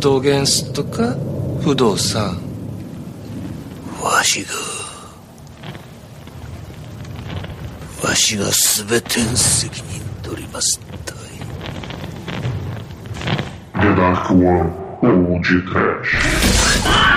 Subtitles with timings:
[0.00, 1.16] トゲンスとか
[1.62, 2.38] 不動産
[4.02, 4.52] わしが
[8.08, 11.16] わしが全ての責任取りますたい
[13.74, 17.15] The Dark One Old Trash.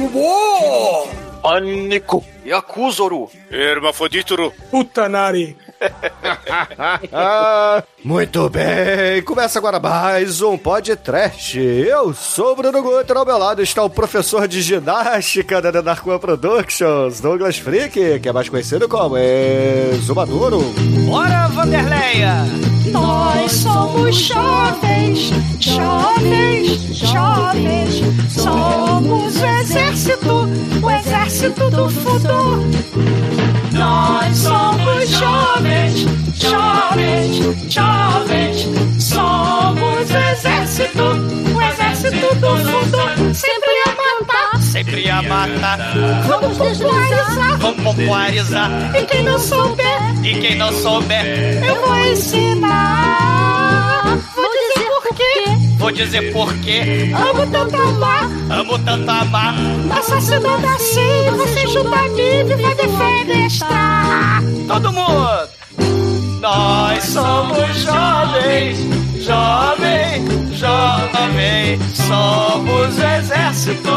[0.00, 1.08] Tetsubo!
[1.42, 2.24] Pânico!
[2.44, 3.28] Yakuzoru!
[3.50, 4.52] Hermafrodítoro.
[4.72, 5.56] Utanari!
[8.04, 11.58] Muito bem, começa agora mais um podcast.
[11.58, 16.18] Eu sou o Bruno Guter, ao meu lado está o professor de ginástica da One
[16.18, 20.60] Productions, Douglas Freak, que é mais conhecido como Exumaduro.
[21.06, 22.44] Bora, Vanderleia!
[22.86, 25.30] Nós somos jovens,
[25.60, 28.00] jovens, jovens.
[28.30, 30.48] Somos o exército,
[30.82, 32.64] o exército do futuro.
[33.72, 36.06] Nós somos jovens,
[36.40, 37.36] jovens,
[37.72, 38.66] jovens.
[38.98, 41.02] Somos o exército,
[41.54, 43.34] o exército do futuro.
[43.34, 45.78] Sempre a matar, Sempre a matar,
[46.26, 47.58] vamos popularizar.
[47.58, 48.70] vamos popularizar.
[48.96, 54.02] E quem não souber, E quem não souber, eu vou ensinar.
[54.34, 55.44] Vou dizer por quê.
[55.78, 57.12] vou dizer por quê.
[57.14, 58.24] Amo tanto amar.
[58.50, 59.54] Amo tanto amar.
[59.98, 64.42] Assassinando assim, você junta a mim e vai defenestrar.
[64.68, 65.59] Todo mundo!
[66.52, 68.78] Nós somos jovens,
[69.22, 71.80] jovens, jovens.
[71.94, 73.90] Somos o exército,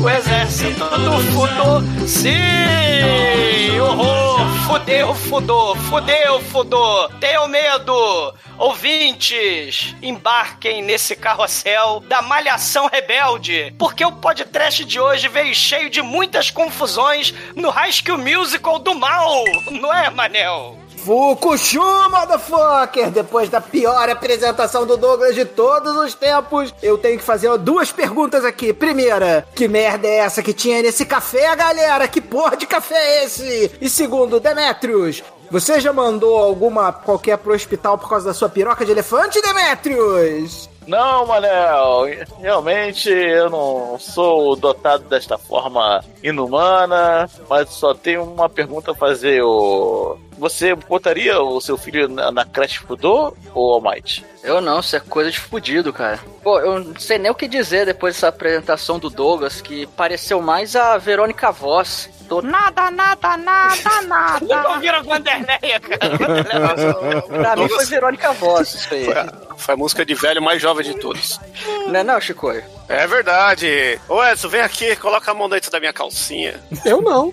[0.00, 1.82] o exército do fudor.
[2.06, 3.80] Sim!
[3.80, 4.46] Horror!
[4.68, 5.76] Fudeu, fudor!
[5.78, 7.10] Fudeu, fudor!
[7.18, 8.34] Tenham medo!
[8.56, 16.02] Ouvintes, embarquem nesse carrossel da malhação rebelde, porque o podcast de hoje veio cheio de
[16.02, 20.85] muitas confusões no High School Musical do mal, não é, Manel?
[21.06, 23.12] Fukushu, motherfucker!
[23.12, 27.92] Depois da pior apresentação do Douglas de todos os tempos, eu tenho que fazer duas
[27.92, 28.72] perguntas aqui.
[28.72, 32.08] Primeira, que merda é essa que tinha nesse café, galera?
[32.08, 33.70] Que porra de café é esse?
[33.80, 38.84] E segundo, Demetrius, você já mandou alguma qualquer pro hospital por causa da sua piroca
[38.84, 40.68] de elefante, Demetrius?
[40.86, 42.04] Não, Manel,
[42.40, 49.42] realmente eu não sou dotado desta forma inumana, mas só tenho uma pergunta a fazer.
[49.42, 50.16] O...
[50.38, 54.24] Você botaria o seu filho na, creche Fudô ou Almighty?
[54.44, 56.20] Eu não, isso é coisa de fudido, cara.
[56.42, 60.40] Pô, eu não sei nem o que dizer depois dessa apresentação do Douglas, que pareceu
[60.40, 62.08] mais a Verônica Voss.
[62.28, 64.40] Tô nada, nada, nada, nada.
[64.40, 67.22] Nunca ouviram a Vanderleia, cara.
[67.28, 69.04] pra mim foi Verônica Voss, isso aí.
[69.04, 71.38] Foi a, foi a música de velho mais jovem de todos.
[71.86, 72.50] Não é não, Chico?
[72.88, 74.00] É verdade.
[74.08, 76.60] Ô Edson, vem aqui, coloca a mão dentro da minha calcinha.
[76.84, 77.32] Eu não.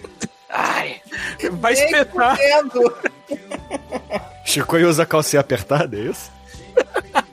[0.49, 1.01] Ai,
[1.53, 2.37] Vai espetar.
[4.45, 6.31] Chico usa calcinha apertada, é isso?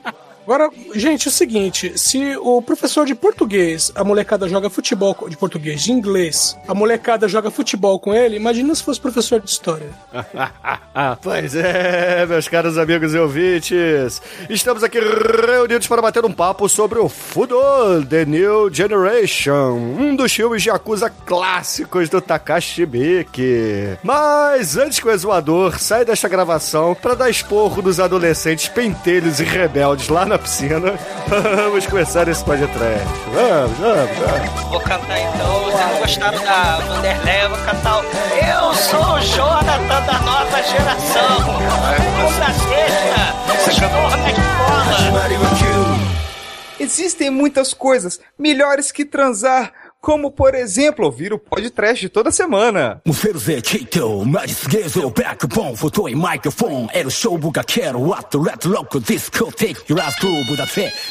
[0.50, 5.37] Agora, gente, é o seguinte: se o professor de português, a molecada joga futebol de
[5.37, 9.91] português, de inglês, a molecada joga futebol com ele, imagina se fosse professor de história.
[11.22, 14.21] pois é, meus caros amigos e ouvintes.
[14.49, 20.32] Estamos aqui reunidos para bater um papo sobre o Fudo The New Generation, um dos
[20.32, 23.97] filmes de Yakuza clássicos do Takashi Miike.
[24.03, 29.44] Mas antes que o exuador saia desta gravação para dar esporro nos adolescentes pentelhos e
[29.44, 33.06] rebeldes lá na piscina, vamos começar esse podcast.
[33.33, 34.61] Vamos, vamos, vamos.
[34.69, 35.65] vou cantar então.
[35.65, 37.49] Vocês não gostaram da Vanderleia?
[37.49, 41.39] Vou cantar o Eu sou o Jonathan da nova geração.
[42.17, 43.41] Vamos pra sexta.
[43.89, 44.50] Porra na escola.
[46.81, 53.00] Existem muitas coisas melhores que transar, como por exemplo ouvir o podcast toda semana.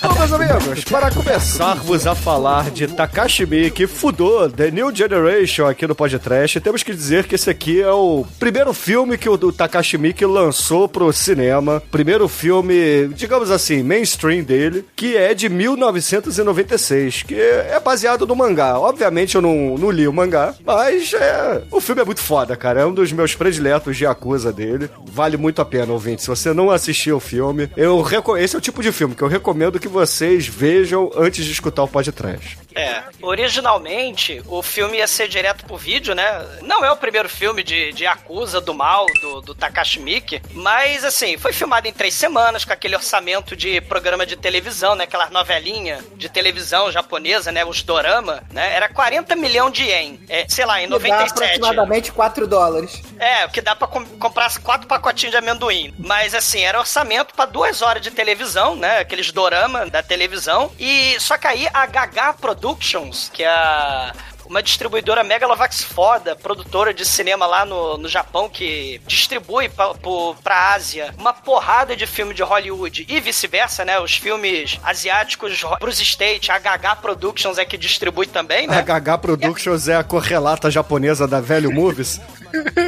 [0.01, 5.85] Bom, meus amigos, para começarmos a falar de Takashi Miike, Fudô, The New Generation aqui
[5.85, 9.51] no podcast, temos que dizer que esse aqui é o primeiro filme que o do
[9.51, 17.23] Takashi Miike lançou pro cinema, primeiro filme, digamos assim, mainstream dele, que é de 1996,
[17.23, 21.79] que é baseado no mangá Obviamente eu não, não li o mangá, mas é, o
[21.81, 22.81] filme é muito foda, cara.
[22.81, 24.89] É um dos meus prediletos de Yakuza dele.
[25.05, 26.21] Vale muito a pena, ouvinte.
[26.21, 29.21] Se você não assistiu o filme, eu reco- esse é o tipo de filme que
[29.21, 32.57] eu recomendo que vocês vejam antes de escutar o podcast.
[32.75, 36.45] É, originalmente o filme ia ser direto pro vídeo, né?
[36.61, 41.03] Não é o primeiro filme de, de Acusa do mal do, do Takashi Miike, mas
[41.03, 45.03] assim, foi filmado em três semanas com aquele orçamento de programa de televisão, né?
[45.05, 47.65] Aquela novelinha de televisão japonesa, né?
[47.65, 48.68] Os dorama, né?
[48.69, 50.19] Era 40 milhões de ien.
[50.29, 51.31] É, sei lá, em Que dá 97.
[51.31, 53.01] aproximadamente 4 dólares.
[53.19, 55.93] É, o que dá pra com- comprar quatro pacotinhos de amendoim.
[55.97, 58.99] Mas assim, era orçamento pra duas horas de televisão, né?
[58.99, 60.71] Aqueles dorama da televisão.
[60.79, 64.13] E só que aí a Gaga Productions, que é a
[64.49, 70.35] uma distribuidora Megalovax foda, produtora de cinema lá no, no Japão, que distribui pra, pro-
[70.43, 73.99] pra Ásia uma porrada de filme de Hollywood e vice-versa, né?
[73.99, 78.81] Os filmes asiáticos ro- pros States, a Gaga Productions é que distribui também, A né?
[78.81, 82.19] Gaga Productions é a correlata japonesa da Velho Movies.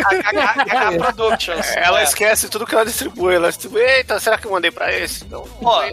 [0.06, 0.32] A
[0.64, 1.68] Gaga Productions.
[1.78, 2.04] Ela É.
[2.04, 3.36] esquece tudo que ela distribui.
[3.36, 5.26] Ela distribui, eita, será que eu mandei pra esse?
[5.26, 5.48] Não.
[5.64, 5.84] Ó,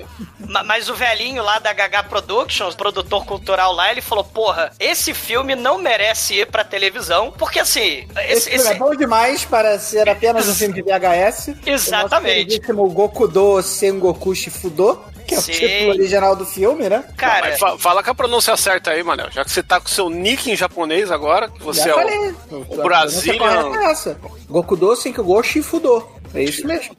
[0.48, 5.12] ma- mas o velhinho lá da Gaga Productions, produtor cultural lá, ele falou: porra, esse
[5.12, 8.06] filme não merece ir pra televisão, porque assim.
[8.28, 11.54] Esse, Esse, filme é esse- bom demais para ser apenas um filme de VHS.
[11.66, 12.60] Exatamente.
[12.70, 15.52] O nosso Gokudo Sengoku Shifudo, que é o Sim.
[15.52, 17.04] título original do filme, né?
[17.16, 19.30] Cara, Mas fa- fala com a pronúncia certa aí, Manel.
[19.30, 21.94] Já que você tá com o seu nick em japonês agora, que você Já é
[21.94, 22.18] falei.
[22.50, 24.18] o, o correta é essa.
[24.48, 26.06] Gokudo Sengoku Shifudo.
[26.34, 26.94] É isso mesmo.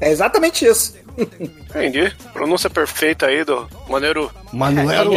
[0.00, 0.94] É exatamente isso.
[1.18, 2.10] Entendi.
[2.32, 4.30] Pronúncia perfeita aí do maneiro.
[4.52, 5.12] Manuelo.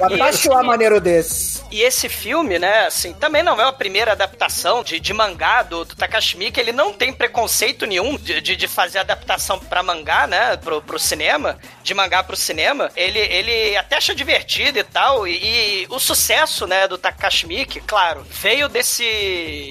[0.00, 1.62] Watashi wa maneiro desse.
[1.70, 5.84] E esse filme, né, assim, também não é a primeira adaptação de, de mangá do,
[5.84, 10.26] do Takashi Miike, ele não tem preconceito nenhum de, de, de fazer adaptação pra mangá,
[10.26, 12.90] né, pro, pro cinema, de mangá pro cinema.
[12.96, 17.80] Ele, ele até acha divertido e tal, e, e o sucesso, né, do Takashi Miike,
[17.80, 19.04] claro, veio desse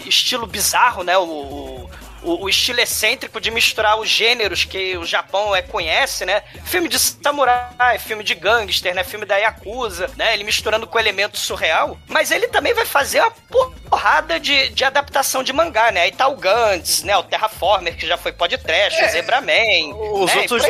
[0.07, 1.89] estilo bizarro, né, o- o
[2.23, 6.41] o, o estilo excêntrico de misturar os gêneros que o Japão é, conhece, né?
[6.65, 9.03] Filme de samurai, filme de gangster, né?
[9.03, 10.33] Filme da Yakuza, né?
[10.33, 11.97] Ele misturando com elemento surreal.
[12.07, 13.31] Mas ele também vai fazer uma
[13.89, 16.01] porrada de, de adaptação de mangá, né?
[16.01, 17.15] Aí tá o Gantz, né?
[17.17, 20.41] O Terraformer, que já foi podcast, o Zebraman, Os, né?
[20.41, 20.63] Outros,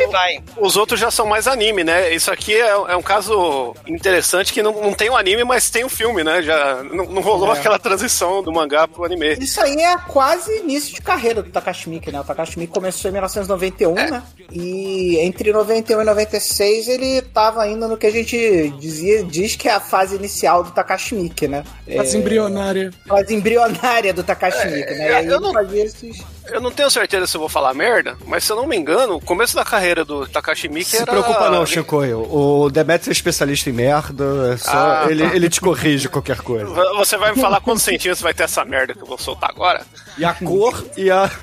[0.56, 2.12] os outros já são mais anime, né?
[2.12, 5.84] Isso aqui é, é um caso interessante que não, não tem o anime, mas tem
[5.84, 6.42] o filme, né?
[6.42, 7.58] Já não, não rolou É.
[7.58, 9.34] aquela transição do mangá pro anime.
[9.34, 12.20] Isso aí é quase início de carreira do Takashi Miike, né?
[12.20, 14.22] O Takashi Miike começou em 1991, né?
[14.52, 19.68] E entre 91 e 96 ele tava ainda no que a gente dizia, diz que
[19.68, 21.64] é a fase inicial do Takashi Miike, né?
[21.96, 22.90] Fase embrionária.
[23.06, 24.98] Fase embrionária do Takashi Miike, né?
[25.10, 26.22] E aí eu ele não- fazia esses...
[26.52, 29.16] Eu não tenho certeza se eu vou falar merda, mas se eu não me engano,
[29.16, 31.06] o começo da carreira do Takashi Miike Se era...
[31.06, 32.20] preocupa não, Shinkoio.
[32.30, 35.34] O Demetrius é especialista em merda, é só, Ah, ele, tá.
[35.36, 36.66] ele te corrige qualquer coisa.
[36.96, 39.82] Você vai me falar quantos centímetros vai ter essa merda que eu vou soltar agora?
[40.18, 41.30] E a cor e a...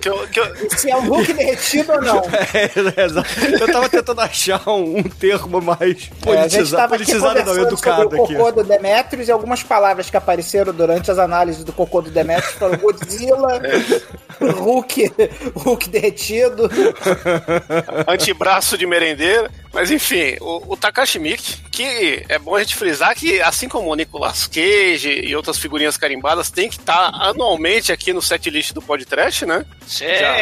[0.00, 2.22] Que eu- que eu- Se é um Hulk derretido ou não.
[2.54, 3.28] É, exato.
[3.60, 6.88] eu tava tentando achar um, um termo mais É, politiza...
[6.88, 8.34] politizado, não, educado sobre o aqui.
[8.34, 12.54] cocô do Demetrius e algumas palavras que apareceram durante as análises do cocô do Demetrius
[12.54, 13.60] foram Godzilla,
[14.40, 15.12] Hulk,
[15.54, 16.70] Hulk derretido.
[18.06, 19.50] antebraço de merendeira.
[19.72, 23.90] Mas enfim, o, o Takashi Miike, que é bom a gente frisar que, assim como
[23.90, 28.80] o Nicolas Cage e outras figurinhas carimbadas, tem que estar anualmente aqui no setlist do
[28.80, 29.64] podcast, né?
[29.86, 30.18] Sei.
[30.18, 30.36] Já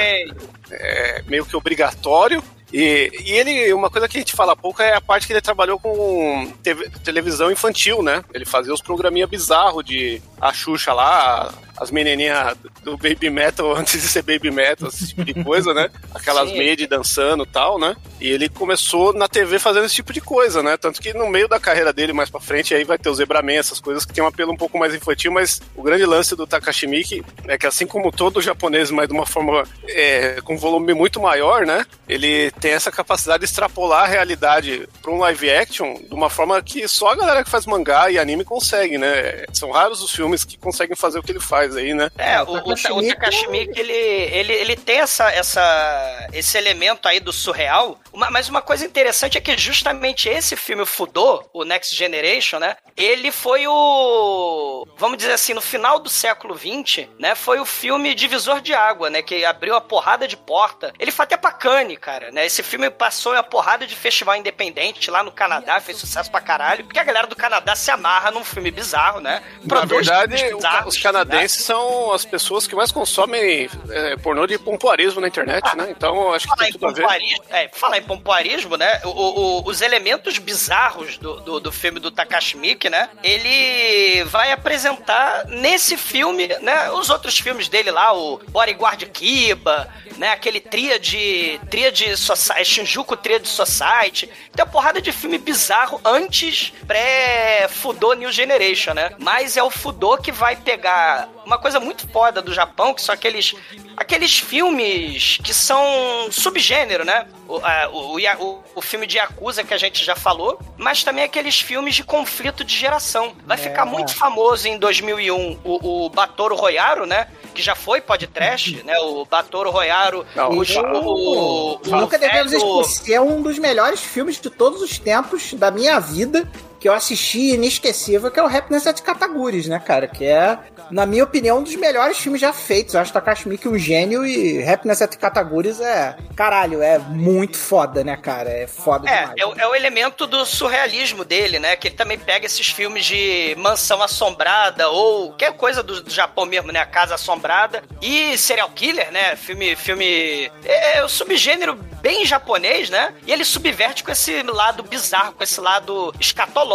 [0.73, 2.43] é meio que obrigatório.
[2.73, 5.41] E, e ele, uma coisa que a gente fala pouco é a parte que ele
[5.41, 8.25] trabalhou com TV televisão infantil, né?
[8.33, 14.01] Ele fazia os programinha bizarro de a Xuxa lá, as menininhas do Baby Metal antes
[14.01, 15.91] de ser Baby Metal, esse tipo de coisa, né?
[16.15, 16.59] Aquelas Sim.
[16.59, 17.97] maid dançando e tal, né?
[18.21, 20.77] E ele começou na TV fazendo esse tipo de coisa, né?
[20.77, 23.57] Tanto que no meio da carreira dele, mais pra frente, aí vai ter o Zebraman,
[23.57, 26.47] essas coisas que tem um apelo um pouco mais infantil, mas o grande lance do
[26.47, 30.95] Takashi Miike é que assim como todo japonês, mas de uma forma é, com volume
[30.95, 31.85] muito maior, né?
[32.09, 36.63] Ele tem essa capacidade de extrapolar a realidade para um live action de uma forma
[36.63, 39.45] que só a galera que faz mangá e anime consegue, né?
[39.53, 42.09] São raros os filmes que conseguem fazer o que ele faz aí, né?
[42.17, 47.19] É, o, o, o Takashi Miike, ele, ele, ele tem essa, essa, esse elemento aí
[47.19, 51.65] do surreal, uma- mas uma coisa interessante é que justamente esse filme, o Fudô, o
[51.65, 57.35] Next Generation, né, ele foi o, vamos dizer assim, no final do século XX, né,
[57.35, 60.93] foi o filme divisor de água, né, que abriu a porrada de porta.
[60.99, 64.37] Ele foi até pra Cannes, cara, né, esse filme passou em uma porrada de festival
[64.37, 68.31] independente lá no Canadá, fez sucesso pra caralho, porque a galera do Canadá se amarra
[68.31, 72.67] num filme bizarro, né, Na Produz verdade, filmes o- bizarros, os canadenses são as pessoas
[72.67, 75.89] que mais consomem é, pornô de pompoarismo na internet, né?
[75.91, 77.07] Então, acho que tem em tudo a ver.
[77.51, 79.01] é, falar em pompoarismo, né?
[79.05, 83.09] o- o- os elementos bizarros do, do, do filme do Takashi Miike, né?
[83.23, 86.91] Ele vai apresentar nesse filme, né?
[86.91, 90.31] Os outros filmes dele lá, o Bodyguard Kiba, né?
[90.33, 94.27] Aquele Tríade, Tríade Society, Shinjuku Tríade Society.
[94.55, 99.11] Tem uma porrada de filme bizarro antes pré-Fudô New Generation, né?
[99.19, 103.15] Mas é o Fudô que vai pegar uma coisa muito foda do Japão, que são
[103.15, 103.55] aqueles
[103.97, 107.27] aqueles filmes que são subgênero, né?
[107.47, 111.25] O, a, o, o, o, filme de Yakuza que a gente já falou, mas também
[111.25, 113.35] aqueles filmes de conflito de geração.
[113.45, 113.61] Vai é.
[113.61, 117.29] ficar muito famoso em 2001 o, o Batoro Royaro, né?
[117.55, 118.99] Que já foi podcast, né?
[119.01, 120.27] O Batoro Royaro.
[120.35, 124.99] Não, o, o, o, Nunca devemos esquecer, é um dos melhores filmes de todos os
[124.99, 126.49] tempos da minha vida
[126.83, 130.09] que eu assisti inesquecível, que é o Happiness at Kataguris, né, cara?
[130.09, 130.59] Que é,
[130.91, 132.95] na minha opinião, um dos melhores filmes já feitos.
[132.95, 138.03] Eu acho Takashi Miike um gênio e Happiness at Kataguris é, caralho, é muito foda,
[138.03, 138.51] né, cara?
[138.51, 139.35] É foda é, demais.
[139.39, 141.77] É, o, é o elemento do surrealismo dele, né?
[141.77, 146.47] Que ele também pega esses filmes de mansão assombrada ou qualquer coisa do, do Japão
[146.47, 146.81] mesmo, né?
[146.81, 149.37] A Casa Assombrada e serial killer, né?
[149.37, 150.51] Filme, filme...
[150.65, 153.15] É, é o subgênero bem japonês, né?
[153.25, 156.72] E ele subverte com esse lado bizarro, com esse lado escatológico,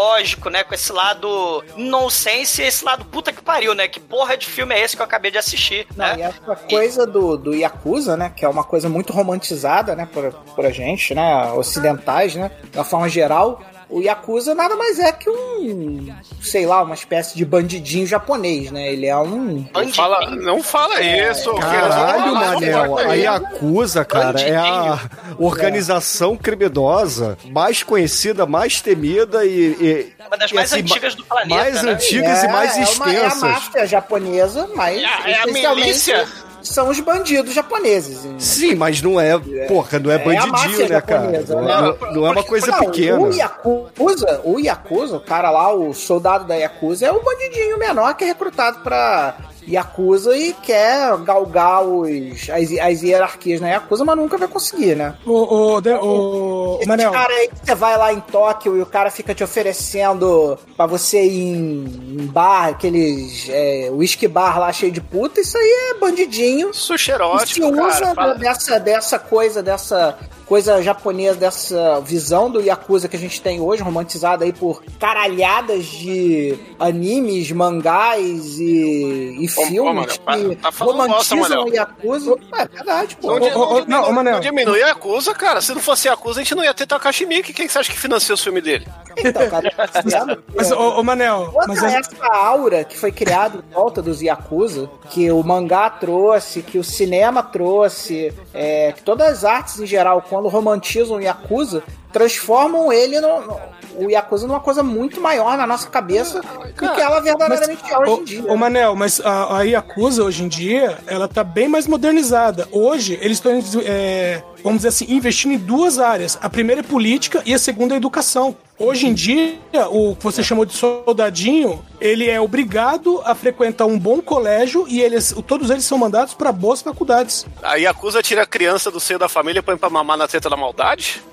[0.49, 0.63] né?
[0.63, 3.87] Com esse lado nonsense e esse lado puta que pariu, né?
[3.87, 6.15] Que porra de filme é esse que eu acabei de assistir, Não, né?
[6.17, 8.31] E essa coisa do, do Yakuza, né?
[8.35, 10.07] Que é uma coisa muito romantizada, né?
[10.11, 11.51] Por, por a gente, né?
[11.51, 12.51] Ocidentais, né?
[12.71, 17.45] Da forma geral o Yakuza nada mais é que um, sei lá, uma espécie de
[17.45, 18.91] bandidinho japonês, né?
[18.91, 19.65] Ele é um.
[19.73, 21.53] Não fala, não fala isso.
[21.55, 22.97] Caralho, Manel.
[22.97, 24.99] A Yakuza, cara, é a
[25.37, 29.77] organização criminosa mais conhecida, mais temida e.
[29.79, 31.55] e uma das mais assim, antigas do planeta.
[31.55, 31.91] Mais né?
[31.91, 32.97] antigas é, e mais é extensas.
[32.97, 35.01] Uma, é a máfia japonesa, mas.
[35.01, 36.27] É, é a milícia
[36.61, 38.19] são os bandidos japoneses.
[38.37, 39.37] Sim, mas não é,
[39.67, 41.43] porra, não é, é bandidinho, né, cara?
[41.47, 43.19] Não, não, é, não é uma coisa não, pequena.
[43.19, 48.15] O Yakuza, o Yakuza, o cara lá, o soldado da Yakuza, é o bandidinho menor
[48.15, 49.35] que é recrutado pra
[49.67, 55.15] Yakuza e quer galgar os, as, as hierarquias na Yakuza, mas nunca vai conseguir, né?
[55.25, 57.11] O, o, o, o Manel.
[57.11, 60.85] cara aí que você vai lá em Tóquio e o cara fica te oferecendo pra
[60.85, 65.91] você ir em, em bar, aqueles é, whisky bar lá cheio de puta, isso aí
[65.91, 66.73] é bandidinho.
[66.73, 73.07] Sushi erótico, se usa cara, dessa, dessa coisa, dessa coisa japonesa, dessa visão do Yakuza
[73.07, 80.17] que a gente tem hoje, romantizada aí por caralhadas de animes, mangás e, e filmes
[80.17, 82.35] que tá romantizam o Yakuza.
[82.57, 83.39] É verdade, pô.
[83.39, 85.61] Não, não, não, não, não diminui a Yakuza, cara.
[85.61, 87.53] Se não fosse Yakuza, a gente não ia ter Takashi Miike.
[87.53, 88.87] Quem você acha que financia o filme dele?
[89.17, 89.71] Então, cara,
[90.55, 91.53] mas, ô, ô Manel...
[91.67, 91.97] Mas é...
[91.97, 96.83] essa aura que foi criada em volta dos Yakuza, que o mangá trouxe, que o
[96.83, 101.83] cinema trouxe, é, que todas as artes em geral, quando romantizam o Yakuza,
[102.17, 103.59] transformam ele no, no,
[103.95, 107.97] o Yakuza numa coisa muito maior na nossa cabeça do que ela verdadeiramente mas, é
[107.97, 108.51] hoje em dia.
[108.51, 112.67] Ô, Manel, mas a, a Yakuza hoje em dia, ela tá bem mais modernizada.
[112.71, 113.51] Hoje, eles estão,
[113.85, 116.39] é, vamos dizer assim, investindo em duas áreas.
[116.41, 118.55] A primeira é política e a segunda é educação.
[118.79, 119.57] Hoje em dia,
[119.89, 125.01] o que você chamou de soldadinho, ele é obrigado a frequentar um bom colégio e
[125.01, 127.45] eles, todos eles são mandados para boas faculdades.
[127.63, 130.47] A Yakuza tira a criança do seio da família e põe pra mamar na teta
[130.47, 131.23] da maldade?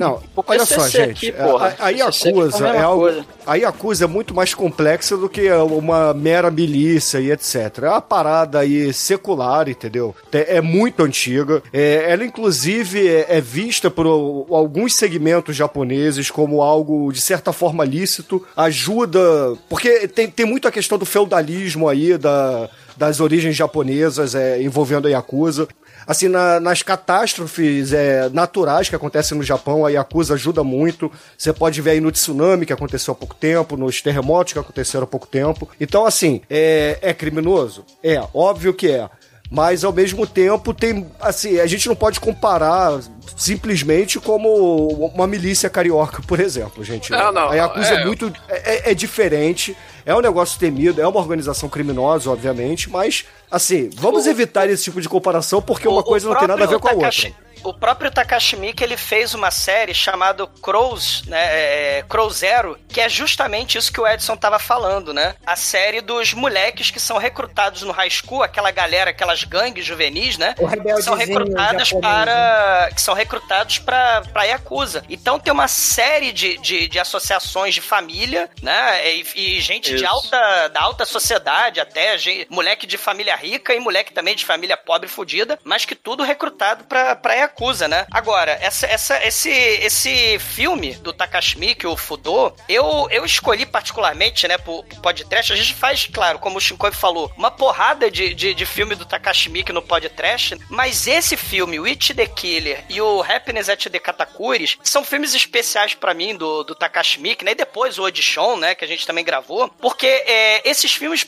[0.00, 1.28] Não, olha só, gente.
[1.28, 3.22] Aqui, a, a Yakuza é algo.
[3.46, 7.82] A Yakuza é muito mais complexa do que uma mera milícia e etc.
[7.82, 10.16] É uma parada aí secular, entendeu?
[10.32, 11.62] É, é muito antiga.
[11.70, 17.84] É, ela, inclusive, é, é vista por alguns segmentos japoneses como algo, de certa forma,
[17.84, 18.42] lícito.
[18.56, 19.20] Ajuda.
[19.68, 25.08] Porque tem, tem muito a questão do feudalismo aí, da das origens japonesas é, envolvendo
[25.08, 25.66] a Yakuza.
[26.10, 31.08] Assim, na, nas catástrofes é, naturais que acontecem no Japão, a Yakuza ajuda muito.
[31.38, 35.04] Você pode ver aí no tsunami que aconteceu há pouco tempo, nos terremotos que aconteceram
[35.04, 35.68] há pouco tempo.
[35.80, 37.84] Então, assim, é, é criminoso?
[38.02, 39.08] É, óbvio que é
[39.52, 43.00] mas ao mesmo tempo tem assim a gente não pode comparar
[43.36, 48.32] simplesmente como uma milícia carioca por exemplo gente não, não, a Yakuza é, é muito
[48.48, 49.76] é, é, diferente
[50.10, 54.84] é um negócio temido é uma organização criminosa obviamente mas assim vamos o, evitar esse
[54.84, 57.32] tipo de comparação porque o, uma coisa não tem nada a ver com a outra
[57.62, 63.00] o próprio Takashi Miike, ele fez uma série chamada Crows, né, é, Crow Zero, que
[63.00, 65.34] é justamente isso que o Edson tava falando, né?
[65.46, 70.38] A série dos moleques que são recrutados no high school, aquela galera, aquelas gangues juvenis,
[70.38, 70.54] né?
[70.54, 72.92] Que são recrutadas para né?
[72.94, 75.04] que são recrutados para para Yakuza.
[75.08, 79.08] Então tem uma série de, de, de, associações de família, né?
[79.08, 83.80] E, e gente de alta, da alta sociedade, até gente, moleque de família rica e
[83.80, 88.06] moleque também de família pobre fudida, mas que tudo recrutado pra, pra Yakuza, né?
[88.10, 94.46] Agora, essa, essa, esse, esse filme do Takashi Miike, o Fudô, eu, eu escolhi particularmente,
[94.48, 98.34] né, pro, pro podcast, a gente faz, claro, como o Shinkoi falou, uma porrada de,
[98.34, 102.84] de, de filme do Takashi Miike no podcast, mas esse filme, o It the Killer
[102.88, 107.44] e o Happiness at the Katakuris, são filmes especiais pra mim do, do Takashi Miike,
[107.44, 111.26] né, e depois o Audition, né, que a gente também gravou, porque é, esses filmes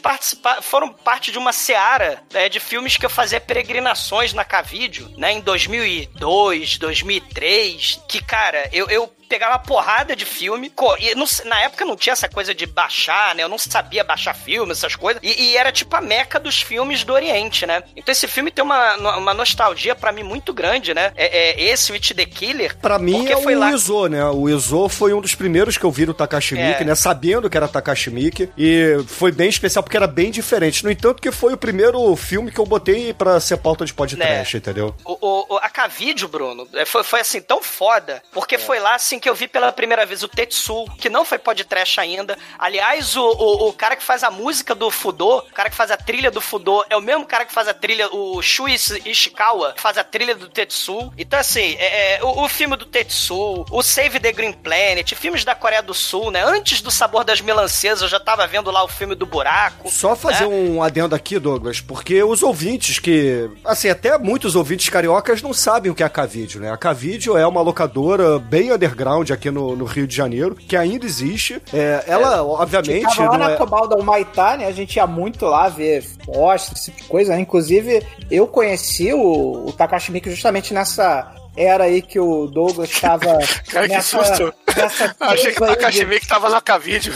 [0.63, 5.33] foram parte de uma seara né, de filmes que eu fazia peregrinações na Cavídeo, né,
[5.33, 10.71] em 2002, 2003, que, cara, eu, eu pegava porrada de filme.
[11.01, 13.43] E não, na época não tinha essa coisa de baixar, né?
[13.43, 15.23] Eu não sabia baixar filme, essas coisas.
[15.23, 17.83] E, e, era tipo a meca dos filmes do Oriente, né?
[17.97, 21.13] Então esse filme tem uma, uma nostalgia para mim muito grande, né?
[21.17, 22.77] É, é esse, o It the Killer.
[22.77, 23.73] Pra mim é o lá...
[23.73, 24.23] Izo, né?
[24.27, 26.85] O Izo foi um dos primeiros que eu vi no Takashi Miike, é.
[26.85, 26.95] né?
[26.95, 28.51] Sabendo que era Takashi Miike.
[28.59, 30.85] E foi bem especial porque era bem diferente.
[30.85, 34.55] No entanto, que foi o primeiro filme que eu botei pra ser pauta de podcast,
[34.55, 34.59] né?
[34.59, 34.95] entendeu?
[35.07, 38.59] O, o, a Cavídeo, Bruno, é, foi, foi assim tão foda, porque é.
[38.59, 42.01] foi lá assim que eu vi pela primeira vez o Tetsu, que não foi podcast
[42.01, 42.37] ainda.
[42.59, 45.93] Aliás, o, o, o, cara que faz a música do Fudô, o cara que faz
[45.93, 49.75] a trilha do Fudô, é o mesmo cara que faz a trilha, o Shui Ishikawa,
[49.75, 51.13] que faz a trilha do Tetsu.
[51.17, 55.45] Então, assim, é, é, o, o, filme do Tetsu, o Save the Green Planet, filmes
[55.45, 56.43] da Coreia do Sul, né?
[56.43, 59.89] Antes do Sabor das Melancias, eu já tava vendo lá o filme do Buraco.
[59.89, 60.55] Só fazer né?
[60.55, 65.93] um adendo aqui, Douglas, porque os ouvintes que, assim, até muitos ouvintes cariocas não sabem
[65.93, 66.73] o que é a Cavídeo, né?
[66.73, 69.02] A Cavídeo é uma locadora bem underground
[69.33, 71.61] aqui no, no Rio de Janeiro, que ainda existe.
[71.73, 73.17] É, ela, é, obviamente.
[73.17, 73.57] Tava lá na é...
[73.57, 74.67] Cobal da Humaitá, né?
[74.67, 77.35] A gente ia muito lá ver postes, esse tipo de coisa.
[77.35, 77.41] Né?
[77.41, 83.39] Inclusive, eu conheci o, o Takashi Miike justamente nessa era aí que o Douglas estava.
[83.69, 84.55] Cara, nessa, que susto!
[84.75, 87.13] Nessa Achei que o Takashi Miike estava na Cavídeo.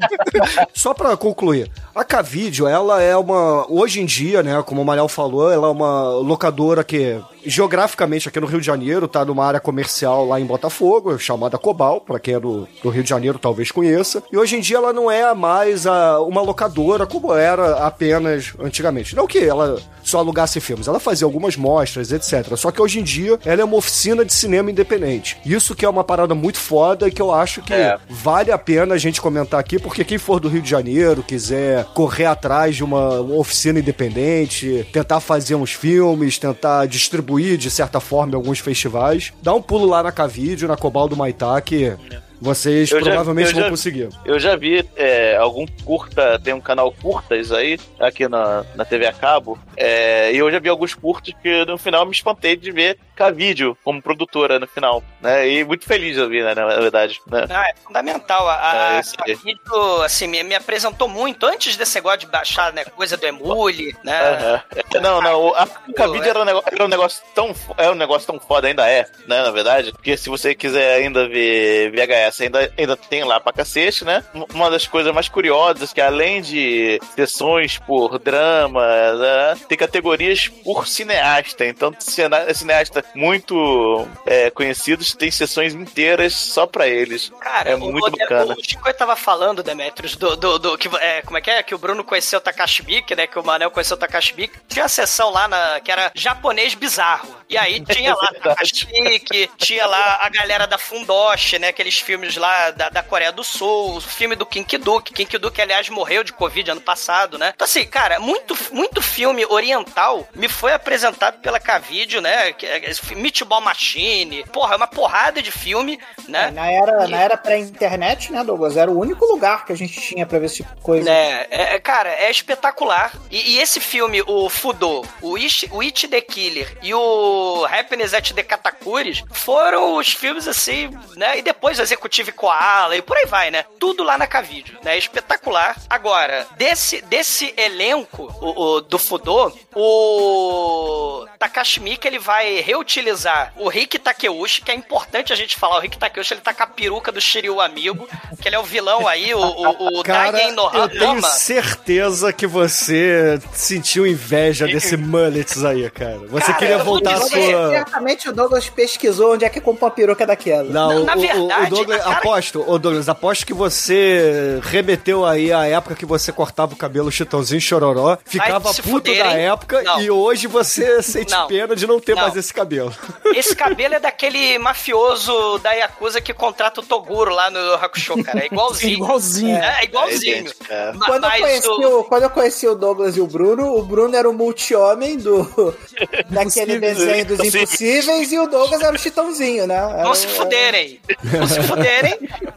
[0.72, 3.70] Só para concluir, a Cavídeo, ela é uma.
[3.70, 8.40] Hoje em dia, né, como o Mariel falou, ela é uma locadora que geograficamente aqui
[8.40, 12.34] no Rio de Janeiro, tá numa área comercial lá em Botafogo, chamada Cobal, para quem
[12.34, 14.22] é do, do, Rio de Janeiro talvez conheça.
[14.32, 19.14] E hoje em dia ela não é mais a, uma locadora como era apenas antigamente.
[19.14, 22.56] Não que ela só alugasse filmes, ela fazia algumas mostras, etc.
[22.56, 25.38] Só que hoje em dia ela é uma oficina de cinema independente.
[25.44, 27.98] Isso que é uma parada muito foda e que eu acho que é.
[28.08, 31.84] vale a pena a gente comentar aqui, porque quem for do Rio de Janeiro, quiser
[31.94, 37.70] correr atrás de uma, uma oficina independente, tentar fazer uns filmes, tentar distribuir distribuir, de
[37.70, 39.32] certa forma, em alguns festivais.
[39.42, 41.96] Dá um pulo lá na Cavídeo, na Cobal do Maitá, que é.
[42.40, 44.08] Vocês eu provavelmente já, vão já, conseguir.
[44.24, 49.06] Eu já vi é, algum curta, tem um canal curtas aí, aqui na, na TV
[49.06, 52.72] a cabo, é, e eu já vi alguns curtos que no final me espantei de
[52.72, 55.46] ver K-Vídeo como produtora no final, né?
[55.46, 57.20] E muito feliz de ouvir, né, na verdade.
[57.26, 57.46] Né?
[57.50, 58.48] Ah, é fundamental.
[58.48, 62.84] A, é, a vídeo assim, me, me, apresentou muito antes desse negócio de baixar, né,
[62.84, 64.62] coisa do Emule, né?
[64.94, 65.00] Uhum.
[65.02, 68.40] Não, não, a K-Vídeo era, um negócio, era um negócio tão, é um negócio tão
[68.40, 72.96] foda, ainda é, né, na verdade, porque se você quiser ainda ver VHS, ainda, ainda
[72.96, 74.24] tem lá pra cacete, né?
[74.54, 78.82] Uma das coisas mais curiosas que além de sessões por drama,
[79.14, 86.86] né, tem categorias por cineasta, então cineasta muito é, conhecidos têm sessões inteiras só pra
[86.86, 87.32] eles.
[87.40, 88.54] Cara, é muito o, bacana.
[88.58, 91.62] O Chico tava falando, Demetrius, do, do, do que, é, como é que é?
[91.62, 93.26] Que o Bruno conheceu o Takashi Miike, né?
[93.26, 94.58] Que o Manel conheceu o Takashi Miike.
[94.68, 97.34] Tinha a sessão lá na, que era japonês bizarro.
[97.48, 101.68] E aí tinha lá é Takashi Miike, tinha lá a galera da Fundoshi, né?
[101.68, 105.12] Aqueles filmes lá da, da Coreia do Sul, o filme do Kinky Duke.
[105.12, 107.52] Kinky Duke, aliás, morreu de Covid ano passado, né?
[107.54, 112.54] Então, assim, cara, muito, muito filme oriental me foi apresentado pela Cavídeo, né?
[112.62, 116.48] É, Meatball Machine, porra, é uma porrada de filme, né?
[116.48, 117.10] É, na era, e...
[117.10, 118.76] na era pré-internet, né, Douglas?
[118.76, 121.10] Era o único lugar que a gente tinha pra ver esse tipo de coisa.
[121.10, 123.12] É, é cara, é espetacular.
[123.30, 128.14] E, e, esse filme, o Fudo, o It, o It the Killer e o Happiness
[128.14, 131.38] at the Katakuris foram os filmes assim, né?
[131.38, 133.64] E depois o Executive Koala e por aí vai, né?
[133.78, 134.98] Tudo lá na Cavídeo, né?
[134.98, 135.76] Espetacular.
[135.88, 143.68] Agora, desse, desse elenco o, o do Fudo, o Takashi Miike, ele vai reutilizar o
[143.68, 146.66] Rick Takeuchi, que é importante a gente falar, o Rick Takeuchi, ele tá com a
[146.66, 148.08] peruca do Shiryu Amigo,
[148.40, 150.84] que ele é o vilão aí, o, o, o Cara, Daigen Nohama.
[150.84, 156.18] Eu tenho certeza que você sentiu inveja desse mullets aí, cara.
[156.28, 159.90] Você cara, queria voltar a Douglas, certamente o Douglas pesquisou onde é que comprou a
[159.90, 160.64] peruca daquela.
[160.64, 165.52] Não, Na o, o- verdade, o Douglas, aposto, ô Douglas, aposto que você remeteu aí
[165.52, 169.22] a época que você cortava o cabelo chitãozinho chororó, ficava puto fuderem.
[169.22, 170.00] da época Não.
[170.00, 171.46] e hoje você sente Não.
[171.46, 172.22] pena de não ter Não.
[172.22, 172.94] mais esse cabelo.
[173.34, 178.40] Esse cabelo é daquele mafioso da Yakuza que contrata o Toguro lá no Hakusho, cara.
[178.40, 178.94] É igualzinho.
[178.94, 179.56] Igualzinho.
[179.56, 180.50] É, é igualzinho.
[180.68, 180.92] É é.
[180.92, 183.76] Ma- Quando eu, mas conheci o- o, quando eu conheci o Douglas e o Bruno,
[183.76, 185.74] o Bruno era o multi-homem do,
[186.30, 189.76] daquele desenho dos Impossíveis e o Douglas era o Chitãozinho, né?
[189.76, 191.00] Era se fuderem.
[191.24, 191.89] Não se fuderem.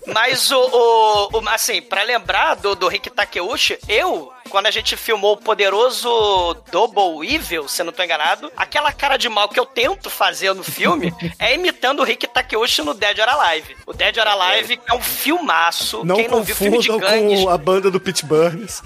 [0.07, 4.95] Mas o, o, o- assim, pra lembrar do, do Rick Takeuchi, eu, quando a gente
[4.95, 9.59] filmou o poderoso Double Evil, se eu não tô enganado, aquela cara de mal que
[9.59, 13.75] eu tento fazer no filme é imitando o Rick Takeuchi no Dead or Alive.
[13.85, 16.03] O Dead or Alive é um filmaço.
[16.05, 18.83] Não Quem não viu filme de confundam gangues, com a banda do Pit Burns.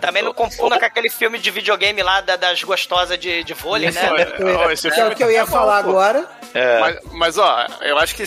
[0.00, 3.90] também não confunda com aquele filme de videogame lá da- das gostosas de, de vôlei,
[3.90, 4.02] né?
[4.66, 6.28] Ó, esse Que é filme o que eu ia é bom, falar agora.
[6.80, 8.24] Mas, mas, ó, eu acho que.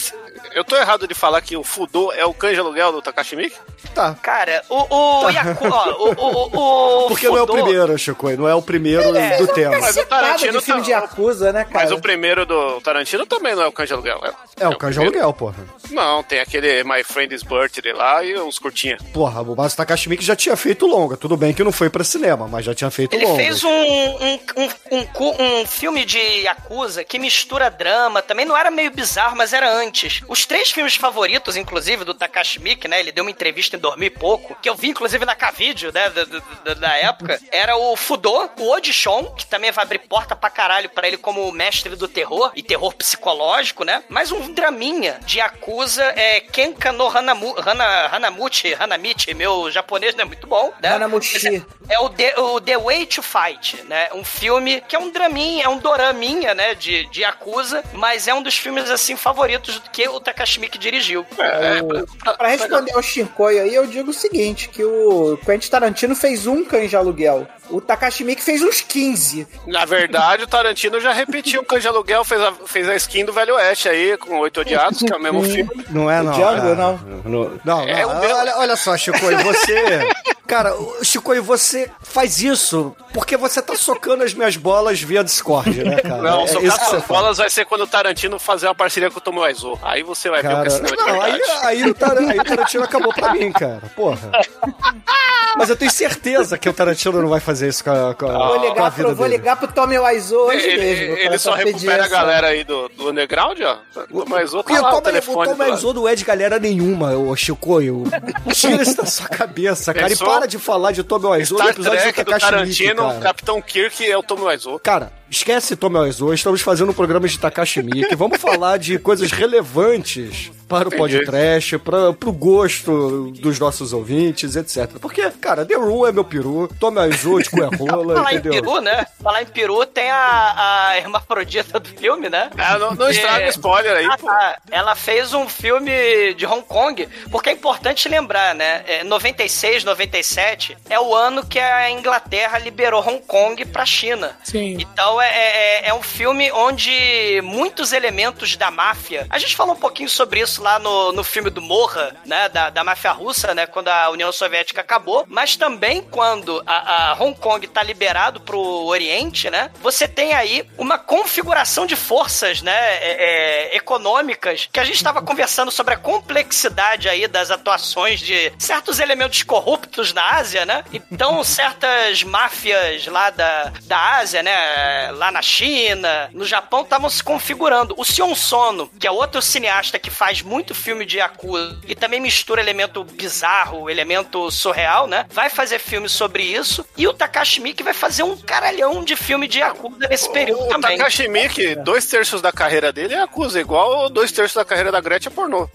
[0.53, 3.55] Eu tô errado de falar que o Fudô é o canja aluguel do Takashi Miike?
[3.93, 4.15] Tá.
[4.21, 8.29] Cara, o, o Yaku, ó, o, o, o Porque não é o Fudô- primeiro, Chico,
[8.31, 9.77] não é o primeiro É, do tema.
[9.79, 11.75] Mas o Tarantino de filme tá- de Yakuza, né, cara?
[11.85, 14.21] Mas o primeiro do Tarantino também não é o canja aluguel.
[14.57, 15.23] É o Canja primeiro.
[15.25, 15.55] Aluguel, porra.
[15.91, 18.97] Não, tem aquele My Friend's Birthday lá e os curtinha.
[19.13, 21.15] Porra, o Masu Takashi Miike já tinha feito longa.
[21.17, 23.35] Tudo bem que não foi pra cinema, mas já tinha feito Ele longa.
[23.43, 28.71] fez um, um, um, um um filme de Yakuza que mistura drama, também não era
[28.71, 30.21] meio bizarro, mas era antes.
[30.35, 32.99] Os três filmes favoritos, inclusive, do Takashi Miike, né?
[32.99, 36.09] Ele deu uma entrevista em dormir pouco, que eu vi, inclusive, na K-Video, né?
[36.09, 37.39] Da, da- da- época.
[37.53, 41.49] Era o Fudô, o Odishon, que também vai abrir porta pra caralho pra ele como
[41.53, 44.03] mestre do terror, e terror psicológico, né?
[44.09, 50.23] Mas um draminha de Yakuza é Kenka no Hanamu, Hana, Hanamuchi, Hanamichi, meu japonês não
[50.23, 50.89] é muito bom, né?
[50.89, 51.65] Hanamushi.
[51.87, 54.09] É o The, o The Way to Fight, né?
[54.13, 56.75] Um filme que é um draminha, é um doraminha, né?
[56.75, 61.23] De, de Yakuza, mas é um dos filmes, assim, favoritos que o Takashi Miike dirigiu.
[61.23, 66.65] Pra responder ao Shinkoio aí, eu digo o seguinte, que o Quentin Tarantino fez um
[66.65, 67.47] canja aluguel.
[67.69, 69.47] O Takashi Miike fez uns 15.
[69.67, 73.33] Na verdade, o Tarantino já repetiu o canja aluguel, fez a, fez a skin do
[73.33, 75.69] Velho Oeste aí, com Oito Odiados, que é o mesmo filme.
[75.89, 76.33] Não é, não.
[76.33, 76.75] É.
[76.75, 76.97] não.
[77.25, 78.11] Não, não, É não.
[78.11, 78.35] o meu.
[78.35, 79.99] olha, olha só, Chico, e você.
[80.45, 85.23] Cara, o- Chico, e você faz isso porque você tá socando as minhas bolas via
[85.23, 86.21] Discord, né, cara?
[86.21, 87.05] Não, é socar suas faz.
[87.07, 89.79] bolas vai ser quando o Tarantino fazer uma parceria com o Tomo Aizo.
[89.81, 92.83] Aí você vai ver o que é Cara, cinema não, aí, o aí o Tarantino
[92.83, 93.81] acabou pra mim, cara.
[93.95, 94.19] Porra.
[95.57, 98.31] Mas eu tenho certeza que o Tarantino não vai fazer isso com a, com a,
[98.47, 99.37] Vou com a ligar, vida pro, vou dele.
[99.37, 101.17] ligar pro Tommy Wiseau hoje Ele, mesmo.
[101.17, 103.77] ele só recupera a galera aí do, do underground, ó.
[104.11, 105.35] O Aizo tá E o lá, o o telefone.
[105.35, 105.69] Tom do lado.
[105.69, 107.81] Maizou não é de galera nenhuma, ô Chico.
[107.81, 108.03] eu-
[108.53, 110.07] Tira isso da sua cabeça, cara.
[110.07, 110.27] Pensou?
[110.27, 113.19] E para de falar de Tom Maizou no Star episódio Trek do Takashi Tarantino, o
[113.19, 114.79] Capitão Kirk é o Tomo Aizo.
[114.83, 118.15] Cara, esquece Tom Maizou, estamos fazendo um programa de Takashi Miike.
[118.15, 124.93] Vamos falar de coisas relevantes para o podcast, para o gosto dos nossos ouvintes, etc.
[124.99, 128.63] Porque, cara, The Room é meu peru, Tom Maizou de Cuerrola, Falar em entendeu?
[128.63, 129.05] peru, né?
[129.21, 132.49] Falar em peru tem a, a hermafrodita do filme, né?
[132.57, 133.49] Ah, não, não estraga É.
[133.49, 134.25] spoiler aí, Ah, pô.
[134.27, 134.57] tá.
[134.71, 138.83] Ela fez um filme de Hong Kong, porque é importante lembrar, né?
[138.87, 144.31] É, 96, 97 é o ano que a Inglaterra liberou Hong Kong pra China.
[144.43, 144.77] Sim.
[144.79, 149.25] Então é, é, é um filme onde muitos elementos da máfia.
[149.29, 152.49] A gente falou um pouquinho sobre isso lá no, no filme do Morra, né?
[152.49, 153.65] Da, da máfia russa, né?
[153.65, 155.25] Quando a União Soviética acabou.
[155.27, 159.71] Mas também quando a, a Hong Kong tá liberado pro Oriente, né?
[159.81, 162.95] Você tem aí uma configuração de forças, né?
[163.05, 168.51] é, é, econômicas que a gente estava conversando sobre a complexidade aí das atuações de
[168.57, 170.83] certos elementos corruptos na Ásia, né?
[170.93, 175.04] Então, certas máfias lá da, da Ásia, né?
[175.11, 177.93] Lá na China, no Japão, estavam se configurando.
[177.97, 182.19] O Sion Sono, que é outro cineasta que faz muito filme de Yakuza e também
[182.19, 185.25] mistura elemento bizarro, elemento surreal, né?
[185.29, 186.85] Vai fazer filme sobre isso.
[186.97, 190.67] E o Takashi Miike vai fazer um caralhão de filme de Yakuza nesse período O
[190.67, 190.97] também.
[190.97, 195.01] Takashi Miike, dois terços da carreira dele é acusa, igual dois terços da carreira da
[195.01, 195.69] Gretchen é pornô.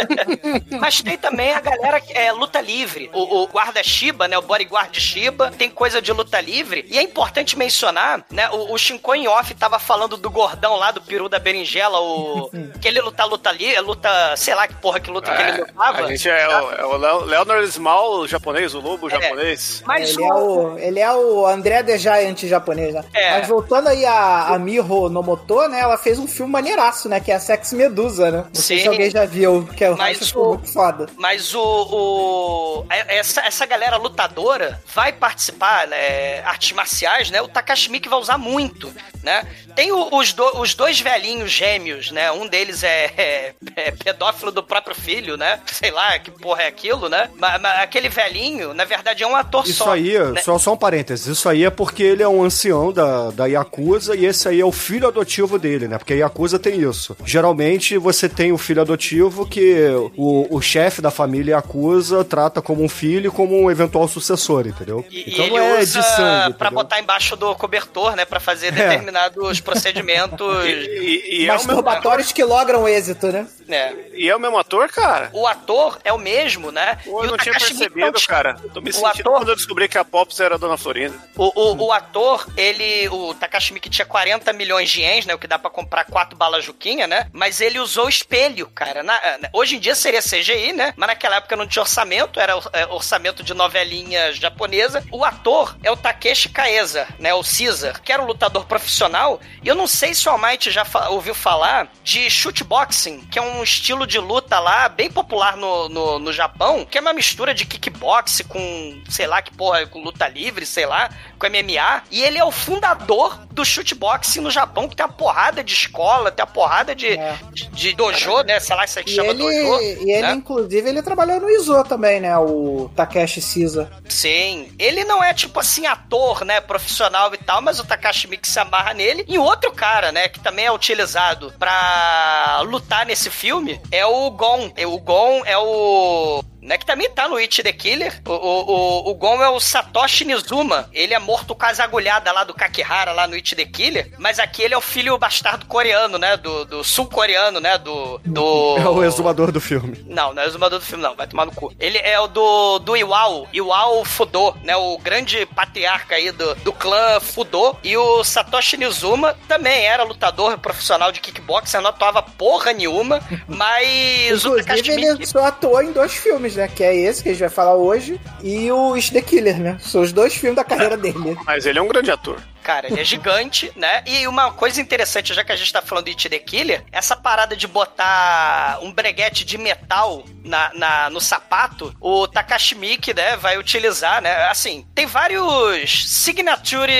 [0.80, 3.10] Mas tem também a galera que é luta livre.
[3.12, 4.36] O, o guarda Shiba, né?
[4.38, 6.84] O bodyguard Shiba, tem coisa de luta livre.
[6.88, 8.49] E é importante mencionar, né?
[8.52, 12.50] O, o Shinko em off tava falando do gordão lá, do peru da berinjela, o.
[12.80, 15.98] que ele luta, luta ali, luta, sei lá que porra que luta que ele lutava.
[16.04, 19.82] A gente é o, é o Leo- Leonard Small o japonês, o lobo japonês.
[19.86, 23.04] Mas Ele é, o, ele é o André The Giant japonês, né?
[23.14, 23.38] É.
[23.38, 25.80] Mas voltando aí a, a Miho Nomoto, né?
[25.80, 27.20] Ela fez um filme maneiraço, né?
[27.20, 28.44] Que é a Sex Medusa, né?
[28.52, 28.82] Não sei Sim.
[28.82, 31.06] se alguém já viu, que é o Mas ficou o- muito foda.
[31.16, 31.60] Mas o.
[31.60, 36.40] o- é- essa, essa galera lutadora vai participar, né?
[36.42, 37.40] Artes marciais, né?
[37.42, 38.90] O Takashi Miike vai usar muito,
[39.22, 39.46] né?
[39.76, 42.32] Tem o- os, do- os dois velhinhos gêmeos, né?
[42.32, 45.60] Um deles é, é- é pedófilo do próprio filho, né?
[45.66, 47.28] Sei lá que porra é aquilo, né?
[47.36, 49.92] Mas, aquele velhinho, na verdade, é um ator Isso só.
[49.92, 50.40] aí, né?
[50.42, 54.16] só, só um parênteses, isso aí é porque ele é um ancião da, da Yakuza
[54.16, 55.98] e esse aí é o filho adotivo dele, né?
[55.98, 57.16] Porque a Yakuza tem isso.
[57.24, 62.82] Geralmente você tem o filho adotivo que o, o chefe da família Yakuza trata como
[62.82, 65.04] um filho e como um eventual sucessor, entendeu?
[65.10, 66.54] E, então e não ele é usa de sangue.
[66.54, 66.70] pra entendeu?
[66.70, 68.24] botar embaixo do cobertor, né?
[68.30, 68.70] Pra fazer É.
[68.70, 70.64] determinados procedimentos.
[70.64, 73.46] E, e é o mesmo, Masturbatórios que logram o êxito, né?
[73.66, 73.94] né?
[74.14, 75.30] e é o mesmo ator, cara?
[75.32, 76.96] O ator é o mesmo, né?
[77.04, 78.54] Pô, E eu não tinha não percebido, tinha- cara.
[78.74, 81.14] Tô me O sentindo ator- quando eu descobri que a Pops era a Dona Florinda.
[81.36, 83.08] O, o, o ator, ele.
[83.08, 85.34] O Takashi Miike tinha 40 milhões de ienes, né?
[85.34, 87.26] O que dá pra comprar quatro balas Juquinha, né?
[87.32, 89.02] Mas ele usou espelho, cara.
[89.02, 90.92] Na- na- hoje em dia seria CGI, né?
[90.96, 95.04] Mas naquela época não tinha orçamento, era é, orçamento de novelinha japonesa.
[95.12, 97.32] O ator é o Takeshi Kaeza, né?
[97.34, 99.40] O Caesar, que era um lutador profissional.
[99.62, 103.42] E eu não sei se o Almighty já fa- ouviu falar de shootboxing, que é
[103.42, 107.54] um estilo de luta lá bem popular no, no, no Japão, que é uma mistura
[107.54, 112.02] de kickbox com, sei lá, que porra, com luta livre, sei lá, com MMA.
[112.10, 116.30] E ele é o fundador do shootboxing no Japão, que tem uma porrada de escola,
[116.30, 117.18] tem uma porrada de,
[117.52, 118.60] de, de dojo, né?
[118.60, 119.80] Sei lá se é que E chama ele, dojo.
[119.82, 120.32] e ele né?
[120.32, 122.36] inclusive, ele trabalhou no Iso também, né?
[122.38, 123.88] O Takeshi Caesar.
[124.08, 124.70] Sim.
[124.78, 126.60] Ele não é tipo assim, ator, né?
[126.60, 129.24] Profissional e tal, mas o Takashi Miike se amarra nele.
[129.26, 130.28] E outro cara, né?
[130.28, 134.70] Que também é utilizado pra lutar nesse filme é o Gon.
[134.86, 136.42] O Gon é o.
[136.62, 138.20] Né, que também tá no It the Killer.
[138.26, 140.88] O, o, o, o Gon é o Satoshi Nizuma.
[140.92, 144.12] Ele é morto com as agulhadas lá do Kakihara, lá no It the Killer.
[144.18, 146.36] Mas aqui ele é o filho bastardo coreano, né?
[146.36, 147.78] Do, do sul-coreano, né?
[147.78, 148.20] Do.
[148.24, 148.76] do...
[148.78, 150.04] É o exumador do filme.
[150.06, 151.14] Não, não é o exumador do filme, não.
[151.14, 151.72] Vai tomar no cu.
[151.78, 153.48] Ele é o do, do Iwao.
[153.52, 154.76] Iwao Fudo, né?
[154.76, 157.76] O grande patriarca aí do, do clã Fudo.
[157.82, 163.20] E o Satoshi Nizuma também era lutador profissional de kickboxing, não atuava porra nenhuma.
[163.48, 166.68] Mas Inclusive, ele só atuou em dois filmes, né?
[166.68, 169.78] Que é esse que a gente vai falar hoje e o Is the Killer, né?
[169.80, 171.36] São os dois filmes da carreira dele.
[171.44, 172.40] Mas ele é um grande ator.
[172.70, 174.02] Cara, ele é gigante, né?
[174.06, 177.16] E uma coisa interessante, já que a gente tá falando de It the Killer, essa
[177.16, 183.36] parada de botar um breguete de metal na, na- no sapato, o Takashi Miike, né,
[183.36, 184.44] vai utilizar, né?
[184.48, 186.92] Assim, tem vários signature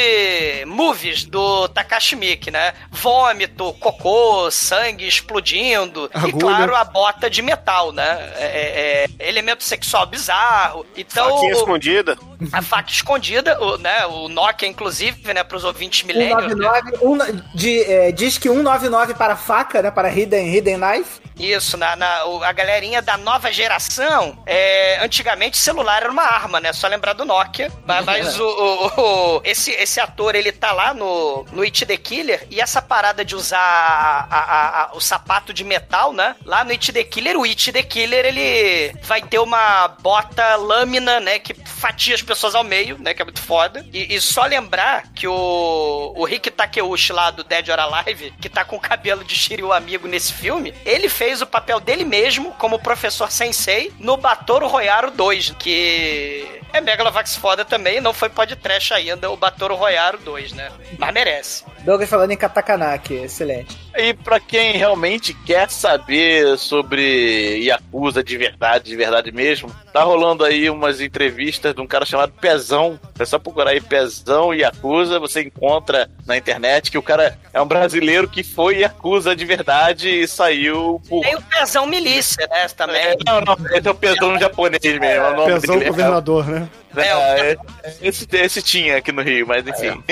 [0.67, 2.75] movies do Takashi Miike, né?
[2.91, 6.39] Vômito, cocô, sangue explodindo e, Agulha.
[6.39, 8.33] claro, a bota de metal, né?
[8.37, 10.85] É, é- é elemento sexual bizarro.
[10.97, 12.19] Então, Faquinha escondida.
[12.53, 14.07] a faca escondida, o, né?
[14.07, 15.45] O Nokia, inclusive, né?
[15.61, 16.57] Pros ouvintes milênios.
[16.57, 16.65] né?
[16.65, 19.91] 199, um, na- de, é, diz que 199 para faca, né?
[19.91, 21.21] Para Hidden, hidden Knife.
[21.39, 26.73] Isso, na, na- a galerinha da nova geração, é, antigamente celular era uma arma, né?
[26.73, 27.71] Só lembrar do Nokia.
[27.87, 29.01] Mas, mas o, o-
[29.37, 33.25] o- esse, esse ator, ele tá lá no, no It the Killer, e essa parada
[33.25, 36.37] de usar a- a- a- o sapato de metal, né?
[36.45, 41.21] Lá no It the Killer, o It the Killer, ele vai ter uma bota lâmina,
[41.21, 41.39] né?
[41.39, 43.15] Que fatia as pessoas ao meio, né?
[43.15, 43.85] Que é muito foda.
[43.93, 48.49] E, e só lembrar que o, o Rick Takeuchi lá do Dead or Alive, que
[48.49, 52.53] tá com o cabelo de Shiryu amigo nesse filme, ele fez o papel dele mesmo
[52.53, 58.95] como professor sensei no Batoro Royaro 2, que é Megalovax foda também, não foi podcast
[58.95, 60.71] ainda o Batoro Royaro 2, né?
[60.99, 61.65] Mas merece.
[61.81, 63.77] Douglas falando em katakana aqui, excelente.
[63.97, 70.45] E pra quem realmente quer saber sobre Yakuza de verdade, de verdade mesmo, tá rolando
[70.45, 72.99] aí umas entrevistas de um cara chamado Pezão.
[73.19, 77.67] É só procurar aí Pezão Yakuza, você encontra na internet que o cara é um
[77.67, 81.23] brasileiro que foi Yakuza de verdade e saiu por.
[81.23, 82.69] Tem o Pezão Milícia, né?
[82.69, 83.01] Também.
[83.03, 85.05] É, não, não, esse é o Pezão japonês mesmo.
[85.05, 85.91] é o nome Pezão dele.
[85.91, 86.69] governador, né?
[86.97, 87.57] É,
[88.03, 90.03] esse, esse tinha aqui no Rio, mas enfim.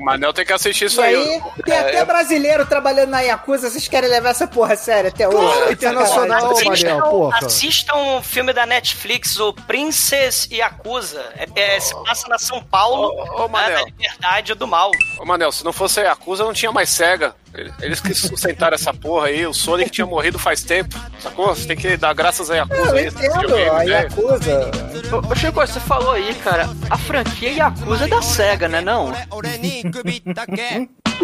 [0.00, 1.14] O Manel tem que assistir isso E aí.
[1.16, 5.28] aí, tem até brasileiro trabalhando na Yakuza, vocês querem levar essa porra a sério até
[5.28, 5.72] hoje?
[5.72, 7.38] Internacional, Assistam, Manel, porra.
[7.46, 11.24] assistam um filme da Netflix, o Princess Yakuza.
[11.36, 13.78] É, é, se passa na São Paulo, Ô, ô, né, Manel.
[13.80, 14.90] da liberdade do mal.
[15.20, 17.34] Ô, Manel, se não fosse a Yakuza, não tinha mais SEGA.
[17.80, 21.54] Eles que sustentaram essa porra aí, o Sonic tinha morrido faz tempo, sacou?
[21.54, 23.06] Você tem que dar graças a Yakuza Eu aí.
[23.06, 23.84] esse entendo, videogame, a né?
[24.02, 24.70] Yakuza.
[25.12, 29.12] Ô, ô, Chico, você falou aí, cara, a franquia Yakuza é da SEGA, né não?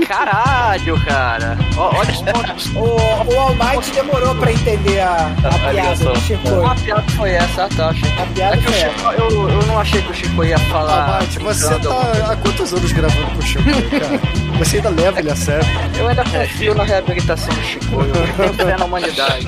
[0.08, 1.56] Caralho, cara.
[1.76, 2.66] Ó, olha os pontos.
[2.74, 6.48] O, o All Might demorou pra entender a, a piada do Chico.
[6.48, 7.90] Uma piada foi essa, tá?
[7.90, 8.10] Achei.
[8.18, 10.58] A piada É que o foi Chico, eu, eu não achei que o Chico ia
[10.58, 11.04] falar.
[11.04, 14.51] Ah, Mate, você tá há quantos anos gravando com o Chico, cara?
[14.62, 15.66] Você ainda leva ele a sério.
[15.98, 17.96] Eu ainda confio na reabilitação do Chico.
[17.96, 19.44] Eu tenho fé na humanidade.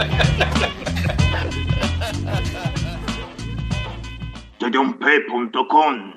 [4.58, 6.14] Tedump.com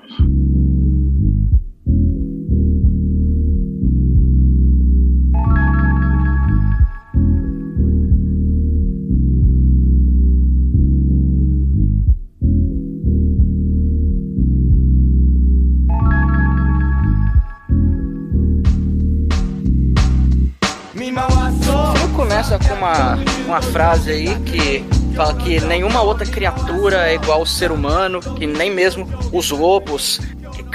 [22.72, 24.84] uma, uma frase aí que
[25.16, 30.20] fala que nenhuma outra criatura é igual ao ser humano, que nem mesmo os lobos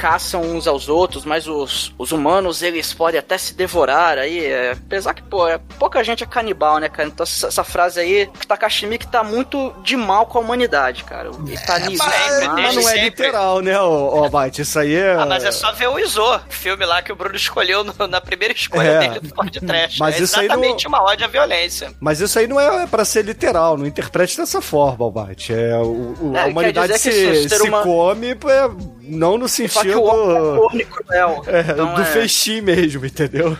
[0.04, 4.44] caçam uns aos outros, mas os, os humanos eles podem até se devorar aí.
[4.46, 7.08] É, apesar que, pô, é, pouca gente é canibal, né, cara?
[7.08, 11.30] Então essa, essa frase aí, Takashi Miike tá muito de mal com a humanidade, cara.
[11.48, 12.04] Ele tá nisso.
[12.06, 14.62] Mas, mas não é literal, né, ô, ô Bate?
[14.62, 15.14] Isso aí é.
[15.14, 18.20] Ah, mas é só ver o Iso, filme lá que o Bruno escolheu no- na
[18.20, 19.00] primeira escolha É.
[19.00, 20.00] dele do Ford Trash.
[20.00, 21.94] Mas é isso aí não- exatamente uma ode à violência.
[22.02, 25.54] Mas isso aí não é pra ser literal, não interprete dessa forma, Albate.
[25.54, 29.48] É, o, o- É, a humanidade se, que se o humano- come, é, não no
[29.50, 30.00] Só que sentido.
[30.00, 31.44] o homem é corno e cruel.
[31.48, 33.58] é, Então do é- feixim mesmo, entendeu?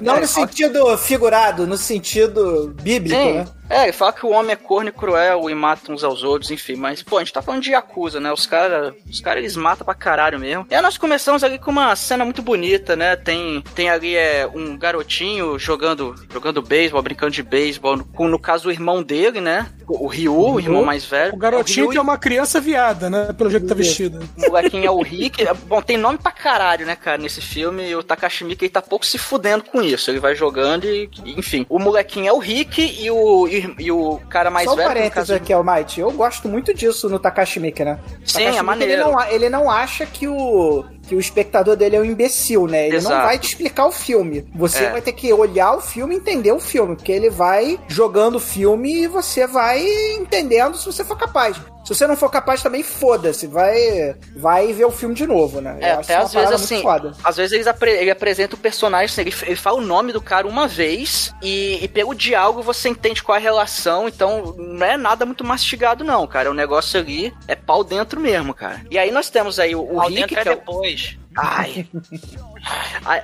[0.00, 3.32] Não no sentido figurado, no sentido bíblico, Sim.
[3.34, 3.46] né?
[3.68, 6.50] É, ele fala que o homem é corno e cruel e mata uns aos outros,
[6.50, 6.76] enfim.
[6.76, 8.32] Mas, pô, a gente tá falando de Yakuza, né?
[8.32, 10.66] Os caras, os cara, eles matam pra caralho mesmo.
[10.70, 13.16] E aí nós começamos ali com uma cena muito bonita, né?
[13.16, 18.68] Tem, tem ali é, um garotinho jogando jogando beisebol, brincando de beisebol, com, no caso,
[18.68, 19.66] o irmão dele, né?
[19.86, 21.34] O, o Ryu, o irmão mais velho.
[21.34, 23.32] O garotinho o que é uma criança viada, né?
[23.32, 24.20] Pelo jeito que tá vestido.
[24.36, 25.44] O molequinho é o Rick.
[25.66, 27.88] Bom, tem nome pra caralho, né, cara, nesse filme.
[27.88, 30.10] E o Takashi Miike ele tá pouco se fudendo com isso.
[30.10, 31.66] Ele vai jogando e, enfim.
[31.68, 34.88] O molequinho é o Rick e o, e, e o cara mais Só um velho.
[34.88, 36.00] no parênteses caso- aqui, Almighty.
[36.00, 37.98] Eu gosto muito disso no Takashi Miike, né?
[38.24, 38.92] Sim, Takashi é maneiro.
[38.92, 42.82] Ele não, ele não acha que o, que o espectador dele é um imbecil, né?
[42.86, 43.26] Ele não Exato.
[43.26, 44.46] vai te explicar o filme.
[44.54, 44.90] Você É.
[44.90, 48.40] vai ter que olhar o filme e entender o filme, porque ele vai jogando o
[48.40, 49.82] filme e você vai
[50.14, 51.56] entendendo se você for capaz.
[51.84, 53.46] Se você não for capaz também, foda-se.
[53.46, 55.78] Vai, vai ver o filme de novo, né?
[55.80, 57.12] É, Eu acho até às vezes assim, foda.
[57.24, 60.20] às vezes eles apre- ele apresenta o personagem, assim, ele, ele fala o nome do
[60.20, 64.84] cara uma vez e, e pelo diálogo você entende qual é a relação, então não
[64.86, 68.82] é nada muito mastigado não, cara, o negócio ali é pau dentro mesmo, cara.
[68.90, 70.97] E aí nós temos aí o, o Rick, dentro é que é o- depois.
[71.40, 71.86] Ai.
[73.04, 73.22] Aí,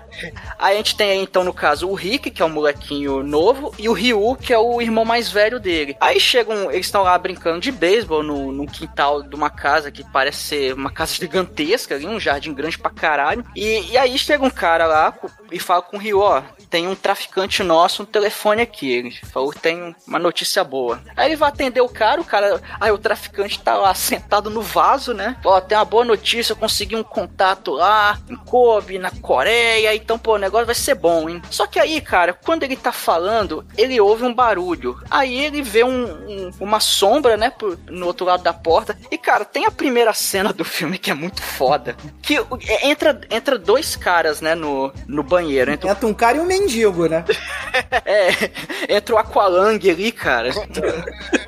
[0.58, 3.88] aí a gente tem então, no caso, o Rick, que é o molequinho novo, e
[3.88, 5.96] o Ryu, que é o irmão mais velho dele.
[6.00, 10.04] Aí chegam, eles estão lá brincando de beisebol no, no quintal de uma casa que
[10.04, 13.44] parece ser uma casa gigantesca ali, um jardim grande pra caralho.
[13.54, 15.14] E, e aí chega um cara lá
[15.50, 18.90] e fala com o Ryu, ó, tem um traficante nosso no telefone aqui.
[18.90, 21.00] Ele falou tem uma notícia boa.
[21.16, 22.60] Aí ele vai atender o cara, o cara.
[22.80, 25.36] Aí o traficante tá lá sentado no vaso, né?
[25.44, 29.94] Ó, tem uma boa notícia, eu consegui um contato lá em Kobe, na Coreia.
[29.94, 31.40] Então, pô, o negócio vai ser bom, hein?
[31.50, 35.00] Só que aí, cara, quando ele tá falando, ele ouve um barulho.
[35.10, 38.98] Aí ele vê um, um- uma sombra, né, por- no outro lado da porta.
[39.10, 41.96] E, cara, tem a primeira cena do filme que é muito foda.
[42.20, 42.36] Que
[42.68, 45.70] é, entra, entra dois caras, né, no, no banheiro.
[45.72, 47.24] Entra, Entra um cara e um mendigo, né?
[48.04, 50.50] é, entra o Aqualung ali, cara.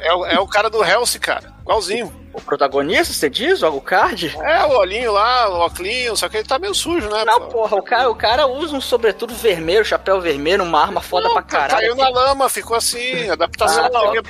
[0.00, 1.52] É, o- é o cara do Hellsing, cara.
[1.60, 2.10] Igualzinho.
[2.36, 3.62] O protagonista, você diz?
[3.62, 4.36] O Alucard?
[4.42, 7.24] É, o olhinho lá, o óculos, só que ele tá meio sujo, né?
[7.24, 11.30] Não, porra, o cara, o cara usa um sobretudo vermelho, chapéu vermelho, uma arma foda
[11.30, 11.80] pra caralho.
[11.80, 13.86] Caiu na lama, ficou assim, adaptação.
[13.86, 14.20] Ah, não, não,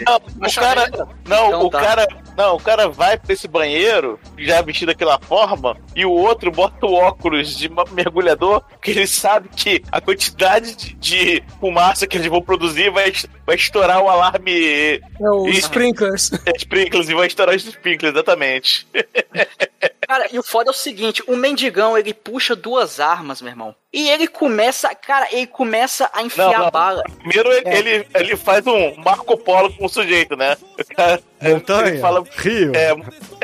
[0.46, 0.90] o cara,
[1.26, 1.80] não, Então o tá.
[1.80, 6.50] cara, não, o cara vai pra esse banheiro já vestido daquela forma e o outro
[6.52, 12.16] bota o óculos de mergulhador porque ele sabe que a quantidade de, de fumaça que
[12.16, 13.12] eles vão produzir vai,
[13.46, 16.32] vai estourar o alarme É os sprinklers.
[16.58, 18.86] sprinklers e vai estourar os sprinklers, exatamente.
[20.06, 23.74] Cara, e o foda é o seguinte, o mendigão, ele puxa duas armas, meu irmão.
[23.92, 26.70] E ele começa, cara, ele começa a enfiar Não, não.
[26.70, 27.02] bala.
[27.18, 27.78] Primeiro ele, É.
[27.78, 30.54] ele, ele faz um Marco Polo com o sujeito, né?
[30.78, 32.72] O cara, Montanha, ele fala, Rio.
[32.74, 32.94] É,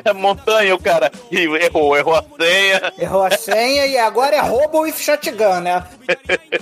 [0.05, 2.93] é montanha, o cara Rio, errou, errou a senha.
[2.99, 5.87] Errou a senha e agora é roubo e shotgun, né?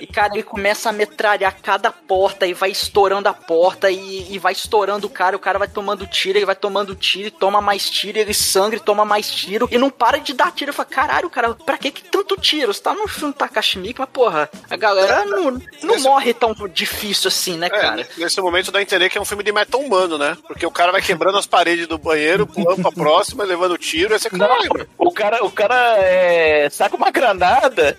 [0.00, 4.38] E, cara, ele começa a metralhar cada porta e vai estourando a porta e, e
[4.38, 5.36] vai estourando o cara.
[5.36, 8.76] O cara vai tomando tiro, ele vai tomando tiro, e toma mais tiro, ele sangra
[8.76, 9.45] e toma mais tiro.
[9.70, 10.70] E não para de dar tiro.
[10.70, 12.72] Eu falo, caralho, cara, pra que, que tanto tiro?
[12.72, 17.28] Você tá no filme Takashi Miike, mas porra, a galera não, não morre tão difícil
[17.28, 18.08] assim, né, É, cara?
[18.16, 20.36] nesse momento dá a entender que é um filme de meta humano, né?
[20.46, 24.20] Porque o cara vai quebrando as paredes do banheiro, pulando pra próxima, levando tiro, aí
[24.20, 24.88] você caralho.
[24.98, 27.98] O cara, o cara é, saca uma granada,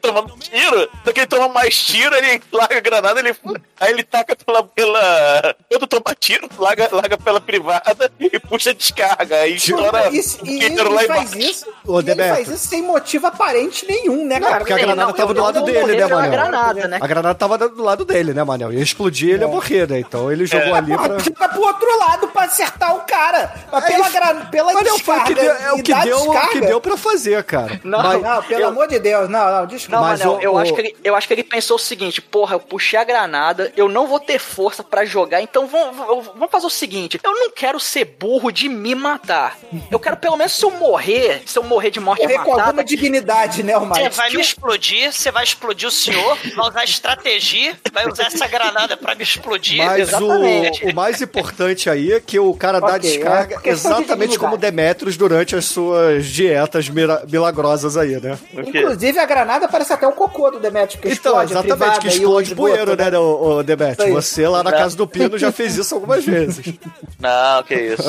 [0.00, 3.34] tomando tiro, só que ele toma mais tiro, ele larga a granada, ele,
[3.78, 4.62] aí ele taca pela.
[4.64, 9.36] pela quando toma tiro, larga, larga pela privada e puxa a descarga.
[9.40, 11.50] Aí estoura E, e, o e ele lá faz embaixo.
[11.50, 11.66] isso.
[11.86, 14.58] Ô, e ele faz isso sem motivo aparente nenhum, né, Não, cara?
[14.60, 16.30] porque a granada não, tava do eu- lado dele, né, Manel?
[16.30, 16.98] granada, né?
[17.00, 18.72] A granada tava do lado dele, né, Manel?
[18.72, 19.98] Ia explodir, ele ia morrer, né?
[20.00, 21.08] Então ele jogou ali pra.
[21.18, 23.52] Porra, pro outro lado pra acertar o cara.
[23.72, 24.12] Mas É pela, isso.
[24.12, 24.34] gra...
[24.50, 27.42] pela o que descarga deu, é o e que deu, o que deu pra fazer,
[27.44, 27.80] cara.
[27.84, 29.96] Não, Mas- Não, pelo Eu- amor de Deus, não, não, desculpa.
[30.00, 32.20] Não, Manel, o- eu, o- acho que ele, eu acho que ele pensou o seguinte:
[32.20, 36.26] porra, eu puxei a granada, eu não vou ter força pra jogar, então vamos, vamos
[36.26, 39.56] vamos fazer o seguinte: eu não quero ser burro de me matar.
[39.90, 42.62] Eu quero, pelo menos, se eu morrer, se eu morrer de morte Morrer com matada,
[42.68, 44.16] alguma dignidade, né, Você Almighty?
[44.16, 48.96] vai me explodir, você vai explodir o senhor, vai usar estratégia, vai usar essa granada
[48.96, 49.78] pra me explodir.
[49.84, 53.90] Mas o, o mais importante aí é que o cara dá Ok, descarga é questão
[53.92, 54.38] de exatamente dignidade.
[54.38, 58.38] como Demetrius durante as suas dietas milagrosas aí, né?
[58.54, 62.06] Inclusive, a granada parece até o cocô do Demetrio, que Então, explode exatamente, privada que
[62.06, 63.98] o explode bueiro, né, o, o Demetrius?
[63.98, 64.12] Isso aí.
[64.12, 66.64] Você lá na casa do Pino já fez isso algumas vezes.
[67.18, 68.02] Não, que isso.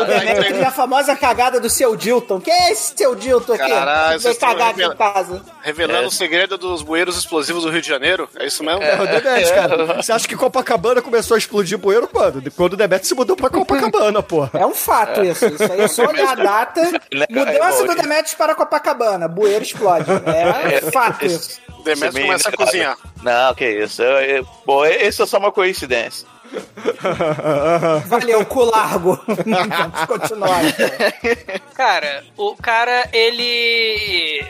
[0.00, 2.40] O Demetrio e a famosa cagada do seu Dilton.
[2.40, 3.68] Quem é esse seu Dilton aqui?
[3.68, 5.42] Caralho, vocês cagar aqui em revela- casa.
[5.62, 6.06] Revelando É.
[6.06, 8.28] o segredo dos bueiros explosivos do Rio de Janeiro?
[8.36, 8.82] É isso mesmo?
[8.82, 9.84] É, o Demetrius, cara.
[10.02, 12.42] Você acha que Copacabana começou a explodir bueiro quando?
[12.52, 14.50] Quando o Demetrius se mudou pra Copacabana, porra.
[14.54, 15.46] É um fato isso.
[15.46, 16.82] Isso aí é só olhar a data.
[17.30, 19.28] Mudança do Demetrius para Copacabana.
[19.28, 20.06] Bueiro explode.
[20.26, 21.60] É fato isso.
[21.84, 22.96] Demetrius começa a cozinhar.
[23.22, 24.02] Não, que isso.
[24.02, 26.26] Eu, eu, bom, isso é só uma coincidência.
[28.06, 29.18] Valeu, cu largo.
[30.06, 30.60] Continuar.
[31.74, 34.44] Cara, o cara, ele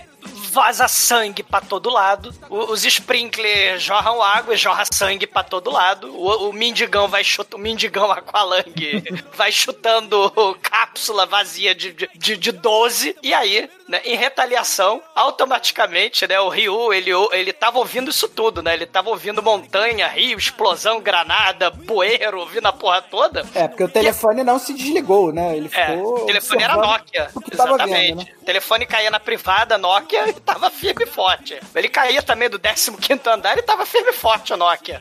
[0.51, 2.34] vaza sangue pra todo lado.
[2.48, 6.12] Os sprinklers jorram água e jorra sangue pra todo lado.
[6.14, 8.64] O, o mendigão vai chutando, o mendigão aqualang
[9.34, 10.30] vai chutando
[10.61, 13.16] cápsula vazia de, de, de 12.
[13.22, 18.62] E aí, né, em retaliação, automaticamente, né, o Ryu, ele, ele tava ouvindo isso tudo,
[18.62, 18.72] né?
[18.72, 23.45] Ele tava ouvindo montanha, rio, explosão, granada, bueiro, ouvindo a porra toda.
[23.53, 25.57] É, porque o telefone não se desligou, né?
[25.57, 26.22] Ele É, ficou.
[26.22, 27.30] o telefone era Nokia.
[27.53, 27.91] Exatamente.
[27.91, 28.26] vendo, né?
[28.41, 31.59] O telefone caía na privada, Nokia, e tava firme e forte.
[31.74, 32.93] Ele caía também do 15
[33.28, 35.01] andar e tava firme e forte o Nokia.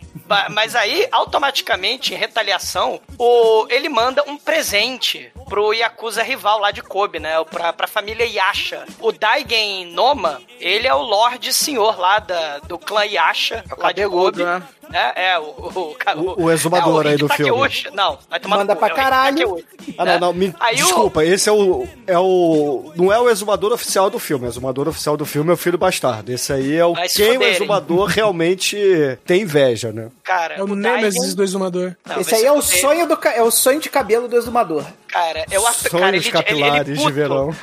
[0.52, 6.84] Mas aí, automaticamente, em retaliação, o, ele manda um presente pro Yakuza rival lá de
[6.84, 7.44] Kobe, né?
[7.46, 8.79] Pra, pra família Yasha.
[9.00, 14.02] O Daigen Noma, ele é o Lorde Senhor lá da, do clã Yasha, lá de
[14.02, 14.44] cabeludo, Kobe.
[14.44, 14.64] né?
[14.92, 17.70] É, é, o, o, O- o exumador é, o aí do Rick filme.
[17.94, 19.66] Não, vai tomar no Manda cu, pra é o Rick caralho.
[19.98, 20.14] Ah, né?
[20.14, 22.92] não, não, me, Aí o- desculpa, esse é o, é o.
[22.96, 24.46] Não é o exumador oficial do filme.
[24.46, 26.32] O exumador oficial do filme é o filho bastardo.
[26.32, 28.78] Esse aí é o Vai quem o exumador realmente
[29.26, 30.10] tem inveja, né?
[30.24, 31.96] Cara, É o, o Nemesis do Exumador.
[32.06, 34.84] Não, Esse aí é o sonho do é o sonho de cabelo do exumador.
[35.08, 37.56] Cara, eu acho cara, Sonhos ele, ele, capilares ele de verão.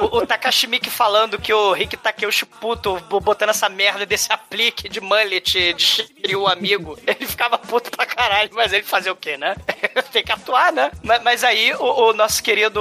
[0.00, 4.88] O, o Takashi falando que o Rick Takeuchi puto bo- botando essa merda desse aplique
[4.88, 6.71] de mullet de Shiryu amigo.
[7.06, 9.56] Ele ficava puto pra caralho, mas ele fazer o quê, né?
[10.12, 10.90] Tem que atuar, né?
[11.02, 12.80] Mas, mas aí o, o nosso querido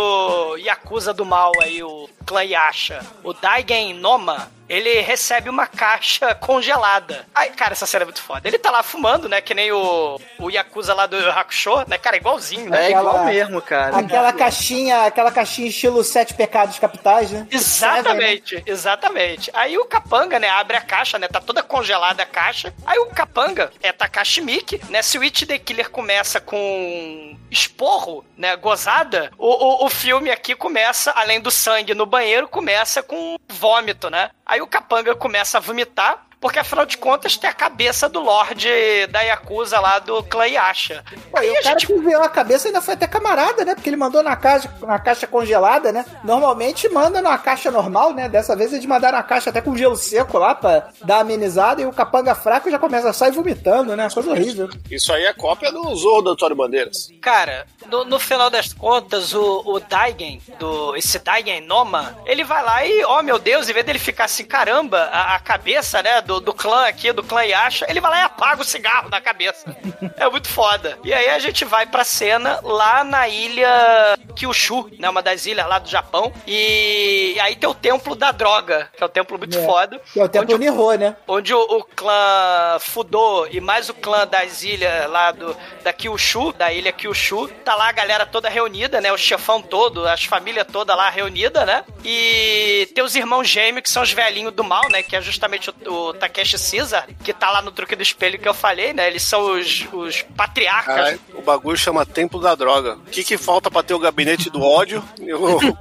[0.58, 7.26] Yakuza do mal aí, o clã Yasha, o Daigen Noma, ele recebe uma caixa congelada.
[7.36, 8.48] Aí, cara, essa cena é muito foda.
[8.48, 9.42] Ele tá lá fumando, né?
[9.42, 11.98] Que nem o, o Yakuza lá do Hakusho, né?
[11.98, 12.84] Cara, igualzinho, né?
[12.84, 13.98] É Aquela- igual mesmo, cara.
[13.98, 17.46] Aquela caixinha, aquela caixinha estilo Sete Pecados Capitais, né?
[17.52, 19.52] Exatamente, exatamente.
[19.54, 22.74] Aí o Capanga, né, abre a caixa, né, tá toda congelada a caixa.
[22.86, 28.24] Aí o Capanga é Takashi Miike, né, se o It the Killer começa com esporro,
[28.38, 29.48] né, gozada, o,
[29.84, 34.32] o, o filme aqui começa, além do sangue no banheiro, começa com vômito, né.
[34.44, 38.68] Aí o Capanga começa a vomitar, porque afinal de contas tem a cabeça do Lorde
[39.12, 41.04] da Yakuza lá do clã Yasha.
[41.32, 43.76] Pô, e o cara que veio a cabeça ainda foi até camarada, né?
[43.76, 46.04] Porque ele mandou na caixa, na caixa congelada, né?
[46.24, 48.28] Normalmente manda numa caixa normal, né?
[48.28, 51.86] Dessa vez eles mandaram a caixa até com gelo seco lá pra dar amenizada e
[51.86, 54.10] o capanga fraco já começa a sair vomitando, né?
[54.12, 54.68] Coisa horrível.
[54.90, 57.10] Isso aí é cópia do Zorro do Antônio Bandeiras.
[57.22, 62.64] Cara, no, no final das contas, o, o Daigen, do, esse Daigen Noma, ele vai
[62.64, 66.22] lá e, oh meu Deus, em vez dele ficar assim, caramba, a, a cabeça, né,
[66.22, 69.20] do, do clã aqui, do clã Yasha, ele vai lá e apaga o cigarro da
[69.20, 69.76] cabeça.
[70.18, 70.98] É muito foda.
[71.04, 75.68] E aí a gente vai pra cena lá na ilha Kyushu, né, uma das ilhas
[75.68, 79.58] lá do Japão, e aí tem o Templo da Droga, que é um templo muito
[79.58, 79.66] É.
[79.66, 80.00] foda.
[80.14, 81.16] Que é o templo onde Nihô, né?
[81.28, 86.54] onde o, o clã Fudô e mais o clã das ilhas lá do da Kyushu,
[86.54, 89.12] da ilha Kyushu, tá lá a galera toda reunida, né?
[89.12, 91.84] O chefão todo, as famílias toda lá reunida, né?
[92.06, 95.02] E tem os irmãos gêmeos, que são os velhinhos do mal, né?
[95.02, 98.48] Que é justamente o, o Takeshi Caesar, que tá lá no truque do espelho que
[98.48, 99.08] eu falei, né?
[99.08, 101.20] Eles são os, os patriarcas.
[101.34, 102.96] O bagulho chama Templo da Droga.
[102.96, 105.78] O que, que falta pra ter o gabinete do ódio e o, e o-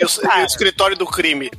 [0.00, 1.50] e o escritório do crime?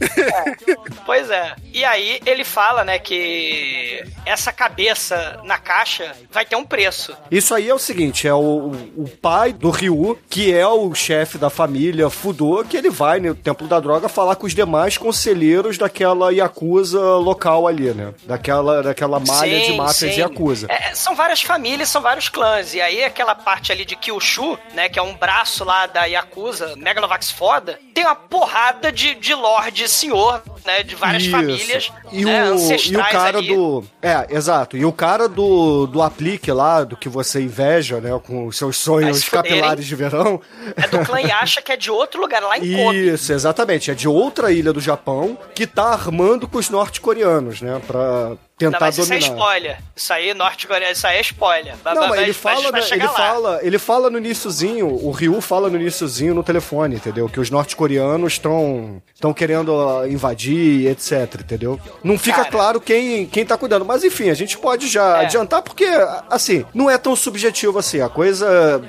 [1.05, 1.55] Pois é.
[1.73, 7.15] E aí ele fala, né, que essa cabeça na caixa vai ter um preço.
[7.31, 11.37] Isso aí é o seguinte, é o, o pai do Ryu, que é o chefe
[11.37, 15.77] da família Fudô, que ele vai no Templo da Droga falar com os demais conselheiros
[15.77, 18.08] daquela Yakuza local ali, né?
[18.09, 18.17] Né?
[18.25, 20.19] Daquela, daquela malha de Sim, máfias sim.
[20.19, 20.67] e acusa.
[20.69, 22.73] É, são várias famílias, são vários clãs.
[22.73, 26.75] E aí aquela parte ali de Kyushu, né, que é um braço lá da Yakuza,
[26.75, 31.31] Megalovax foda, tem uma porrada de, de lorde senhor, né, de várias Isso.
[31.31, 33.47] famílias, E, né, o, e o cara ali.
[33.55, 33.83] do.
[34.01, 34.77] É, exato.
[34.77, 38.09] E o cara do, do aplique lá, do que você inveja, né?
[38.25, 40.41] Com os seus sonhos se capilares de verão.
[40.75, 43.09] É do clã Yasha, que é de outro lugar, lá em Kobe.
[43.13, 43.91] Isso, exatamente.
[43.91, 47.81] É de outra ilha do Japão que tá armando com os norte-coreanos, né?
[47.85, 49.35] Pra tentar Não, mas isso é dominar.
[49.35, 49.77] spoiler.
[49.95, 51.75] Isso aí, norte-coreano, isso aí é spoiler.
[51.83, 53.17] Não, mas vai- ele fala, chegar ele lá.
[53.17, 57.27] fala, ele fala no iniciozinho, o Ryu fala no iniciozinho no telefone, entendeu?
[57.27, 61.79] Que os norte-coreanos estão estão querendo invadir, etc, entendeu?
[62.03, 62.51] Não fica Cara.
[62.51, 65.25] claro quem quem tá cuidando, mas enfim, a gente pode já É.
[65.25, 65.85] adiantar porque
[66.29, 68.81] assim, não é tão subjetivo assim, a coisa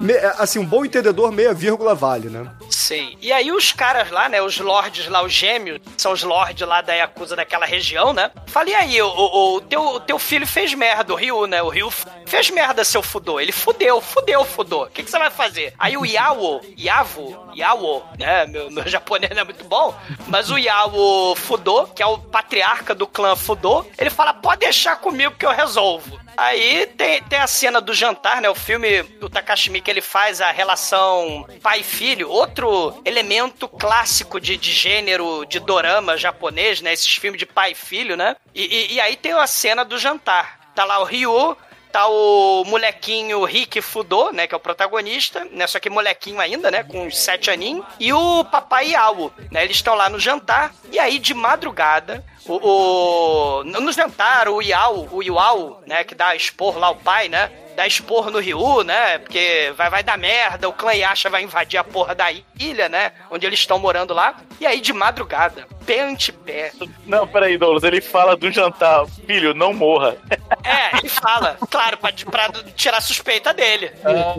[0.00, 2.50] me- assim, um bom entendedor meia vírgula vale, né?
[2.70, 3.16] Sim.
[3.20, 6.80] E aí os caras lá, né, os lords lá, os gêmeos, são os lords lá
[6.80, 8.30] da Yakuza daquela região, né?
[8.46, 11.62] Falei aí, o, o, o teu, o teu filho fez merda, o Ryu, né?
[11.62, 11.90] O Ryu
[12.26, 13.40] fez merda, seu fudor.
[13.40, 14.86] Ele fudeu, fudeu, fudor.
[14.86, 15.74] O que, que você vai fazer?
[15.78, 18.46] Aí o Yawo, Yavo, Yawo, né?
[18.46, 19.94] Meu, meu japonês não é muito bom,
[20.28, 24.96] mas o Yawo Fudô, que é o patriarca do clã Fudô, ele fala, pode deixar
[24.96, 26.18] comigo que eu resolvo.
[26.36, 28.48] Aí tem, tem a cena do jantar, né?
[28.50, 34.40] O filme do Takashi Miike, ele faz a relação pai e filho, outro elemento clássico
[34.40, 36.92] de, de gênero de dorama japonês, né?
[36.92, 38.36] Esses filmes de pai e filho, né?
[38.54, 40.60] E, e- e aí tem a cena do jantar.
[40.74, 41.56] Tá lá o Ryu,
[41.90, 46.70] tá o molequinho Rick Fudô, né, que é o protagonista, né, só que molequinho ainda,
[46.70, 50.98] né, com sete aninhos, e o papai Yawo, né, eles estão lá no jantar, e
[50.98, 56.78] aí de madrugada, o, o no jantar, o Yao, o Iwao, né, que dá expor
[56.78, 60.72] lá o pai, né, dá expor no Ryu, né, porque vai, vai dar merda, o
[60.72, 64.66] clã Yasha vai invadir a porra da ilha, né, onde eles estão morando lá, e
[64.66, 66.72] aí de madrugada, pé ante pé,
[67.06, 69.06] Não, peraí, Douglas, ele fala do jantar.
[69.26, 70.16] Filho, não morra.
[70.64, 73.92] É, ele fala, claro, pra, pra tirar a suspeita dele.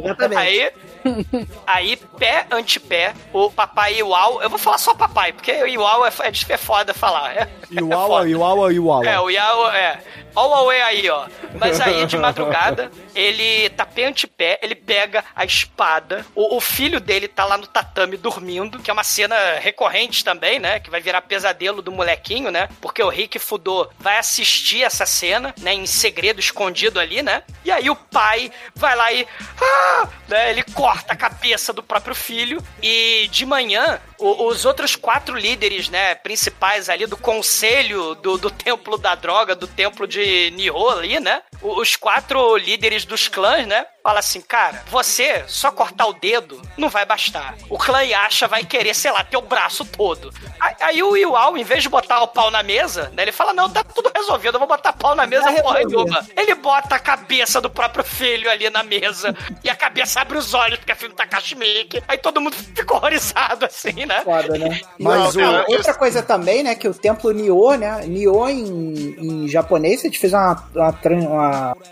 [0.03, 0.39] Exatamente.
[0.39, 0.71] Aí,
[1.65, 6.05] aí, pé ante pé, o papai Iwau, eu vou falar só papai, porque o Iwau
[6.05, 7.35] é, é, é foda falar.
[7.35, 9.05] É, Iuawa, Iuawa, Iuawa.
[9.07, 9.99] é, o Iau é.
[10.39, 11.25] Olha o Huawei aí, ó.
[11.59, 16.23] Mas aí, de madrugada, ele tá pé ante pé, ele pega a espada.
[16.35, 20.59] O, o filho dele tá lá no tatame dormindo, que é uma cena recorrente também,
[20.59, 20.79] né?
[20.79, 22.69] Que vai virar pesadelo do molequinho, né?
[22.79, 25.73] Porque o Rick Fudô vai assistir essa cena, né?
[25.73, 27.41] Em segredo, escondido ali, né?
[27.65, 29.27] E aí o pai vai lá e.
[29.59, 30.07] Ah!
[30.27, 32.61] Né, ele corta a cabeça do próprio filho.
[32.83, 36.13] E de manhã, o- os outros quatro líderes, né?
[36.15, 41.41] Principais ali do conselho do, do templo da droga, do templo de Nihô ali, né?
[41.61, 43.85] Os quatro líderes dos clãs, né?
[44.03, 47.55] Fala assim, cara, você só cortar o dedo não vai bastar.
[47.69, 50.33] O clã Yasha vai querer, sei lá, ter o braço todo.
[50.59, 53.23] Aí, aí o Iwao, em vez de botar o pau na mesa, né?
[53.23, 56.25] Ele fala, não, tá tudo resolvido, eu vou botar pau na mesa, Vai porra nenhuma.
[56.37, 60.53] Ele bota a cabeça do próprio filho ali na mesa e a cabeça abre os
[60.53, 62.01] olhos, porque é filho do Takashi Miike.
[62.07, 64.21] Aí todo mundo fica horrorizado, assim, né?
[64.21, 64.79] Foda, né?
[64.97, 69.47] Mas outra- o- outra coisa também, né, que o templo Nioh, né, Nioh em, em
[69.49, 71.27] japonês, a gente fez uma, uma, tran-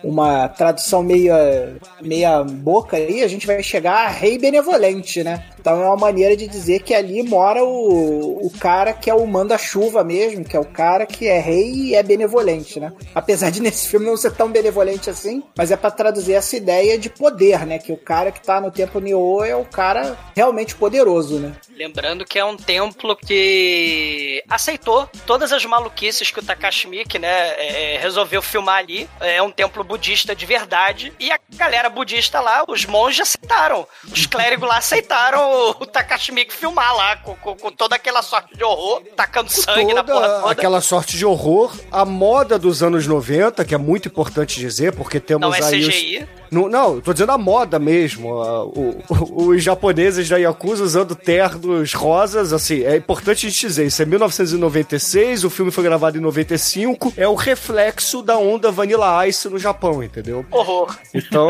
[0.03, 5.43] uma, tradução meia, meia boca aí, a gente vai chegar a rei benevolente, né?
[5.65, 9.25] Então é uma maneira de dizer que ali mora o, o cara que é o
[9.25, 12.93] manda-chuva mesmo, que é o cara que é rei e é benevolente, né?
[13.15, 16.99] Apesar de nesse filme não ser tão benevolente assim, mas é pra traduzir essa ideia
[16.99, 17.79] de poder, né?
[17.79, 21.55] Que o cara que tá no templo Nioh é o cara realmente poderoso, né?
[21.75, 26.87] Lembrando que é um templo que aceitou todas as maluquices que o Takashi
[27.19, 29.09] né, é, resolveu filmar ali.
[29.19, 31.11] É um templo budista de verdade.
[31.19, 33.87] E a galera budista lá, os monges aceitaram.
[34.11, 38.55] Os clérigos lá aceitaram o Takashi Miike filmar lá, com, com- com toda aquela sorte
[38.55, 43.05] de horror, tacando sangue na porra toda aquela sorte de horror, a moda dos anos
[43.07, 46.27] 90, que é muito importante dizer, porque temos Não é aí os- CGI.
[46.55, 48.39] Não, não, tô dizendo a moda mesmo.
[48.41, 53.59] a- o- o- os japoneses da Yakuza usando ternos rosas, assim, é importante a gente
[53.59, 58.71] dizer, isso é 1996, o filme foi gravado em 95, é o reflexo da onda
[58.71, 60.45] Vanilla Ice no Japão, entendeu?
[60.51, 60.95] Horror.
[61.13, 61.49] Então,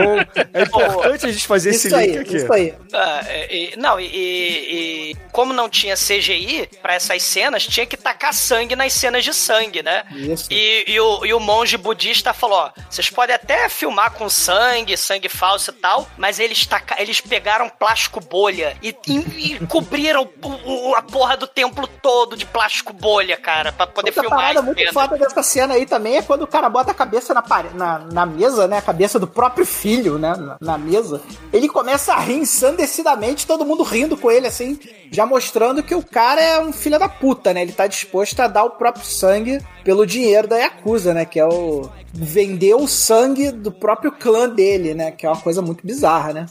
[0.53, 2.35] é importante a gente fazer esse Isso link aí, aqui.
[2.37, 2.73] isso aí.
[2.93, 7.97] Ah, é, e- não, e, e- como não tinha CGI pra essas cenas, tinha que
[7.97, 10.03] tacar sangue nas cenas de sangue, né?
[10.11, 10.47] Isso.
[10.51, 14.94] E, e o, e o monge budista falou: ó, vocês podem até filmar com sangue,
[14.97, 20.27] sangue falso e tal, mas eles, taca, eles pegaram plástico bolha e, e- e cobriram
[20.43, 24.39] o- o- a porra do templo todo de plástico bolha, cara, pra poder Outra filmar
[24.39, 27.43] parada muito foda dessa cena aí também é quando o cara bota a cabeça na,
[27.73, 28.77] na, na mesa, né?
[28.77, 30.35] A cabeça do próprio filho, né?
[30.35, 31.21] Na, na mesa.
[31.53, 34.79] Ele começa a rir ensandecidamente, todo mundo rindo com ele, assim,
[35.11, 37.61] já mostrando que o cara é um filho da puta, né?
[37.61, 41.23] Ele tá disposto a dar o próprio sangue pelo dinheiro da Yakuza, né?
[41.23, 45.11] Que é o vender o sangue do próprio clã dele, né?
[45.11, 46.45] Que é uma coisa muito bizarra, né?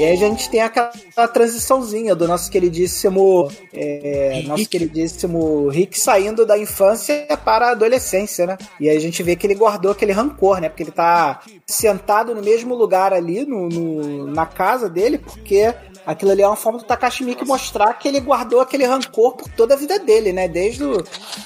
[0.00, 3.50] E aí a gente tem aquela, aquela transiçãozinha do nosso queridíssimo.
[3.72, 8.58] É, nosso queridíssimo Rick saindo da infância para a adolescência, né?
[8.80, 10.68] E aí a gente vê que ele guardou aquele rancor, né?
[10.68, 15.72] Porque ele tá sentado no mesmo lugar ali, no, no- na casa dele, porque
[16.06, 19.48] aquilo ali é uma forma do Takashi Miike mostrar que ele guardou aquele rancor por
[19.48, 20.48] toda a vida dele, né?
[20.48, 21.04] Desde o,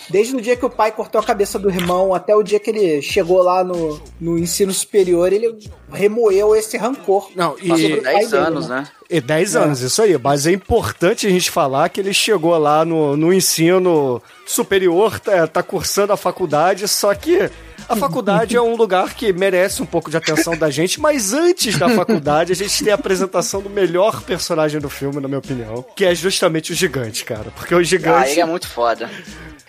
[0.09, 2.71] desde o dia que o pai cortou a cabeça do irmão até o dia que
[2.71, 5.59] ele chegou lá no, no ensino superior, ele
[5.93, 7.31] remoeu esse rancor.
[7.35, 8.89] Não, e- sobre o pai 10 dele, anos, né?
[9.11, 10.19] E 10 anos, isso aí.
[10.19, 15.47] Mas é importante a gente falar que ele chegou lá no, no ensino superior, tá,
[15.47, 17.51] tá cursando a faculdade, só que
[17.89, 21.79] a faculdade é um lugar que merece um pouco de atenção da gente, mas antes
[21.79, 25.85] da faculdade a gente tem a apresentação do melhor personagem do filme, na minha opinião,
[25.95, 27.51] que é justamente o gigante, cara.
[27.57, 28.31] Porque o Ah, gigante.
[28.31, 29.11] ele é muito foda.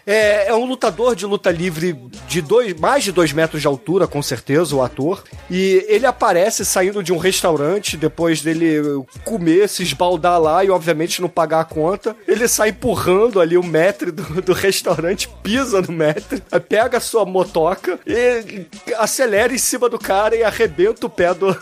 [0.05, 4.07] É, é um lutador de luta livre de dois, mais de dois metros de altura,
[4.07, 5.23] com certeza, o ator.
[5.49, 11.21] E ele aparece saindo de um restaurante depois dele comer, se esbaldar lá e, obviamente,
[11.21, 12.15] não pagar a conta.
[12.27, 17.25] Ele sai empurrando ali o metre do, do restaurante, pisa no metre, pega a sua
[17.25, 18.65] motoca e
[18.97, 21.55] acelera em cima do cara e arrebenta o pé do,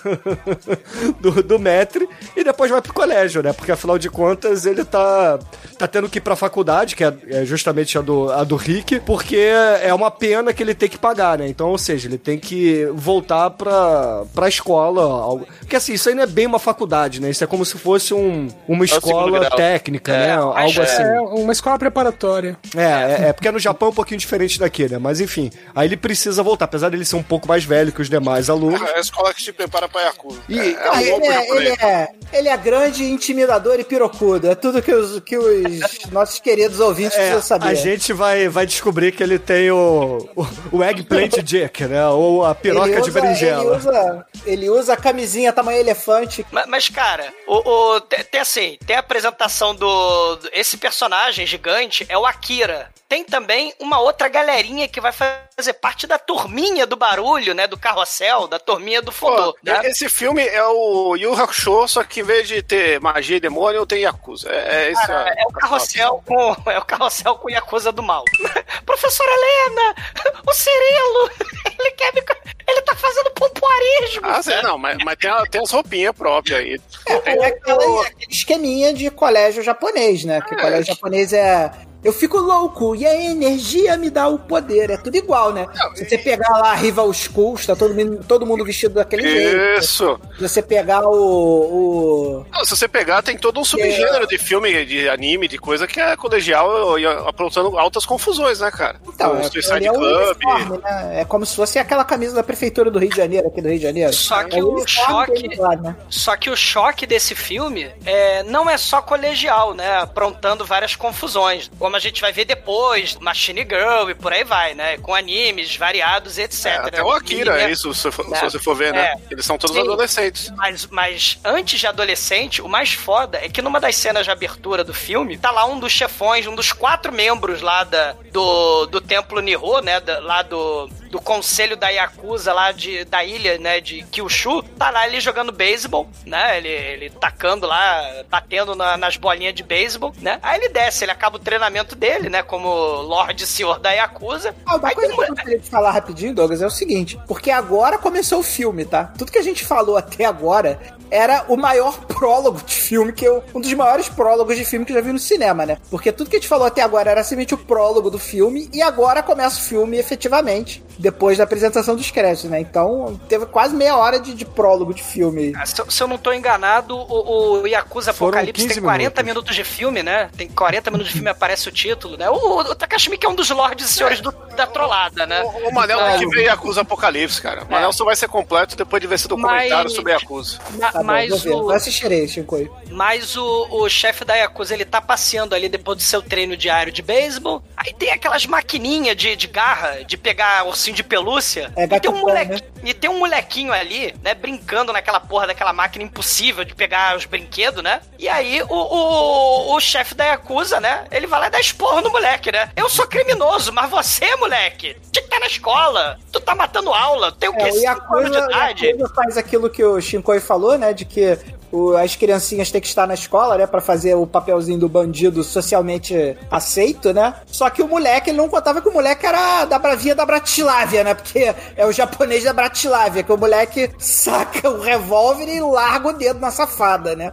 [1.20, 3.54] do, do metre e depois vai pro colégio, né?
[3.54, 5.40] Porque afinal de contas ele tá,
[5.78, 9.00] tá tendo que ir pra faculdade, que é, é justamente a do, a do Rick,
[9.02, 9.36] porque
[9.82, 11.48] é uma pena que ele tem que pagar, né?
[11.48, 15.02] Então, ou seja, ele tem que voltar pra, pra escola.
[15.02, 15.48] Algo...
[15.74, 17.32] Porque assim, isso aí não é bem uma faculdade, né?
[17.32, 20.32] Isso é como se fosse um, uma É escola técnica, né?
[20.34, 21.02] Algo assim.
[21.02, 22.56] É uma escola preparatória.
[22.76, 22.82] É,
[23.26, 25.00] é, é porque no Japão é um pouquinho diferente daqui, né?
[25.00, 28.08] Mas enfim, aí ele precisa voltar, apesar dele ser um pouco mais velho que os
[28.08, 28.80] demais alunos.
[28.88, 30.42] É a escola que te prepara pra Yakuza.
[30.48, 34.52] E- é, é ele, é, ele, é, ele é grande, intimidador e pirocudo.
[34.52, 37.68] É tudo que os, que os nossos queridos ouvintes É, precisam saber.
[37.70, 42.08] a gente vai, vai descobrir que ele tem o, o, o eggplant dick, né?
[42.10, 43.64] Ou a piroca Ele de usa- berinjela.
[43.64, 46.46] Ele usa, ele usa a camisinha tamanho elefante.
[46.52, 47.56] Ma- Mas, cara, o,
[47.96, 52.92] o- tem, tem assim, tem a apresentação do, do- Esse personagem gigante é o Akira.
[53.14, 57.68] Tem também uma outra galerinha que vai fazer parte da turminha do barulho, né?
[57.68, 59.56] Do carrossel, da turminha do fodô.
[59.62, 59.82] Né?
[59.84, 63.86] Esse filme é o Yu Hakusho, só que em vez de ter magia e demônio,
[63.86, 64.50] tem Yakuza.
[64.50, 65.06] É, é isso.
[65.06, 68.24] Cara, é o carrossel com é o carrossel com Yakuza do mal.
[68.84, 69.96] Professora Helena,
[70.48, 71.30] o Cirilo,
[71.80, 72.24] ele quer me
[72.68, 74.22] ele tá fazendo pompoarismo.
[74.24, 76.82] Ah, sei, não, mas, mas tem, a- tem as roupinhas próprias aí.
[77.08, 80.42] É aquela, aquele esqueminha de colégio japonês, né?
[80.42, 81.70] Que colégio japonês é.
[82.04, 84.90] Eu fico louco e a energia me dá o poder.
[84.90, 85.66] É tudo igual, né?
[85.96, 89.80] Se você pegar lá a Rival Schools, tá todo mundo, todo mundo vestido daquele jeito.
[89.80, 90.20] Isso.
[90.38, 91.14] Se você pegar o.
[91.14, 92.46] o...
[92.52, 96.00] Não, se você pegar, tem todo um subgênero de filme, de anime, de coisa que
[96.00, 99.00] é colegial e aprontando altas confusões, né, cara?
[99.08, 100.26] Então, o é, Suicide é Club.
[100.26, 101.22] uniforme, né?
[101.22, 103.78] É como se fosse aquela camisa da prefeitura do Rio de Janeiro, aqui do Rio
[103.78, 104.14] de Janeiro.
[104.14, 105.96] Só que É o choque- lá, né?
[106.10, 110.00] Só que o choque desse filme é, não é só colegial, né?
[110.00, 111.72] Aprontando várias confusões.
[111.94, 114.98] Como a gente vai ver depois, Machine Girl e por aí vai, né?
[114.98, 116.66] Com animes variados, etc.
[116.66, 118.36] É, até o Akira, E, é isso, se, for- né?
[118.40, 119.14] se você for ver, né?
[119.14, 119.16] É.
[119.30, 119.84] Eles são todos Sim.
[119.84, 120.50] adolescentes.
[120.58, 124.84] Mas, mas antes de adolescente, o mais foda é que numa das cenas de abertura
[124.84, 129.00] do filme, tá lá um dos chefões, um dos quatro membros lá da, do, do
[129.00, 130.00] Templo Nihô, né?
[130.00, 133.80] da- lá do, do conselho da Yakuza lá de, da ilha, né?
[133.80, 134.64] De Kyushu.
[134.80, 136.58] Tá lá ele jogando beisebol, né?
[136.58, 140.40] Ele, ele tacando lá, batendo na- nas bolinhas de beisebol, né?
[140.42, 142.42] Aí ele desce, ele acaba o treinamento dele, né?
[142.42, 144.56] Como Lorde Senhor da Yakuza.
[144.66, 148.00] Ah, uma coisa que eu gostaria de falar rapidinho, Douglas, é o seguinte: porque agora
[148.00, 149.14] começou o filme, tá?
[149.16, 150.80] Tudo que a gente falou até agora
[151.14, 153.44] era o maior prólogo de filme que eu.
[153.54, 155.78] Um dos maiores prólogos de filme que eu já vi no cinema, né?
[155.90, 158.82] Porque tudo que a gente falou até agora era simplesmente o prólogo do filme e
[158.82, 162.60] agora começa o filme efetivamente, depois da apresentação dos créditos, né?
[162.60, 165.54] Então teve quase meia hora de, de prólogo de filme.
[165.56, 169.24] Ah, Se, eu- se eu não tô enganado, o, o Yakuza Apocalipse 15 tem 40
[169.24, 169.56] minutos.
[169.56, 170.30] de filme, né?
[170.36, 172.30] Tem 40 minutos de filme, aparece o título, né?
[172.30, 175.44] O, o Takashi Miike é um dos lordes e senhores do- da trollada, né?
[175.44, 177.64] O Manel tem que ver Yakuza Apocalipse, cara.
[177.64, 180.58] O Manel só vai ser completo depois de ver esse documentário Mas- sobre Yakuza.
[180.80, 182.70] Tá bom, mas o- Vai assistirei, Shinkoi.
[182.90, 186.92] Mas o, o chefe da Yakuza, ele tá passeando ali depois do seu treino diário
[186.92, 187.62] de beisebol.
[187.86, 191.72] Aí tem aquelas maquininhas de, de garra, de pegar ursinho de pelúcia.
[191.76, 195.48] É e, tem um gatupão, moleque, e tem um molequinho ali, né, brincando naquela porra
[195.48, 198.02] daquela máquina impossível de pegar os brinquedos, né?
[198.18, 202.02] E aí o, o, o chefe da Yakuza, né, ele vai lá e dá esporro
[202.02, 202.70] no moleque, né?
[202.76, 206.18] Eu sou criminoso, mas você, moleque, tinha que estar na escola.
[206.32, 208.86] Tu tá matando aula, tem o É, o Yakuza, de idade?
[208.88, 210.94] Yakuza faz aquilo que o Shinkoi falou, né?
[210.94, 211.38] De que
[211.74, 213.66] o- as criancinhas têm que estar na escola, né?
[213.68, 217.34] Pra fazer o papelzinho do bandido socialmente aceito, né?
[217.48, 221.04] Só que o moleque, ele não contava que o moleque era da bravia da Bratislávia,
[221.04, 221.14] né?
[221.14, 226.14] Porque é o japonês da Bratislávia, que o moleque saca o revólver e larga o
[226.14, 227.32] dedo na safada, né?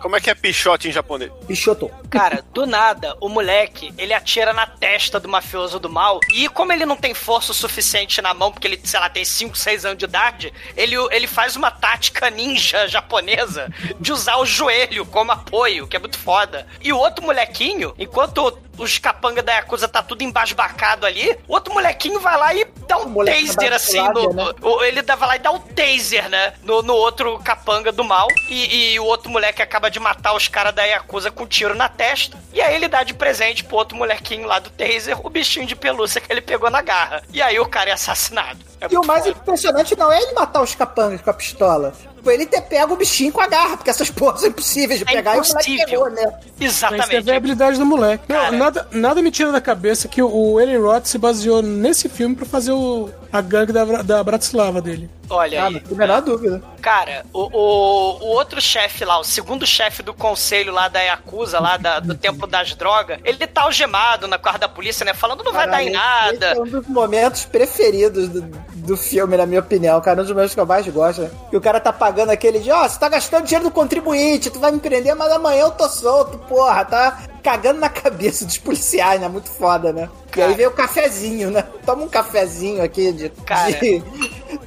[0.00, 1.30] Como é que é pichote em japonês?
[1.46, 1.90] Pichoto.
[2.08, 6.20] Cara, do nada, o moleque, ele atira na testa do mafioso do mal.
[6.32, 9.56] E como ele não tem força suficiente na mão, porque ele, sei lá, tem 5,
[9.58, 13.68] 6 anos de idade, ele, ele faz uma tática ninja japonesa
[13.98, 16.66] de usar o joelho como apoio, que é muito foda.
[16.80, 21.74] E o outro molequinho, enquanto os capanga da Yakuza tá tudo embasbacado ali, o outro
[21.74, 24.54] molequinho vai lá e dá um taser assim no.
[24.62, 26.54] O- Ele vai lá e dá um taser, né?
[26.62, 28.26] No, no outro capanga do mal.
[28.48, 31.74] E, e o outro moleque acaba de matar os caras da Yakuza com um tiro
[31.74, 32.38] na testa.
[32.54, 35.76] E aí ele dá de presente pro outro molequinho lá do taser o bichinho de
[35.76, 37.22] pelúcia que ele pegou na garra.
[37.32, 38.58] E aí o cara é assassinado.
[38.80, 39.36] É E o mais foda.
[39.38, 41.92] impressionante não é ele matar os capangas com a pistola.
[42.22, 45.04] Foi ele ter pego o bichinho com a garra, porque essas porras são impossíveis de
[45.08, 45.86] É pegar e o moleque impossível.
[45.86, 46.22] pegou, né?
[46.26, 47.30] Mas você vê a Exatamente.
[47.32, 48.24] habilidade do moleque.
[48.28, 52.34] Não, nada, nada me tira da cabeça que o, Eli Roth se baseou nesse filme
[52.34, 55.08] pra fazer o, a gangue da, da Bratislava dele.
[55.30, 55.72] Olha Ah, aí.
[55.74, 56.62] não tem a menor dúvida.
[56.82, 61.60] Cara, o, o, o outro chefe lá, o segundo chefe do conselho lá da Yakuza,
[61.60, 65.14] lá da- do Templo das Drogas, ele tá algemado na quarta da polícia, né?
[65.14, 66.50] Falando não vai dar em Caralho, nada.
[66.52, 70.20] Esse é um dos momentos preferidos do, do filme, na minha opinião, cara.
[70.20, 71.30] Um dos momentos que eu mais gosto, né?
[71.50, 74.58] Que o cara tá pagando aquele de, ó, você tá gastando dinheiro do contribuinte, tu
[74.58, 79.20] vai me prender, mas amanhã eu tô solto, porra, tá cagando na cabeça dos policiais,
[79.20, 79.28] né?
[79.28, 80.08] Muito foda, né?
[80.36, 81.62] E aí vem o cafezinho, né?
[81.84, 83.28] Toma um cafezinho aqui de.
[83.44, 83.72] Cara.
[83.72, 84.02] de-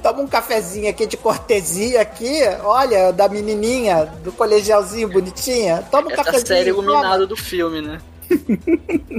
[0.02, 5.82] Toma um cafezinho aqui de cortesia aqui, olha, da menininha, do colegialzinho bonitinha.
[5.90, 6.46] Toma um Essa cafezinho.
[6.46, 6.82] série toma.
[6.84, 8.00] iluminada do filme, né?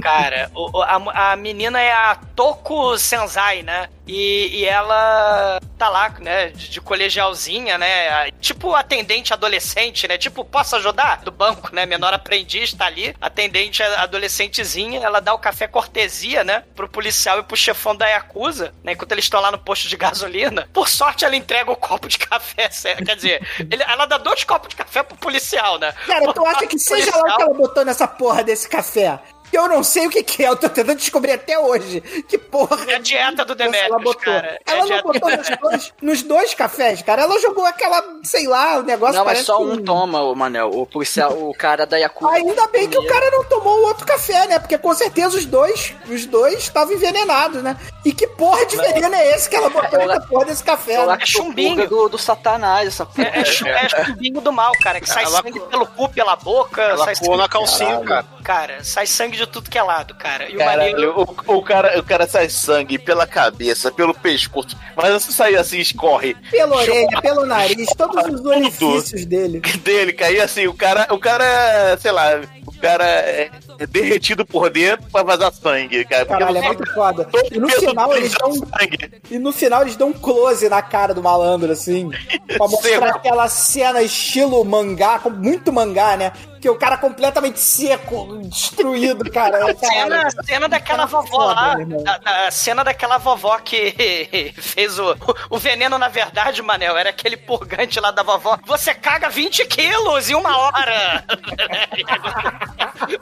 [0.02, 3.88] Cara, o- o- a, a menina é a Toko Senzai, né?
[4.06, 8.30] E, e ela tá lá, né, de, de colegialzinha, né?
[8.40, 10.16] Tipo atendente adolescente, né?
[10.16, 11.22] Tipo, posso ajudar?
[11.22, 11.84] Do banco, né?
[11.86, 16.64] Menor aprendiz tá ali, atendente adolescentezinha, ela dá o café cortesia, né?
[16.74, 18.92] Pro policial e pro chefão da Yakuza, né?
[18.92, 20.68] Enquanto eles estão lá no posto de gasolina.
[20.72, 23.04] Por sorte, ela entrega o copo de café, sério.
[23.04, 25.92] Quer dizer, ele- ela dá dois copos de café pro policial, né?
[26.06, 29.18] Cara, tu acha que seja lá o que ela botou nessa porra desse café?
[29.56, 32.02] Que eu não sei o que, que é, eu tô tentando descobrir até hoje.
[32.28, 32.76] Que porra.
[32.90, 34.34] É a dieta do de doce ela Demetrius, botou.
[34.34, 34.60] cara.
[34.66, 37.22] É Ela não botou nos dois, nos dois cafés, cara.
[37.22, 40.34] Ela jogou aquela, sei lá, o negócio Não, mas parece só que- um toma, o
[40.34, 40.68] Manel.
[40.70, 42.32] O policial, o cara da Yakuza.
[42.32, 44.58] Ainda bem que o cara não tomou o outro café, né?
[44.58, 47.78] Porque com certeza os dois, os dois estavam envenenados, né?
[48.04, 50.92] E que porra de veneno é esse que ela botou Ela- nessa porra desse café?
[50.92, 51.22] Ela né?
[51.22, 51.88] É chumbinho.
[51.88, 53.28] do, do satanás, essa porra.
[53.28, 56.82] É, é, é chumbinho do mal, cara, que sai Ela sangue pelo cu, pela boca.
[56.82, 58.26] Ela sai sangue- na calcinha, cara.
[58.44, 60.50] Cara, sai sangue de tudo que é lado, cara.
[60.50, 61.36] E Caralho, maneiro.
[61.46, 65.78] o, o cara, o cara sai sangue pela cabeça, pelo pescoço, mas se sair assim,
[65.78, 66.34] escorre.
[66.50, 69.60] Pela orelha, pelo nariz, todos os orifícios dele.
[69.82, 73.50] Dele, cair assim, o cara, o cara, sei lá, o cara é, é
[73.86, 76.24] derretido por dentro pra vazar sangue, cara.
[76.24, 77.28] Porque Caralho, é muito foda.
[77.50, 78.52] E no final eles dão.
[78.54, 79.20] sangue.
[79.30, 82.10] E no final eles dão um close na cara do malandro, assim.
[82.56, 83.04] Pra mostrar Seco.
[83.18, 86.32] aquela cena estilo mangá, com muito mangá, né?
[86.60, 89.58] Que o cara completamente seco, destruído, cara.
[89.76, 90.44] Cena, Caralho.
[90.44, 91.74] cena daquela Cara, vovó foda, lá.
[92.02, 95.14] da- da- cena daquela vovó que fez o,
[95.50, 98.58] o veneno, na verdade, Manel, era aquele purgante lá da vovó.
[98.66, 101.24] Você caga 20 quilos em uma hora.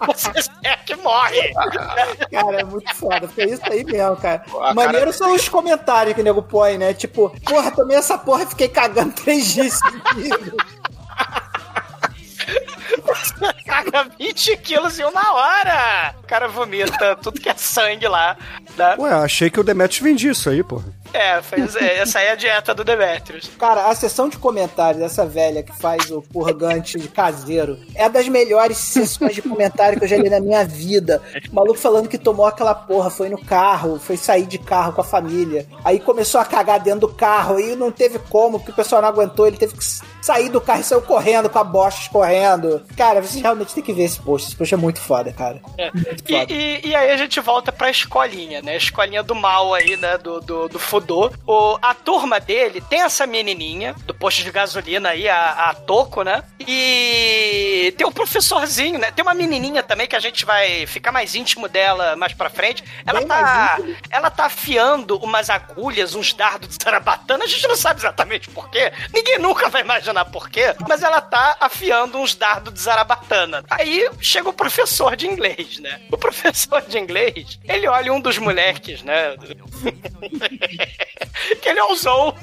[0.06, 1.52] Você é que morre.
[2.30, 3.28] Cara, é muito foda.
[3.28, 4.44] Foi isso aí mesmo, cara.
[4.62, 6.94] A Maneiro cara- são os comentários que o nego põe, né?
[6.94, 10.54] Tipo, porra, tomei essa porra e fiquei cagando três dias seguidos.
[13.64, 16.14] Caga 20 quilos em uma hora.
[16.22, 18.36] O cara vomita tudo que é sangue lá.
[18.76, 18.96] Né?
[18.98, 20.84] Ué, achei que o Demetrius vendia isso aí, porra.
[21.14, 23.48] É, fez, é, essa aí é a dieta do Demetrius.
[23.58, 28.28] Cara, a sessão de comentários dessa velha que faz o purgante de caseiro é das
[28.28, 31.22] melhores sessões de comentário que eu já li na minha vida.
[31.50, 35.00] O maluco falando que tomou aquela porra, foi no carro, foi sair de carro com
[35.00, 35.66] a família.
[35.84, 39.08] Aí começou a cagar dentro do carro, aí não teve como, porque o pessoal não
[39.08, 39.84] aguentou, ele teve que
[40.20, 42.82] sair do carro e saiu correndo com a bosta escorrendo.
[42.96, 44.48] Cara, você realmente tem que ver esse post.
[44.48, 45.60] Esse post é muito foda, cara.
[45.78, 45.90] É.
[45.92, 46.52] Muito E, foda.
[46.52, 48.72] e- e aí a gente volta pra escolinha, né?
[48.72, 50.18] A escolinha do mal aí, né?
[50.18, 50.78] Do, do, do
[51.46, 56.22] O, a turma dele tem essa menininha do posto de gasolina aí, a, a Toco,
[56.22, 56.42] né?
[56.60, 59.10] E tem o professorzinho, né?
[59.10, 62.84] Tem uma menininha também que a gente vai ficar mais íntimo dela mais pra frente.
[63.06, 63.78] Ela Bem tá,
[64.10, 67.44] ela tá afiando umas agulhas, uns dardos de zarabatana.
[67.44, 68.92] A gente não sabe exatamente por quê.
[69.12, 70.74] Ninguém nunca vai imaginar por quê.
[70.88, 73.64] Mas ela tá afiando uns dardos de zarabatana.
[73.70, 76.00] Aí chega o professor de inglês, né?
[76.10, 79.34] O professor de inglês, ele olha um dos moleques, né?
[81.60, 82.34] que ele ousou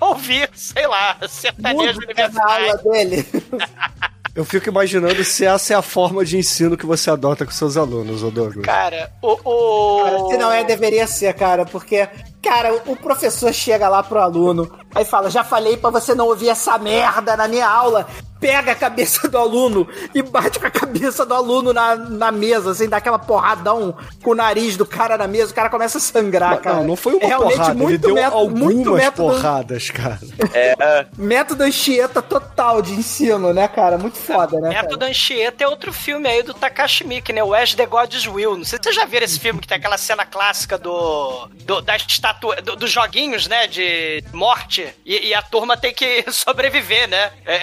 [0.00, 2.00] ouvir, sei lá, sertanejo
[2.42, 3.26] aula dele.
[4.34, 7.76] Eu fico imaginando se essa é a forma de ensino que você adota com seus
[7.76, 8.64] alunos, ô Douglas.
[8.66, 9.38] Cara, o.
[9.44, 10.02] o...
[10.04, 12.08] Cara, se não é, deveria ser, cara, porque,
[12.42, 16.48] cara, o professor chega lá pro aluno, aí fala: já falei pra você não ouvir
[16.48, 18.06] essa merda na minha aula.
[18.40, 22.72] Pega a cabeça do aluno e bate com a cabeça do aluno na, na mesa,
[22.72, 26.00] assim, dá aquela porradão com o nariz do cara na mesa, o cara começa a
[26.00, 26.76] sangrar, cara.
[26.78, 29.88] Não, não foi uma É realmente porrada, ele muito deu método- muito algumas método- porradas,
[29.90, 30.18] cara.
[30.52, 33.96] É, Método Anchieta total de ensino, né, cara?
[33.96, 34.72] Muito foda, né?
[34.72, 34.82] cara?
[34.82, 37.42] Método Anchieta é outro filme aí do Takashi Miike, né?
[37.42, 38.56] O As the God's Will.
[38.56, 41.80] Não sei se vocês já viram esse filme que tem aquela cena clássica do, do
[41.80, 43.66] da estátua, do- dos joguinhos, né?
[43.66, 44.88] De morte.
[45.04, 47.32] E, e a turma tem que sobreviver, né?
[47.44, 47.54] É,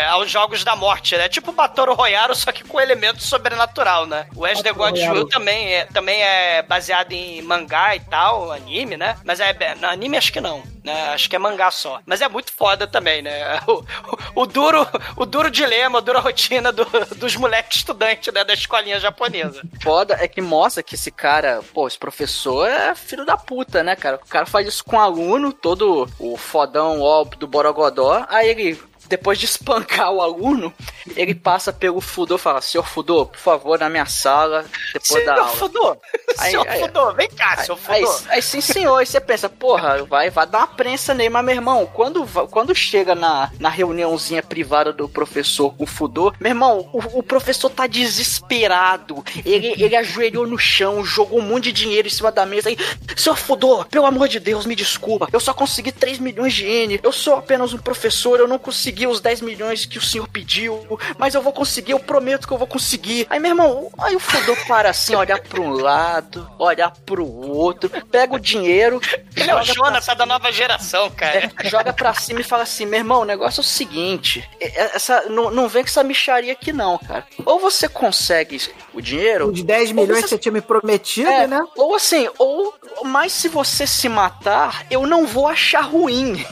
[0.00, 1.28] é, aos jogos da morte, né?
[1.28, 4.26] Tipo Batoro Royale, só que com elemento sobrenatural, né?
[4.34, 5.00] O As the God's.
[5.08, 9.16] Will também é, também é baseado em mangá e tal, anime, né?
[9.24, 9.54] Mas é.
[9.80, 10.62] no Anime acho que não.
[10.84, 11.10] Né?
[11.12, 12.00] Acho que é mangá só.
[12.06, 13.60] Mas é muito foda também, né?
[13.70, 14.86] O, o- o duro,
[15.16, 16.84] o duro dilema, dura rotina do-
[17.16, 18.44] dos moleques estudantes né?
[18.44, 19.62] da escolinha japonesa.
[19.82, 23.94] Foda é que mostra que esse cara, pô, esse professor é filho da puta, né,
[23.96, 24.16] cara?
[24.16, 28.89] O cara faz isso com o aluno, todo o fodão ó, do Borogodó, aí ele.
[29.10, 30.72] Depois de espancar o aluno,
[31.16, 35.34] ele passa pelo Fudô e fala: Senhor Fudô, por favor, na minha sala, depois da
[35.34, 35.56] Senhor aula.
[35.56, 35.96] Fudô,
[36.38, 38.18] Aí- senhor aí- Fudô, vem cá, Aí, senhor aí, Fudô.
[38.28, 38.96] aí sim, senhor.
[38.98, 41.28] Aí você pensa, porra, vai, vai dar uma prensa nele.
[41.30, 46.32] Mas, meu irmão, quando, quando chega na, na reuniãozinha privada do professor com o Fudô,
[46.38, 49.24] meu irmão, o, o professor tá desesperado.
[49.44, 52.68] Ele, ele ajoelhou no chão, jogou um monte de dinheiro em cima da mesa.
[52.68, 52.76] Aí,
[53.16, 55.28] senhor Fudô, pelo amor de Deus, me desculpa.
[55.32, 57.00] Eu só consegui 3 milhões de N.
[57.02, 60.98] Eu sou apenas um professor, eu não consegui os 10 milhões que o senhor pediu.
[61.18, 63.26] Mas eu vou conseguir, eu prometo que eu vou conseguir.
[63.30, 67.90] Aí, meu irmão, aí o Fudô para assim, olhar pra um lado, olhar pro outro,
[68.10, 69.00] pega o dinheiro.
[69.36, 71.50] Ele é o pra Jonathan da nova geração, cara.
[71.62, 74.96] é, joga pra cima e fala assim: meu irmão, o negócio é o seguinte: é-
[74.96, 77.26] essa, não, não vem com essa micharia aqui, não, cara.
[77.44, 78.60] Ou você consegue
[78.92, 79.50] o dinheiro.
[79.50, 81.62] Os 10 ou milhões você- que você tinha me prometido, é, né?
[81.76, 82.74] Ou assim, ou.
[83.04, 86.44] Mas se você se matar, eu não vou achar ruim.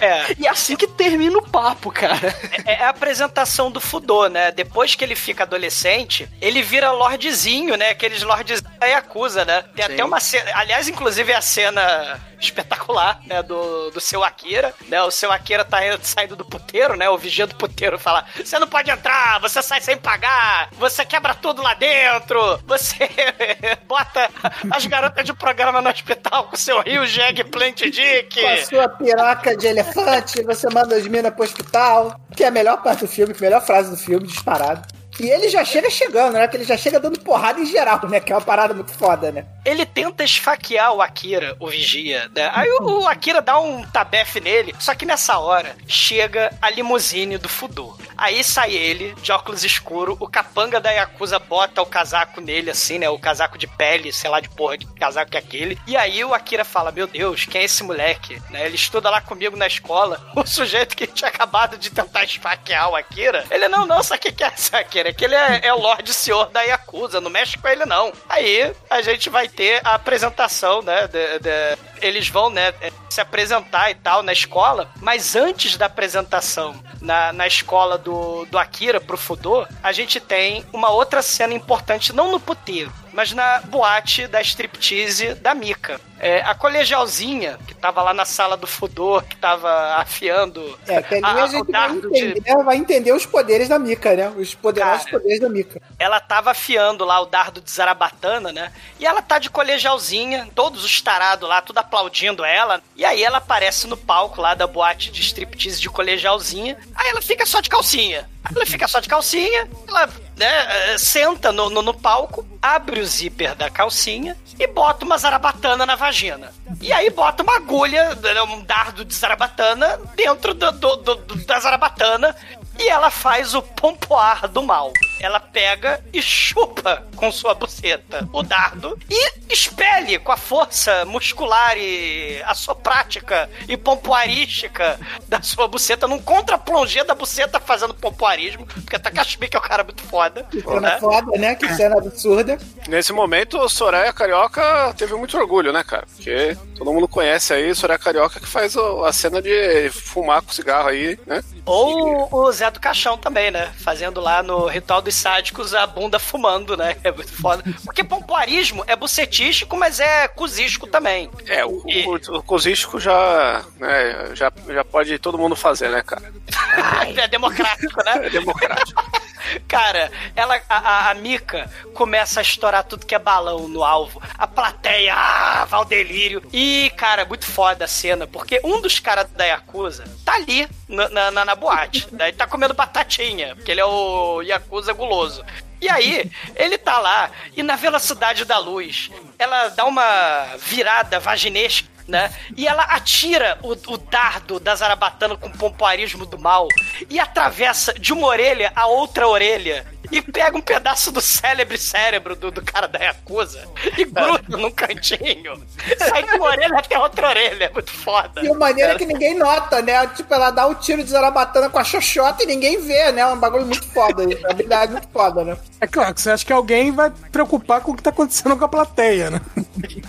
[0.00, 0.30] É.
[0.40, 2.34] E é assim que termina o papo, cara.
[2.64, 4.50] É a apresentação do Fudô, né?
[4.50, 7.90] Depois que ele fica adolescente, ele vira lordzinho, né?
[7.90, 9.62] Aqueles lordes da Yakuza, né?
[9.74, 9.92] Tem Sim.
[9.92, 10.50] até uma cena.
[10.54, 13.42] Aliás, inclusive, é a cena espetacular, né?
[13.42, 15.02] Do, do seu Akira, né?
[15.02, 17.08] O seu Akira tá indo- saindo do puteiro, né?
[17.10, 21.34] O vigia do puteiro fala: Você não pode entrar, você sai sem pagar, você quebra
[21.34, 23.08] tudo lá dentro, você
[23.86, 24.30] bota
[24.70, 28.40] as garotas de programa no hospital com seu Rio Jeg Plant Dick.
[28.40, 32.20] Com a sua piroca de elefante, você manda as minas pro hospital.
[32.36, 34.86] Que é a melhor parte do filme, a melhor frase do filme, disparado.
[35.20, 36.48] E ele já chega chegando, né?
[36.48, 38.20] Que ele já chega dando porrada em geral, né?
[38.20, 39.44] Que é uma parada muito foda, né?
[39.64, 42.50] ele tenta esfaquear o Akira, o vigia, né?
[42.54, 47.36] Aí o, o Akira dá um tabefe nele, só que nessa hora chega a limusine
[47.36, 47.96] do Fudô.
[48.16, 52.98] Aí sai ele, de óculos escuro, o capanga da Yakuza bota o casaco nele, assim,
[52.98, 53.08] né?
[53.08, 55.78] O casaco de pele, sei lá de porra de casaco que é aquele.
[55.86, 58.40] E aí o Akira fala, meu Deus, quem é esse moleque?
[58.50, 58.66] Né?
[58.66, 60.20] Ele estuda lá comigo na escola.
[60.40, 64.32] O sujeito que tinha acabado de tentar esfaquear o Akira, ele, não, não, o que
[64.32, 65.09] que é esse Akira?
[65.12, 68.12] Que ele é, é Lorde Senhor da Yakuza, não mexe com ele não.
[68.28, 71.06] Aí a gente vai ter a apresentação, né?
[71.08, 72.72] de- de- eles vão, né,
[73.10, 78.58] se apresentar e tal na escola, mas antes da apresentação na, na escola do, do
[78.58, 83.60] Akira pro Fudô, a gente tem uma outra cena importante, não no puteiro, mas na
[83.60, 86.00] boate da striptease da Mika.
[86.22, 91.14] É, a colegialzinha, que tava lá na sala do Fudô, que tava afiando É, que
[91.14, 94.28] ali a- a, gente vai dardo de, entender, vai entender os poderes da Mika, né?
[94.36, 95.18] Os poderosos Cara.
[95.18, 95.80] poderes da Mika.
[95.98, 98.70] ela tava afiando lá o dardo de Zarabatana, né?
[98.98, 102.82] E ela tá de colegialzinha, todos os tarados lá, tudo aplaudindo ela.
[102.94, 106.76] E aí ela aparece no palco lá da boate de striptease de colegialzinha.
[106.94, 108.28] Aí ela fica só de calcinha.
[108.54, 110.08] Ela fica só de calcinha, ela
[110.40, 115.18] né, eh, senta no, no, no palco, abre o zíper da calcinha e bota uma
[115.18, 116.50] zarabatana na vagina.
[116.80, 121.60] E aí bota uma agulha, né, um dardo de zarabatana dentro do, do- do- da
[121.60, 122.34] zarabatana
[122.80, 124.92] e ela faz o pompoar do mal.
[125.20, 131.76] Ela pega e chupa com sua buceta o dardo e expele com a força muscular
[131.76, 139.38] e assoprática e pompoarística da sua buceta num contra-plongé da buceta fazendo pompoarismo, porque Takashi
[139.38, 140.44] Miike é um cara muito foda.
[140.44, 140.98] Que cena né?
[140.98, 141.54] foda, né?
[141.54, 142.58] Que cena absurda.
[142.88, 146.06] Nesse momento, o Soraya Carioca teve muito orgulho, né, cara?
[146.16, 150.88] Porque todo mundo conhece aí Soraya Carioca que faz a cena de fumar com cigarro
[150.88, 151.44] aí, né?
[151.66, 153.72] Ou o Zé do Caixão também, né?
[153.78, 156.96] Fazendo lá no Ritual do babos sádicos a bunda fumando, né?
[157.02, 157.62] É muito foda.
[157.84, 161.28] Porque pompoarismo é bucetístico, mas é cuzístico também.
[161.46, 166.32] É, o, o, o cozístico já, né, já, já pode todo mundo fazer, né, cara?
[167.16, 168.26] é democrático, né?
[168.26, 169.02] É democrático.
[169.66, 174.22] Cara, ela, a, a, Mika começa a estourar tudo que é balão no alvo.
[174.36, 176.42] A plateia, ah, vai ao delírio.
[176.52, 181.08] E, cara, muito foda a cena, porque um dos caras da Yakuza tá ali na,
[181.08, 182.06] na, na, na boate.
[182.12, 185.44] Daí tá comendo batatinha, porque ele é o Yakuza guloso.
[185.80, 191.89] E aí, ele tá lá, e na velocidade da luz, ela dá uma virada vaginesca
[192.10, 192.30] né?
[192.56, 196.68] E ela atira o, o dardo da Zarabatana com pompoarismo do mal
[197.08, 202.34] e atravessa de uma orelha a outra orelha e pega um pedaço do célebre cérebro
[202.34, 203.62] do, do cara da Yakuza
[203.96, 205.62] e gruda num cantinho.
[205.98, 207.64] Sai de uma orelha até outra orelha.
[207.64, 208.42] É muito foda.
[208.42, 210.06] E uma maneira que ninguém nota, né?
[210.08, 213.20] Tipo, ela dá um tiro de zarabatana com a xoxota e ninguém vê, né?
[213.20, 214.24] É um bagulho muito foda.
[214.24, 215.56] É habilidade muito foda, né?
[215.80, 218.64] É claro que você acha que alguém vai preocupar com o que tá acontecendo com
[218.64, 219.40] a plateia, né?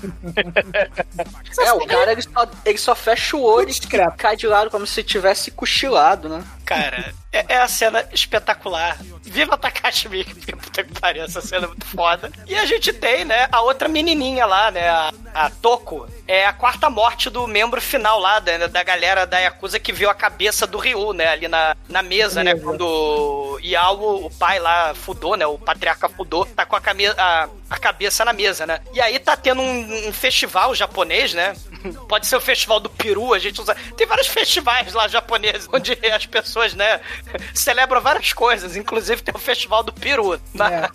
[1.59, 4.87] É, o cara ele só, ele só fecha o olho e cai de lado como
[4.87, 6.43] se tivesse cochilado, né?
[6.65, 8.97] Cara, é, é a cena espetacular.
[9.21, 12.31] Viva Takashi Miike, puta que pariu, essa cena é muito foda.
[12.45, 16.07] E a gente tem, né, a outra menininha lá, né, a, a Toko.
[16.27, 20.09] É a quarta morte do membro final lá, da, da galera da Yakuza que viu
[20.09, 24.59] a cabeça do Ryu, né, ali na, na mesa, né, quando o Yao, o pai
[24.59, 26.81] lá, fudou, né, o patriarca fudou, tá com a,
[27.17, 28.79] a, a cabeça na mesa, né.
[28.93, 31.53] E aí tá tendo um, um festival japonês, né,
[32.07, 33.75] Pode ser o festival do peru, a gente usa.
[33.95, 36.99] Tem vários festivais lá japoneses onde as pessoas, né,
[37.53, 40.39] celebram várias coisas, inclusive tem o festival do peru.
[40.53, 40.89] Mas, é.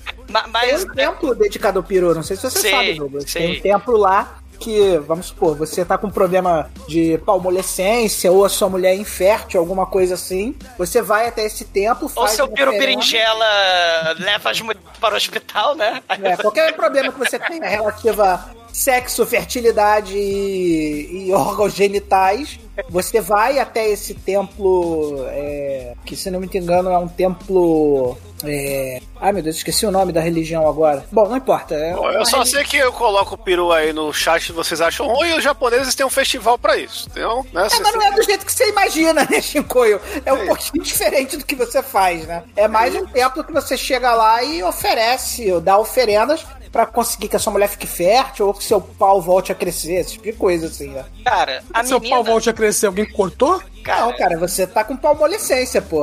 [0.50, 3.32] mas, tem um templo dedicado ao peru, não sei se você sabe, Douglas.
[3.32, 8.44] Tem um templo lá que, vamos supor, você tá com um problema de palmolescência ou
[8.44, 12.36] a sua mulher é infértil, alguma coisa assim, você vai até esse templo, faz Ou
[12.36, 16.02] seu piru berinjela leva as mulheres para o hospital, né?
[16.22, 22.60] É, qualquer problema que você tenha relativa sexo, fertilidade e, e órgãos genitais,
[22.90, 28.18] você vai até esse templo, é, que se não me engano é um templo.
[28.44, 29.00] É...
[29.18, 31.06] Ai meu Deus, esqueci o nome da religião agora.
[31.10, 31.74] Bom, não importa.
[31.74, 35.06] É Bom, eu só sei que eu coloco o peru aí no chat vocês acham
[35.06, 37.08] ruim e os japoneses têm um festival pra isso.
[37.10, 39.98] Então, né, é, mas não é do jeito que você imagina, né, Shinkoio?
[40.22, 42.42] É um é pouquinho diferente do que você faz, né?
[42.54, 46.44] É mais um templo que você chega lá e oferece, dá oferendas
[46.76, 49.94] para conseguir que a sua mulher fique fértil ou que seu pau volte a crescer,
[49.94, 51.06] esse tipo de coisa, assim, né?
[51.24, 52.16] Cara, a Seu menina...
[52.16, 53.62] pau volte a crescer, alguém cortou?
[53.82, 54.02] Cara...
[54.02, 56.02] Não, cara, você tá com palmolescência, pô.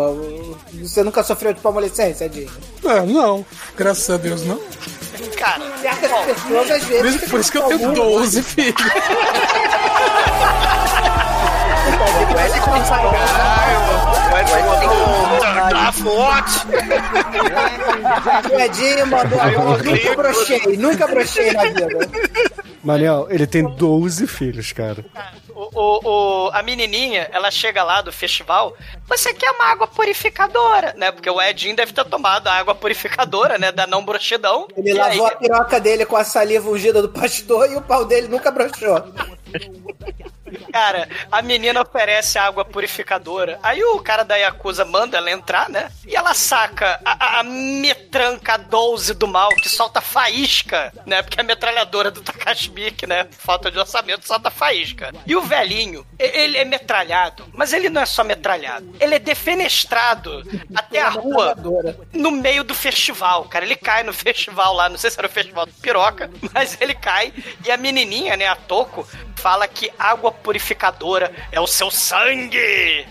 [0.81, 2.49] Você nunca sofreu de palmolescência, Dinho?
[2.85, 3.45] É, não.
[3.77, 4.59] Graças a Deus, não.
[5.37, 7.01] Cara, certas pessoas às vezes.
[7.01, 8.73] Por isso, por isso que eu tenho 12 filhos.
[18.51, 19.39] O Edinho mandou
[19.83, 21.87] nunca brochei, nunca brochei na vida.
[22.83, 25.05] Manel, ele tem 12 filhos, cara.
[25.49, 28.75] O, o, o, a menininha, ela chega lá do festival,
[29.07, 31.11] você quer uma água purificadora, né?
[31.11, 33.71] Porque o Edinho deve ter tomado a água purificadora, né?
[33.71, 34.67] Da não broxidão.
[34.75, 35.33] Ele lavou aí...
[35.33, 39.01] a piroca dele com a saliva ungida do pastor e o pau dele nunca broxou.
[40.71, 43.59] Cara, a menina oferece água purificadora.
[43.61, 45.91] Aí o cara da Yakuza manda ela entrar, né?
[46.07, 51.21] E ela saca a, a metranca 12 do mal, que solta faísca, né?
[51.21, 53.27] Porque a metralhadora do Takashi Miike, né?
[53.31, 55.13] Falta de orçamento, solta faísca.
[55.25, 58.95] E o velhinho, ele é metralhado, mas ele não é só metralhado.
[58.99, 60.43] Ele é defenestrado
[60.75, 61.55] até a rua
[62.13, 63.65] no meio do festival, cara.
[63.65, 66.93] Ele cai no festival lá, não sei se era o festival do Piroca, mas ele
[66.93, 67.33] cai
[67.65, 73.07] e a menininha, né, a Toco, fala que água purificadora é o seu sangue.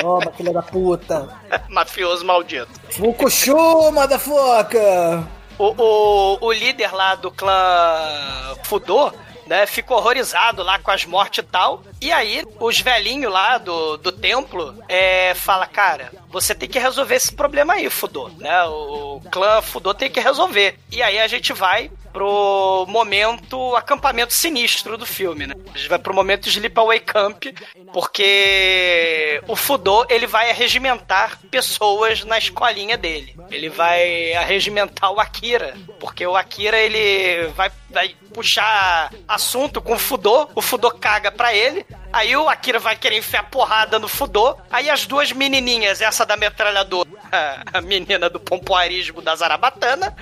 [0.00, 1.28] Toma, filha da puta.
[1.68, 2.68] Mafioso maldito.
[2.90, 5.24] Fukushu, motherfucker!
[5.58, 9.12] O, o, o líder lá do clã Fudô
[9.46, 11.82] né, fica horrorizado lá com as mortes e tal.
[12.04, 17.14] E aí, os velhinhos lá do, do templo é, fala, cara, você tem que resolver
[17.14, 18.62] esse problema aí, Fudô, né?
[18.64, 20.78] O, o clã Fudô tem que resolver.
[20.92, 25.54] E aí a gente vai pro momento acampamento sinistro do filme, né?
[25.74, 27.46] A gente vai pro momento Sleepaway Camp,
[27.92, 33.34] porque o Fudô, ele vai arregimentar pessoas na escolinha dele.
[33.50, 39.98] Ele vai arregimentar o Akira, porque o Akira, ele vai, vai puxar assunto com o
[39.98, 41.84] Fudô, o Fudô caga pra ele,
[42.14, 44.56] Aí o Akira vai querer enfiar porrada no Fudô.
[44.70, 47.10] Aí as duas menininhas, essa da metralhadora,
[47.72, 50.14] a menina do pompoarismo da Zarabatana,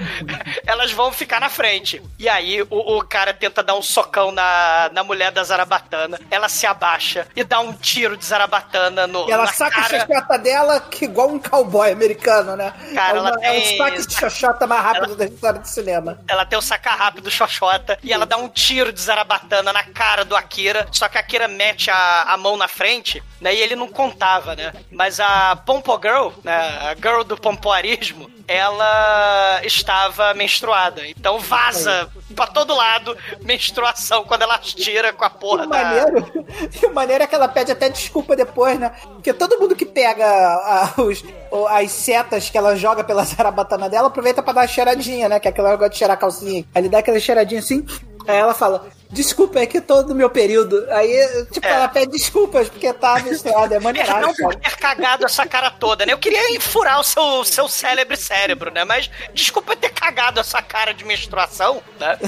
[0.67, 2.03] elas vão ficar na frente.
[2.19, 6.19] E aí o, o cara tenta dar um socão na, na mulher da Zarabatana.
[6.31, 9.29] Ela se abaixa e dá um tiro de Zarabatana no.
[9.29, 9.97] E ela saca cara.
[9.97, 12.73] a xoxota dela que igual um cowboy americano, né?
[12.95, 15.69] Cara, é, ela uma, é tem- o saque de xoxota mais rápido da história do
[15.69, 16.19] cinema.
[16.29, 20.25] Ela tem o sacar rápido Xoxota e ela dá um tiro de zarabatana na cara
[20.25, 20.87] do Akira.
[20.93, 23.55] Só que a Akira mete a, a mão na frente, né?
[23.55, 24.73] E ele não contava, né?
[24.91, 26.79] Mas a Pompo Girl, né?
[26.91, 31.07] A girl do pompoarismo, ela estava menstruada.
[31.07, 35.85] Então vaza pra todo lado menstruação quando ela tira com a porra da.
[35.85, 36.47] maneiro,
[36.83, 38.91] e o maneiro é que ela pede até desculpa depois, né?
[39.15, 41.23] Porque todo mundo que pega a- os,
[41.71, 45.41] as setas que ela joga pela zarabatana dela aproveita pra dar uma cheiradinha, né?
[45.41, 46.65] Que é aquele negócio de cheirar a calcinha.
[46.75, 47.85] Ele dá aquela cheiradinha assim,
[48.27, 48.87] aí ela fala.
[49.11, 50.87] Desculpa, é que tô no meu período.
[50.91, 53.75] Aí, tipo, ela pede desculpas porque tá menstruada.
[53.75, 54.49] É maneiraço, Não cara.
[54.49, 56.15] por ter cagado essa cara toda, né?
[56.15, 58.85] Eu queria furar o seu, seu célebre cérebro, né?
[58.87, 62.19] Mas desculpa ter cagado essa cara de menstruação, né?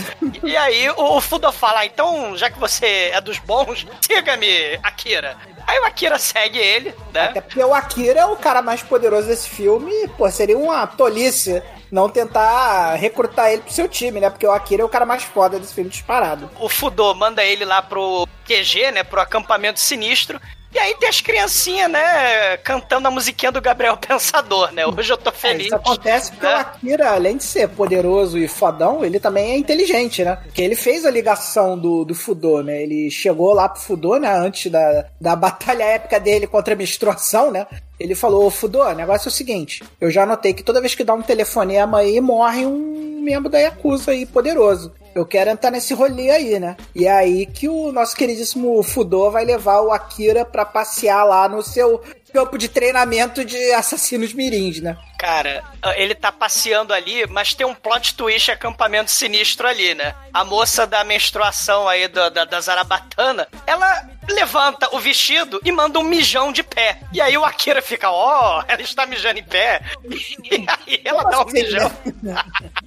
[0.42, 5.38] E aí o, Fudo fala, "Ah, então, já que você é dos bons, siga-me, Akira.
[5.66, 7.28] Aí o Akira segue ele, né?
[7.30, 9.90] Até porque o Akira é o cara mais poderoso desse filme.
[9.90, 11.62] e, Pô, seria uma tolice
[11.94, 14.28] não tentar recrutar ele pro seu time, né?
[14.28, 16.50] Porque o Akira é o cara mais foda desse filme disparado.
[16.58, 19.04] O Fudo manda ele lá pro QG, né?
[19.04, 20.40] Pro acampamento sinistro.
[20.74, 22.56] E aí tem as criancinhas, né?
[22.58, 24.84] Cantando a musiquinha do Gabriel Pensador, né?
[24.84, 25.66] Hoje eu tô É, feliz.
[25.66, 30.24] isso acontece porque o Akira, além de ser poderoso e fodão, ele também é inteligente,
[30.24, 30.36] né?
[30.42, 32.82] Porque ele fez a ligação do, do Fudô, né?
[32.82, 34.28] Ele chegou lá pro Fudô, né?
[34.36, 37.66] Antes da, da batalha épica dele contra a menstruação, né?
[38.00, 40.96] Ele falou, ô Fudô, o negócio é o seguinte, eu já notei que toda vez
[40.96, 44.92] que dá um telefonema aí, morre um membro da Yakuza aí, poderoso.
[45.14, 46.76] Eu quero entrar nesse rolê aí, né?
[46.94, 51.48] E é aí que o nosso queridíssimo Fudô vai levar o Akira pra passear lá
[51.48, 52.02] no seu
[52.32, 54.98] campo de treinamento de assassinos mirins, né?
[55.16, 55.62] Cara,
[55.96, 60.16] ele tá passeando ali, mas tem um plot twist acampamento sinistro ali, né?
[60.32, 66.00] A moça da menstruação aí da, da, da Zarabatana, ela levanta o vestido e manda
[66.00, 66.98] um mijão de pé.
[67.12, 69.80] E aí o Akira fica, ó, ela está mijando em pé.
[70.50, 71.90] E aí ela dá um mijão.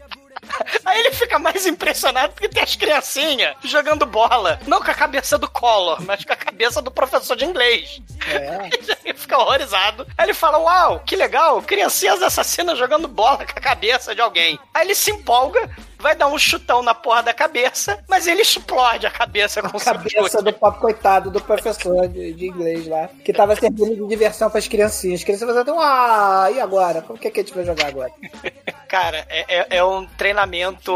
[0.85, 4.59] Aí ele fica mais impressionado porque tem as criancinhas jogando bola.
[4.67, 8.01] Não com a cabeça do Collor, mas com a cabeça do professor de inglês.
[9.03, 10.05] Ele fica horrorizado.
[10.17, 14.59] Aí ele fala: Uau, que legal, criancinhas assassinas jogando bola com a cabeça de alguém.
[14.73, 15.69] Aí ele se empolga,
[15.99, 19.93] vai dar um chutão na porra da cabeça, mas ele explode a cabeça com seu
[19.93, 24.49] cabeça do pobre coitado do professor de, de inglês lá, que tava servindo de diversão
[24.49, 25.19] pras criancinhas.
[25.21, 27.01] As crianças faziam, ah, e agora?
[27.01, 28.11] Como que, é que a gente vai jogar agora?
[28.87, 30.91] Cara, é, é- é um treinamento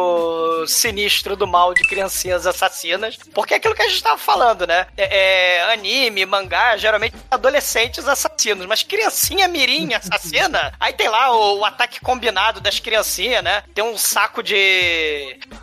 [0.67, 3.17] sinistro do mal de criancinhas assassinas.
[3.33, 4.87] Porque é aquilo que a gente tava falando, né?
[4.95, 8.65] É, é anime, mangá, geralmente adolescentes assassinos.
[8.65, 13.63] Mas criancinha mirim assassina, aí tem lá o, o ataque combinado das criancinhas, né?
[13.73, 14.55] Tem um saco de,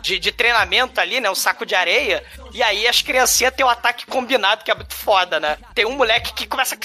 [0.01, 1.29] de, de treinamento ali, né?
[1.29, 2.23] Um saco de areia.
[2.53, 5.57] E aí as criancinhas têm um ataque combinado que é muito foda, né?
[5.75, 6.77] Tem um moleque que começa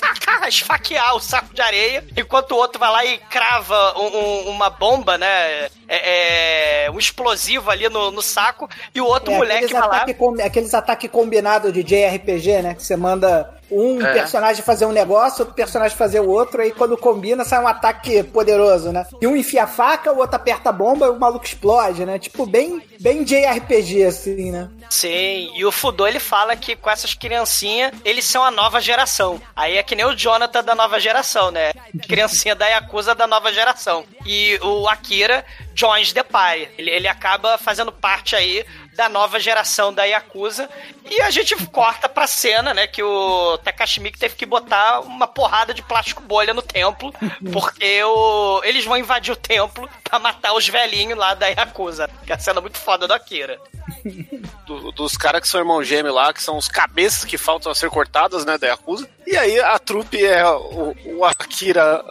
[0.42, 4.50] a esfaquear o saco de areia, enquanto o outro vai lá e crava um- um-
[4.50, 5.68] uma bomba, né?
[5.86, 9.80] É, é, um explosivo ali no, no saco, e o outro É, moleque aqueles vai
[9.82, 9.86] lá.
[9.96, 12.74] ataque com- aqueles ataques combinados de JRPG, né?
[12.74, 14.12] Que você manda um É.
[14.12, 18.22] personagem fazer um negócio, outro personagem fazer o outro, aí quando combina sai um ataque
[18.22, 19.04] poderoso, né?
[19.20, 22.18] E um enfia a faca, o outro aperta a bomba e o maluco explode, né?
[22.18, 24.68] Tipo, bem, bem JRPG, assim, né?
[24.88, 29.40] Sim, e o Fudô ele fala que com essas criancinhas, eles são a nova geração.
[29.55, 31.72] Aí é que nem o Jonathan da nova geração, né?
[32.09, 34.05] Criancinha da Yakuza da nova geração.
[34.26, 35.44] E o Akira
[35.74, 36.68] joins the party.
[36.78, 38.64] Ele, ele acaba fazendo parte aí
[38.94, 40.70] da nova geração da Yakuza.
[41.10, 42.86] E a gente corta pra cena, né?
[42.86, 47.12] Que o Takashi Miike teve que botar uma porrada de plástico bolha no templo,
[47.52, 52.08] porque o, eles vão invadir o templo pra matar os velhinhos lá da Yakuza.
[52.24, 53.58] Que é a cena muito foda do Akira.
[54.66, 57.74] do- dos caras que são irmão gêmeo lá, que são os cabeças que faltam a
[57.74, 59.08] ser cortadas, né, da Yakuza.
[59.26, 62.02] E aí a trupe é o, o Akira,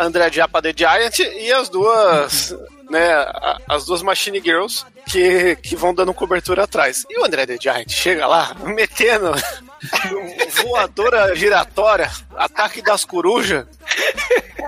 [0.00, 2.54] André Japa The Giant e as duas,
[2.92, 3.26] né,
[3.68, 7.04] as duas Machine Girls que, que vão dando cobertura atrás.
[7.08, 9.32] E o André The Giant chega lá, metendo
[10.62, 13.66] voadora giratória, ataque das corujas.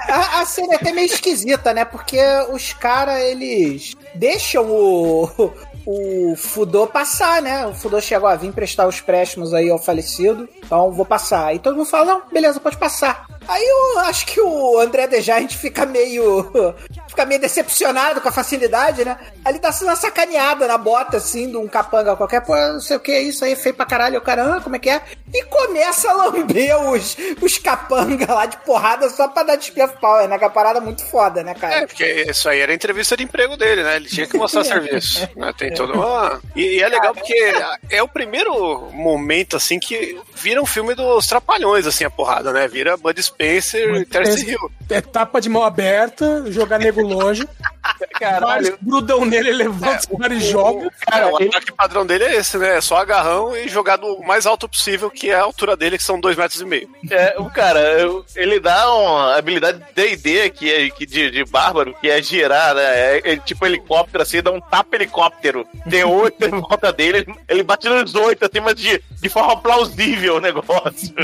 [0.09, 1.85] A, a cena é até meio esquisita, né?
[1.85, 2.21] Porque
[2.51, 5.53] os caras, eles deixam o,
[5.87, 7.67] o Fudô passar, né?
[7.67, 11.55] O Fudô chegou a vir prestar os préstimos aí ao falecido, então vou passar.
[11.55, 13.27] E todo mundo fala, não, beleza, pode passar.
[13.47, 16.75] Aí eu acho que o André Dejarte fica meio.
[17.09, 19.19] fica meio decepcionado com a facilidade, né?
[19.45, 22.41] Aí ele dá uma sacaneada na bota, assim, de um capanga qualquer.
[22.41, 24.19] Pô, não sei o que, isso aí é feio pra caralho.
[24.19, 25.03] O cara, como é que é?
[25.35, 30.29] E começa a lamber os, os capanga lá de porrada só pra dar despejo power,
[30.29, 30.39] né?
[30.39, 31.75] Que é uma parada muito foda, né, cara?
[31.75, 33.97] É, porque isso aí era entrevista de emprego dele, né?
[33.97, 35.29] Ele tinha que mostrar serviço.
[35.35, 35.53] Né?
[35.59, 36.41] Tem todo uma...
[36.55, 37.53] e, e é legal porque
[37.91, 42.69] é o primeiro momento, assim, que vira um filme dos Trapalhões, assim, a porrada, né?
[42.69, 44.71] Vira Bud Spencer e Terence Hill.
[44.89, 47.49] É tapa de mão aberta, jogar nego longe.
[48.19, 48.79] Caralho.
[48.81, 50.91] Grudam nele, levanta os caras e joga.
[51.01, 52.77] Cara, o ataque padrão dele é esse, né?
[52.77, 56.05] É só agarrão e jogar do mais alto possível, que é a altura dele, que
[56.05, 56.89] são dois metros e meio.
[57.11, 61.95] É, o cara, eu- ele dá uma habilidade D&D que é que de, de bárbaro,
[62.01, 62.83] que é girar, né?
[63.19, 65.67] É, é tipo helicóptero, assim, dá um tapa helicóptero.
[65.89, 69.57] Tem oito em volta dele, ele, ele bate nos oito, assim, mas de, de forma
[69.61, 71.15] plausível o negócio.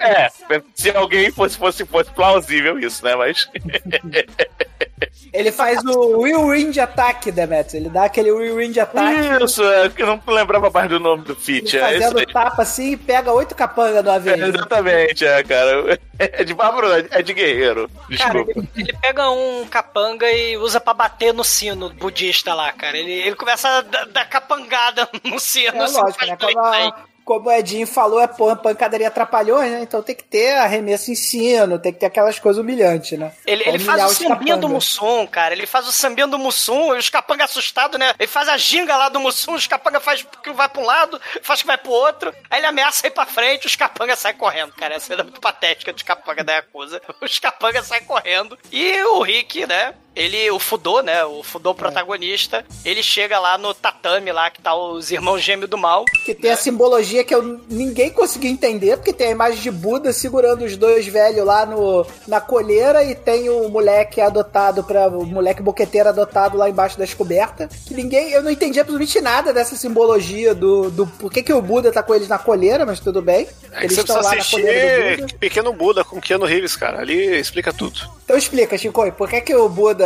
[0.00, 0.28] É,
[0.74, 3.14] se alguém fosse, fosse, fosse plausível isso, né?
[3.16, 3.48] Mas...
[5.32, 7.74] Ele faz o Whirlwind Attack, Demetrius.
[7.74, 9.44] Ele dá aquele Whirlwind Attack.
[9.44, 11.76] Isso, é que eu não lembrava mais do nome do feat.
[11.78, 12.26] É isso Fazendo aí.
[12.26, 14.36] tapa assim e pega oito capangas do É, avião.
[14.48, 15.98] exatamente, é, cara.
[16.18, 17.88] É de bárbaro, é de guerreiro.
[18.16, 18.50] Cara, Desculpa.
[18.56, 22.96] ele, ele pega um capanga e usa pra bater no sino budista lá, cara.
[22.96, 25.76] Ele, ele começa a dar, dar capangada no sino.
[25.78, 26.36] É assim, lógico, faz né?
[26.36, 26.54] play.
[26.56, 29.80] a, como o Edinho falou, é pan- pancadaria trapalhões, né?
[29.82, 33.32] Então tem que ter arremesso em sino, tem que ter aquelas coisas humilhantes, né?
[33.46, 34.68] Ele, ele faz o sambinha do.
[34.68, 35.54] Mussum, cara.
[35.54, 38.14] Ele faz o sambinha do Mussum e os capangas assustados, né?
[38.18, 41.20] Ele faz a ginga lá do Mussum, os capangas faz que vai pra um lado,
[41.42, 42.34] faz que vai pro outro.
[42.50, 44.94] Aí ele ameaça ir pra frente, os capangas saem correndo, cara.
[44.94, 47.00] Essa cena é muito patética dos capangas da Yakuza.
[47.20, 48.58] Os capangas saem correndo.
[48.70, 49.94] E o Rick, né?
[50.14, 51.24] Ele, o Fudô, né?
[51.24, 55.78] O Fudô protagonista, ele chega lá no tatame lá, que tá os irmãos gêmeos do
[55.78, 56.04] mal.
[56.24, 60.12] Que tem a simbologia que eu, ninguém conseguiu entender, porque tem a imagem de Buda
[60.12, 65.24] segurando os dois velhos lá no, na colheira e tem o moleque adotado para o
[65.24, 67.70] moleque boqueteiro adotado lá embaixo das cobertas.
[67.86, 71.62] Que ninguém, eu não entendi absolutamente nada dessa simbologia do, do por que, que o
[71.62, 73.48] Buda tá com eles na colheira, mas tudo bem.
[73.72, 75.34] É eles estão lá na colheira do Buda.
[75.38, 77.00] Pequeno Buda com Keanu Reeves, cara.
[77.00, 78.00] Ali explica tudo.
[78.24, 80.01] Então explica, Chico, por que, que o Buda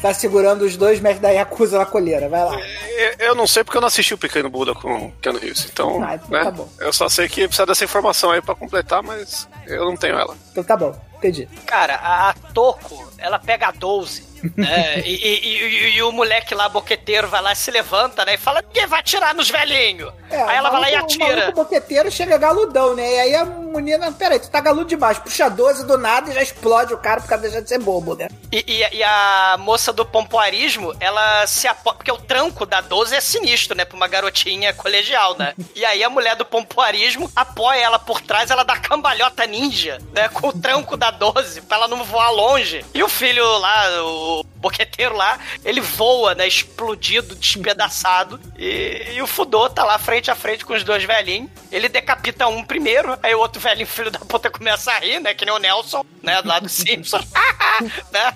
[0.00, 2.28] tá segurando os dois mestres da Yakuza na colheira?
[2.28, 2.58] Vai lá.
[2.58, 5.66] Eu- Eu não sei porque eu não assisti o Pequeno Buda com Keanu Reeves.
[5.70, 6.44] Então, Ah, então né?
[6.44, 6.68] tá bom.
[6.78, 10.34] Eu só sei que precisa dessa informação aí pra completar, mas eu não tenho ela.
[10.50, 11.46] Então tá bom, entendi.
[11.66, 14.28] Cara, a, a Toko, ela pega a 12.
[14.56, 15.00] né?
[15.04, 18.34] E, e- e- e o moleque lá, boqueteiro, vai lá e se levanta, né?
[18.34, 20.10] E fala: ninguém vai atirar nos velhinhos.
[20.30, 21.26] É, Aí ela o vai lá e O atira.
[21.36, 23.16] maluco boqueteiro chega galudão, né?
[23.16, 25.18] E aí a menina, peraí, tu tá galudo demais.
[25.18, 28.14] Puxa 12 do nada e já explode o cara por causa deixar de ser bobo,
[28.14, 28.28] né?
[28.52, 31.94] E, e- e a moça do pompoarismo, ela se apoia.
[31.96, 33.84] Porque o tranco da 12 é sinistro, né?
[33.84, 35.54] Pra uma garotinha colegial, né?
[35.74, 40.28] E aí a mulher do pompoarismo apoia ela por trás, ela dá cambalhota ninja, né?
[40.28, 42.84] Com o tranco da 12, pra ela não voar longe.
[42.92, 46.46] E o filho lá, o boqueteiro lá, ele voa, né?
[46.46, 48.38] Explodido, despedaçado.
[48.58, 51.50] E, e o Fudô tá lá frente a frente com os dois velhinhos.
[51.72, 55.32] Ele decapita um primeiro, aí o outro velhinho, filho da puta, começa a rir, né?
[55.34, 56.40] Que nem o Nelson, né?
[56.44, 57.26] Lá do Simpsons.
[58.12, 58.34] né?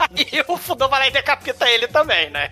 [0.00, 2.50] Aí o Fudô vai lá e decapita ele também, né?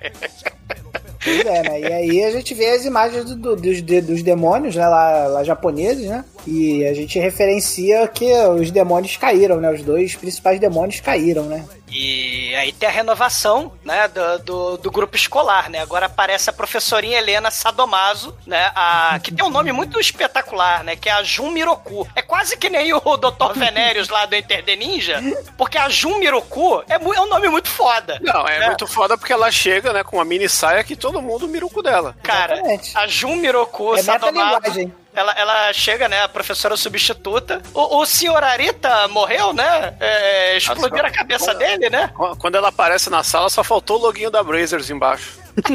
[1.23, 1.81] Pois é, né?
[1.81, 4.87] E aí a gente vê as imagens do- do- dos, de- dos demônios, né?
[4.87, 6.25] Lá, lá japoneses, né?
[6.47, 9.71] E a gente referencia que os demônios caíram, né?
[9.73, 11.65] Os dois principais demônios caíram, né?
[11.91, 15.81] E aí tem a renovação, né, do, do, do grupo escolar, né?
[15.81, 18.71] Agora aparece a professorinha Helena Sadomaso, né?
[18.75, 20.97] A, que tem um nome muito espetacular, né?
[20.97, 22.07] Que é a Jun Miroku.
[22.15, 23.55] É quase que nem o Dr.
[23.57, 25.21] Venérios lá do Enter the Ninja,
[25.57, 28.19] porque a Jun Miroku é, é um nome muito foda.
[28.23, 31.49] Não, é, muito foda porque ela chega, né, com uma mini saia que todo mundo
[31.49, 32.15] mira o cu dela.
[32.23, 32.61] Cara,
[32.95, 34.93] a Jun Miroku É Sadomaso...
[35.19, 37.61] Ela, ela chega, né, a professora substituta.
[37.75, 39.97] O, o senhor Arita morreu, né?
[39.99, 42.11] É, explodiram a cabeça dele, né?
[42.39, 45.39] Quando ela aparece na sala, só faltou o loginho da Brazers embaixo.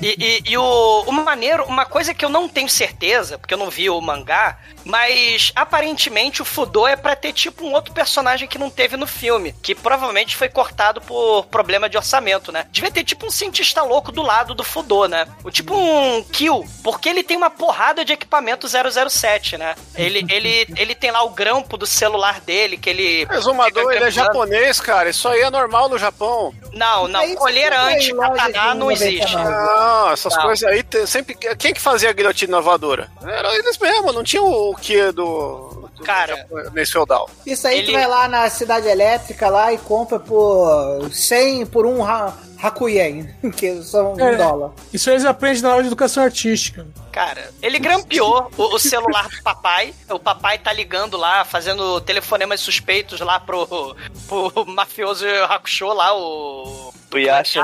[0.00, 0.08] E,
[0.46, 3.70] e- e o, o maneiro, uma coisa que eu não tenho certeza, porque eu não
[3.70, 8.56] vi o mangá, mas aparentemente o Fudô é pra ter tipo um outro personagem que
[8.56, 12.66] não teve no filme, que provavelmente foi cortado por problema de orçamento, né?
[12.70, 15.26] Devia ter tipo um cientista louco do lado do Fudô, né?
[15.42, 19.74] O tipo um Kill, porque ele tem uma porrada de equipamento 007, né?
[19.96, 23.26] Ele, ele, ele tem lá o grampo do celular dele, que ele.
[23.32, 25.10] Exumador, ele é japonês, cara.
[25.10, 26.54] Isso aí é normal no Japão.
[26.72, 29.34] Não, não, colheira anti-katana não existe.
[29.34, 30.42] Não, essas Não.
[30.42, 31.34] coisas aí sempre.
[31.56, 33.10] Quem que fazia a guilhotina inovadora?
[33.22, 35.88] Era eles mesmo, não tinha o que do.
[36.04, 37.28] Cara, nesse feudal.
[37.44, 41.86] Isso aí Ele- tu vai lá na cidade elétrica lá e compra por 100 por
[41.86, 42.02] um
[42.62, 44.36] Hakuyen, que são um É.
[44.36, 44.72] dólar.
[44.92, 46.86] Isso eles aprendem na aula de educação artística.
[47.12, 49.94] Cara, ele grampeou o, o celular do papai.
[50.10, 53.96] O papai tá ligando lá, fazendo telefonemas suspeitos lá pro,
[54.28, 56.92] pro mafioso Hakusho lá, o.
[57.08, 57.62] Do Yasha.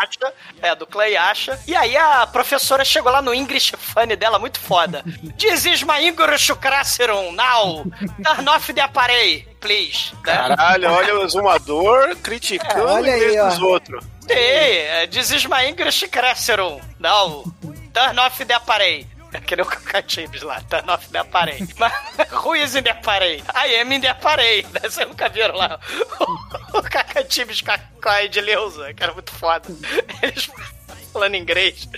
[0.63, 1.59] É, do Clay Yasha.
[1.67, 5.05] E aí a professora chegou lá no English Funny dela, muito foda.
[5.37, 7.85] This is my English classroom now.
[8.25, 10.21] Turn off the array, Né?
[10.23, 14.05] Caralho, olha o exumador criticando É, olha aí, dos outros.
[14.29, 17.45] Hey, é, this is my English classroom now.
[17.93, 19.07] Turn off the array.
[19.33, 21.67] É que nem o Cacatibes lá, turn off the array.
[21.79, 21.93] Mas,
[22.31, 23.43] who is in the array?
[23.55, 24.09] I am in the.
[24.09, 24.81] Né?
[24.89, 25.79] Vocês nunca viram lá
[26.73, 29.69] o, Cacatibes com a, com a Edileuza, que era muito foda.
[30.23, 30.49] Eles
[31.13, 31.89] falando inglês.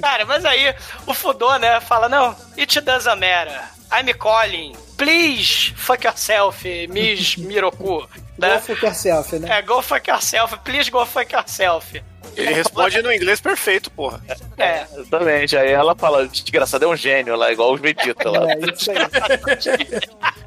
[0.00, 0.74] Cara, mas aí
[1.06, 3.60] o Fudô, né, fala, não, it doesn't matter.
[3.92, 4.74] I'm calling.
[4.96, 8.08] Please fuck yourself, Miss Miroku.
[8.38, 8.54] Né?
[8.54, 9.58] Go fuck yourself, né?
[9.58, 12.02] É, go fuck yourself, please go fuck yourself.
[12.36, 14.22] Ele responde no inglês perfeito, porra.
[14.56, 14.86] É.
[14.96, 15.56] Exatamente.
[15.56, 18.50] Aí ela fala, desgraçado, é um gênio lá, igual os Vegeta lá.
[18.52, 20.02] É, isso aí.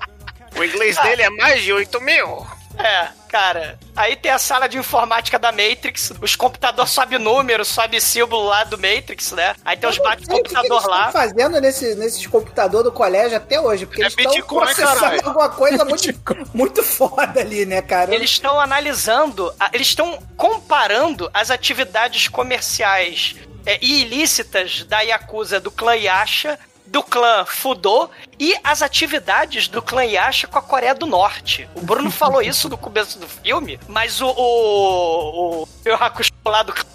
[0.57, 2.47] O inglês dele é mais de 8 mil.
[2.77, 3.79] É, cara.
[3.95, 8.63] Aí tem a sala de informática da Matrix, os computadores sobe número, sobe símbolo lá
[8.63, 9.55] do Matrix, né?
[9.63, 11.07] Aí tem os bate-computador eles lá.
[11.07, 15.21] estão fazendo nesse, nesses computadores do colégio até hoje, porque É eles estão processando caralho.
[15.25, 16.13] alguma coisa muito,
[16.53, 18.13] muito foda ali, né, cara?
[18.13, 23.35] Eles estão analisando, eles estão comparando as atividades comerciais
[23.65, 28.09] é, e ilícitas da Yakuza do clã Yasha, do clã Fudô
[28.39, 31.67] e as atividades do clã Yasha com a Coreia do Norte.
[31.75, 36.63] O Bruno falou isso no começo do filme, mas o o, o, o Hakusho lá
[36.63, 36.85] do clã,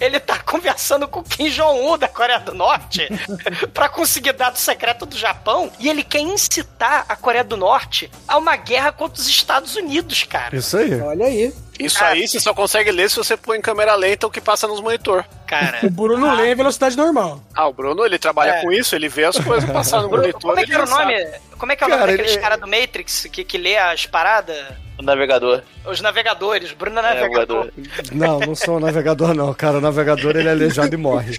[0.00, 3.06] ele tá conversando com Kim Jong-un da Coreia do Norte
[3.74, 8.36] pra conseguir dado secreto do Japão e ele quer incitar a Coreia do Norte a
[8.38, 10.56] uma guerra contra os Estados Unidos, cara.
[10.56, 11.00] Isso aí.
[11.00, 11.52] Olha aí.
[11.78, 14.66] Isso aí você só consegue ler se você põe em câmera lenta o que passa
[14.66, 15.26] nos monitor.
[15.46, 17.40] Cara, O Bruno lê em velocidade normal.
[17.54, 18.62] Ah, o Bruno, ele trabalha É.
[18.62, 20.40] com isso, ele vê as coisas passar no monitor.
[20.40, 21.18] como é que era o nome?
[21.24, 21.38] sabe.
[21.58, 23.76] Como é que é o Cara, nome daqueles ele- caras do Matrix que, que lê
[23.76, 24.56] as paradas?
[24.98, 25.62] O navegador.
[25.84, 27.66] Os navegadores, Bruno é Navegador.
[27.66, 27.72] navegador.
[28.12, 29.52] Não, não sou um navegador, não.
[29.56, 31.38] Cara, o navegador ele é aleijado e morre.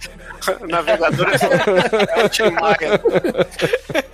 [0.59, 3.01] O navegador é o Tim Maia.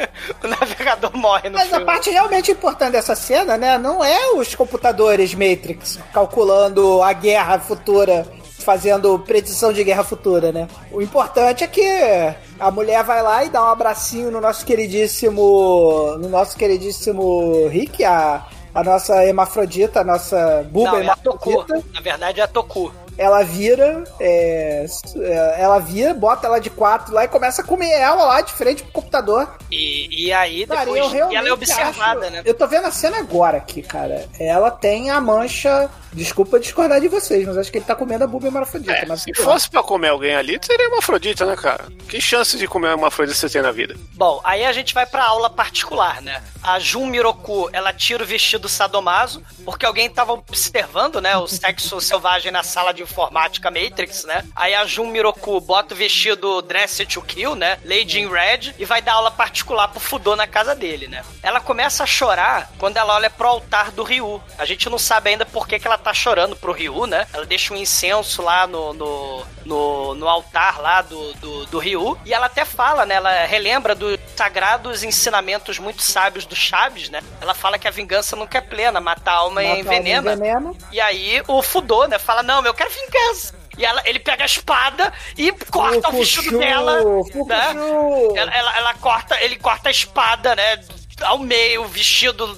[0.42, 1.86] O navegador morre no Mas a filme.
[1.86, 8.26] parte realmente importante dessa cena, né, não é os computadores Matrix calculando a guerra futura,
[8.60, 10.68] fazendo predição de guerra futura, né?
[10.92, 11.86] O importante é que
[12.60, 18.04] a mulher vai lá e dá um abracinho no nosso queridíssimo, no nosso queridíssimo Rick,
[18.06, 21.66] a, a nossa hermafrodita, a nossa buba Não, é a Toku.
[21.94, 22.94] Na verdade é a Toku.
[23.18, 24.86] Ela vira, é,
[25.18, 28.52] é, ela vira, bota ela de quatro lá e começa a comer ela lá de
[28.54, 29.48] frente pro computador.
[29.72, 32.42] E, e aí Cara, depois e ela é observada, acho- né?
[32.46, 34.26] Eu tô vendo a cena agora aqui, cara.
[34.40, 35.90] Ela tem a mancha.
[36.14, 38.92] Desculpa discordar de vocês, mas acho que ele tá comendo a buba hermafrodita.
[38.94, 41.86] É, mas se fosse pra comer alguém ali, seria uma afrodita, né, cara?
[42.08, 43.96] Que chance de comer uma afrodita você tem na vida?
[44.14, 46.44] Bom, aí a gente vai pra aula particular, né?
[46.62, 52.00] A Jun Miroku, ela tira o vestido sadomaso, porque alguém tava observando, né, o sexo
[52.00, 54.44] selvagem na sala de informática Matrix, né?
[54.56, 57.78] Aí a Jun Miroku bota o vestido Dress to Kill, né?
[57.86, 61.24] Lady in Red, e vai dar aula particular pro Fudô na casa dele, né?
[61.42, 64.42] Ela começa a chorar quando ela olha pro altar do Ryu.
[64.58, 67.28] A gente não sabe ainda por que, que ela tá chorando pro Ryu, né?
[67.34, 72.18] Ela deixa um incenso lá no, no, no, no altar lá do, do, do Ryu.
[72.26, 73.16] E ela até fala, né?
[73.16, 77.22] Ela relembra dos sagrados ensinamentos muito sábios do Chaves, né?
[77.42, 80.34] Ela fala que a vingança nunca é plena, matar a alma Mata alma envenena.
[80.34, 80.74] envenena.
[80.92, 82.18] E aí o Fudô, né?
[82.18, 83.54] Fala, não, eu quero vingança.
[83.78, 87.04] E ela, ele pega a espada e corta o vestido dela.
[87.04, 87.74] Né?
[88.36, 90.80] Ela, ela, ela corta, ele corta a espada, né?
[91.22, 92.58] Ao meio, o vestido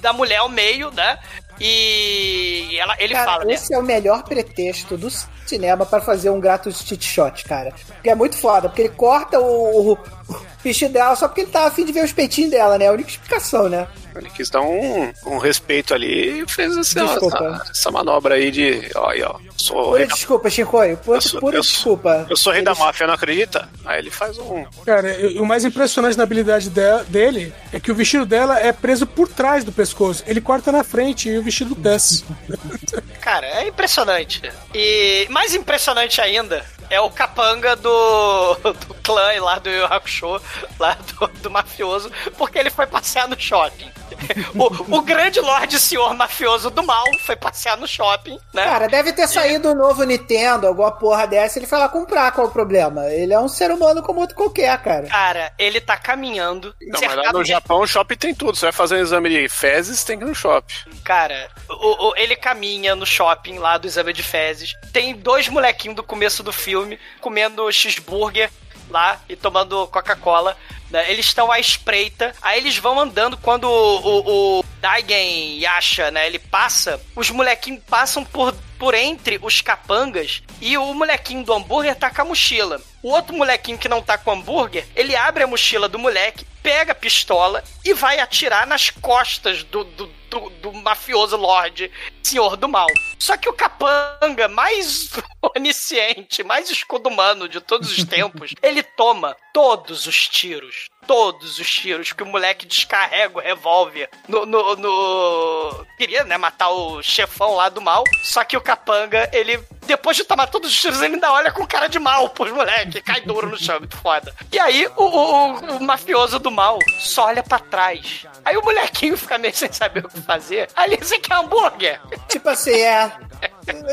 [0.00, 1.18] da mulher ao meio, né?
[1.60, 3.54] E ela, ele Cara, fala, né?
[3.54, 5.08] esse é o melhor pretexto do
[5.44, 7.72] cinema pra fazer um grato cheat shot, cara.
[7.86, 11.50] Porque é muito foda, porque ele corta o, o, o vestido dela só porque ele
[11.50, 12.84] tá afim de ver os peitinhos dela, né?
[12.84, 13.88] É a única explicação, né?
[14.18, 18.90] Ele quis dar um, um respeito ali e fez essa, essa, essa manobra aí de.
[18.94, 19.36] Ó, aí, ó.
[19.56, 20.96] Sou Pura da, desculpa, Chicoio.
[20.98, 22.26] Pura, sou- pura eu desculpa.
[22.30, 23.68] eu sou rei da máfia, não acredita?
[23.84, 24.64] Aí ele faz um.
[24.84, 25.08] Cara,
[25.40, 29.28] o mais impressionante na habilidade de- dele é que o vestido dela é preso por
[29.28, 30.22] trás do pescoço.
[30.26, 32.24] Ele corta na frente e o vestido desce.
[33.20, 34.42] Cara, é impressionante.
[34.74, 38.54] E mais impressionante ainda é o capanga do,
[38.86, 40.40] do clã lá do Yu Hakusho,
[40.78, 43.90] lá do, do mafioso, porque ele foi passear no shopping.
[44.54, 48.64] o, o grande Lorde Senhor Mafioso do Mal foi passear no shopping, né?
[48.64, 52.46] Cara, deve ter saído o novo Nintendo, alguma porra dessa, ele foi lá comprar, qual
[52.46, 53.06] é o problema?
[53.06, 55.06] Ele é um ser humano como outro qualquer, cara.
[55.06, 56.74] Cara, ele tá caminhando.
[56.80, 58.56] Não, mas lá no Japão o shopping tem tudo.
[58.56, 60.74] Você vai fazer um exame de fezes, tem que ir no shopping.
[61.04, 64.74] Cara, o, o- ele caminha no shopping lá do exame de fezes.
[64.92, 68.50] Tem dois molequinhos do começo do filme comendo cheeseburger
[68.90, 70.56] lá e tomando Coca-Cola.
[70.90, 71.10] né?
[71.10, 76.26] Eles estão à espreita, aí eles vão andando quando o, o, o Daigen Yasha, né?
[76.26, 81.94] Ele passa, os molequinhos passam por, por entre os capangas e o molequinho do hambúrguer
[81.94, 82.80] tá com a mochila.
[83.02, 86.92] O outro molequinho que não tá com hambúrguer, ele abre a mochila do moleque, pega
[86.92, 91.90] a pistola e vai atirar nas costas do, do, do, do mafioso Lorde
[92.22, 92.86] Senhor do Mal.
[93.18, 95.10] Só que o capanga mais
[95.56, 100.88] onisciente, mais escudo humano de todos os tempos, ele toma todos os tiros.
[101.08, 106.68] Todos os tiros que o moleque descarrega o revólver no, no, no- Queria, né, matar
[106.68, 108.04] o chefão lá do mal.
[108.22, 109.58] Só que o capanga, ele.
[109.86, 113.00] Depois de tomar todos os tiros, ele ainda olha com cara de mal pros moleque.
[113.00, 114.34] Cai duro no chão, muito foda.
[114.52, 118.26] E aí, o, o- o- mafioso do mal só olha pra trás.
[118.44, 120.68] Aí o molequinho fica meio sem saber o que fazer.
[120.76, 122.00] Ali, você quer hambúrguer?
[122.28, 123.10] Tipo assim, é.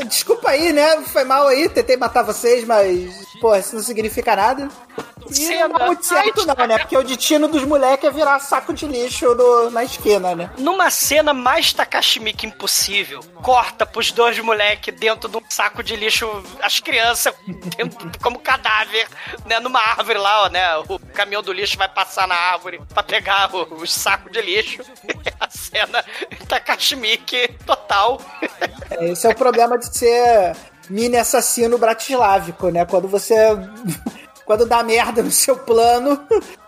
[0.06, 1.02] Desculpa aí, né?
[1.12, 3.14] Foi mal aí, tentei matar vocês, mas.
[3.40, 4.68] Pô, isso não significa nada.
[5.30, 6.78] E não é muito certo, não, né?
[6.78, 10.50] Porque o destino dos moleques é virar saco de lixo no- na esquina, né?
[10.56, 16.28] Numa cena mais Takashimiki impossível, corta pros dois moleques dentro de um saco de lixo,
[16.62, 17.34] as crianças
[17.76, 19.08] dentro, como cadáver,
[19.44, 19.58] né?
[19.58, 20.76] Numa árvore lá, ó, né?
[20.88, 24.82] O caminhão do lixo vai passar na árvore pra pegar o- os sacos de lixo.
[25.40, 26.04] A cena
[26.48, 28.20] Takashimiki total.
[28.90, 30.56] É, Esse é o problema de ser
[30.88, 32.84] mini assassino bratislávico, né?
[32.84, 33.34] Quando você.
[34.44, 36.24] Quando dá merda no seu plano,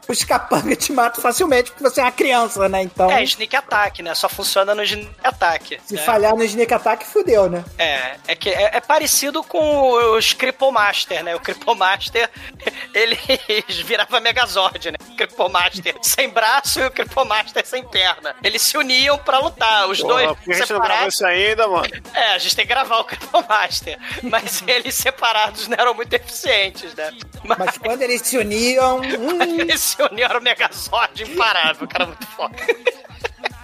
[0.09, 2.83] os capangas te matam facilmente porque você é uma criança, né?
[2.83, 3.11] Então.
[3.11, 4.15] É, sneak attack, né?
[4.15, 5.81] Só funciona no sneak attack.
[5.85, 6.03] Se né?
[6.03, 7.63] falhar no sneak attack, fudeu, né?
[7.77, 11.37] É, é que é, é parecido com os Cripple Master, né?
[11.37, 12.31] O Cripple Master,
[12.95, 14.97] eles virava Megazord, né?
[15.11, 18.35] O Cripple Master sem braço e o Cripple Master sem perna.
[18.43, 21.15] Eles se uniam pra lutar, os Porra, dois por que a gente não gravou separados.
[21.15, 21.89] isso ainda, mano?
[22.15, 23.99] É, a gente tem que gravar o Cripple Master.
[24.23, 27.13] Mas eles separados não eram muito eficientes, né?
[27.45, 29.01] Mas quando eles se uniam.
[29.01, 32.55] hum, eles se uniam era o Megazord imparável, o cara muito foda.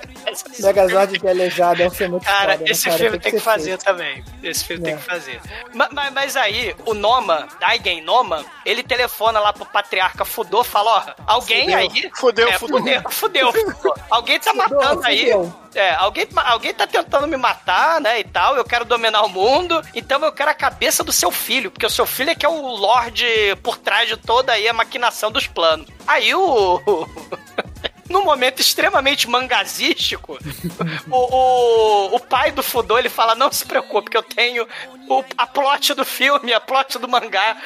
[0.60, 2.98] Megazord de Aleijado é um filme muito Cara, foda, né, esse cara?
[2.98, 3.84] filme tem que ser fazer feito.
[3.84, 4.24] também.
[4.42, 4.96] Esse filme tem É.
[4.96, 5.40] que fazer.
[5.72, 11.14] Ma- ma- Mas, aí, o Noma, Daigen Noma, ele telefona lá pro patriarca Fudô, fala,
[11.18, 11.78] ó, alguém Fudeu.
[11.78, 12.10] aí...
[12.14, 12.78] Fudeu, é, fudeu.
[12.78, 13.02] fudeu.
[13.10, 13.94] Fudeu, fudeu.
[14.10, 15.18] Alguém tá matando aí...
[15.32, 15.64] fudeu.
[15.74, 19.82] É, alguém, alguém tá tentando me matar, né, e tal, eu quero dominar o mundo,
[19.92, 22.48] então eu quero a cabeça do seu filho, porque o seu filho é que é
[22.48, 23.26] o Lorde
[23.60, 25.88] por trás de toda aí a maquinação dos planos.
[26.06, 26.80] Aí o...
[28.08, 30.38] Num momento extremamente mangazístico,
[31.10, 34.66] o, o, o pai do Fudô, ele fala, não se preocupe, que eu tenho
[35.08, 37.56] o, a plot do filme, a plot do mangá,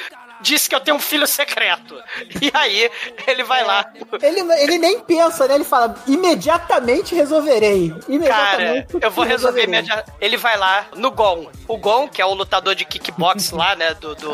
[0.40, 1.96] disse que eu tenho um filho secreto.
[2.40, 2.90] E aí,
[3.26, 3.90] ele vai lá.
[4.22, 5.54] Ele, ele nem pensa, né?
[5.56, 7.90] Ele fala, imediatamente resolverei.
[7.90, 8.96] Cara, Imediatamente.
[9.00, 10.12] eu vou resolver imediatamente.
[10.20, 11.50] Ele vai lá no Gon.
[11.66, 13.94] O Gon, que é o lutador de kickbox lá, né?
[13.94, 14.14] Do.
[14.14, 14.30] do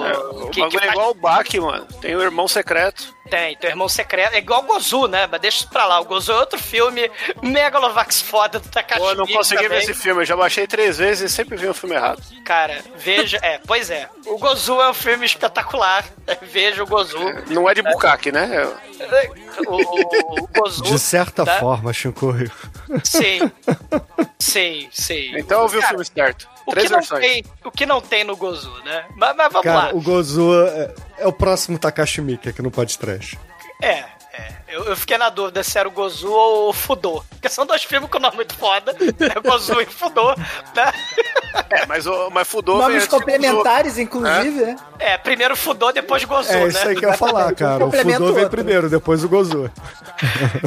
[0.46, 1.86] O que- é igual o Baki, mano.
[2.00, 3.14] Tem o irmão secreto.
[3.30, 4.34] Tem, teu irmão secreto.
[4.34, 5.26] É igual o Gozu, né?
[5.30, 5.98] Mas deixa isso pra lá.
[5.98, 7.10] O Gozu é outro filme
[7.42, 9.00] Megalovax foda do Takashi.
[9.00, 9.82] Pô, eu não consegui ver também.
[9.82, 10.20] esse filme.
[10.22, 12.22] Eu já baixei três vezes e sempre vi o filme errado.
[12.44, 13.38] Cara, veja.
[13.42, 14.08] É, pois é.
[14.26, 15.93] O Gozu é um filme espetacular.
[16.42, 17.18] Veja o Gozu.
[17.50, 18.64] Não é de bucaque, né?
[19.66, 20.82] O, o, o Gozu.
[20.84, 21.58] De certa tá?
[21.58, 22.50] forma, Shinkoio.
[23.02, 23.50] Sim.
[24.38, 25.36] Sim, sim.
[25.36, 26.48] Então eu vi o Cara, filme certo.
[26.66, 27.20] O Três que, não versões.
[27.20, 29.04] tem, o que não tem no Gozu, né?
[29.16, 29.94] Mas, mas vamos Cara, lá.
[29.94, 33.38] o Gozu é, é o próximo Takashi Miike aqui no podcast.
[33.82, 34.04] É,
[34.38, 34.54] é.
[34.68, 37.22] Eu, eu fiquei na dúvida se era o Gozu ou o Fudô.
[37.30, 38.92] Porque são dois filmes com nome muito foda.
[38.92, 39.28] Né?
[39.44, 40.34] Gozu e Fudô.
[40.34, 40.92] Né?
[41.70, 44.76] É, mas, o, mas Fudô Nomes complementares, inclusive, né?
[44.98, 46.68] É, primeiro Fudô, depois Gozu, É né?
[46.68, 47.86] isso aí que eu ia falar, cara.
[47.86, 48.50] O Fudô outro.
[48.50, 49.70] primeiro, depois o Gozu.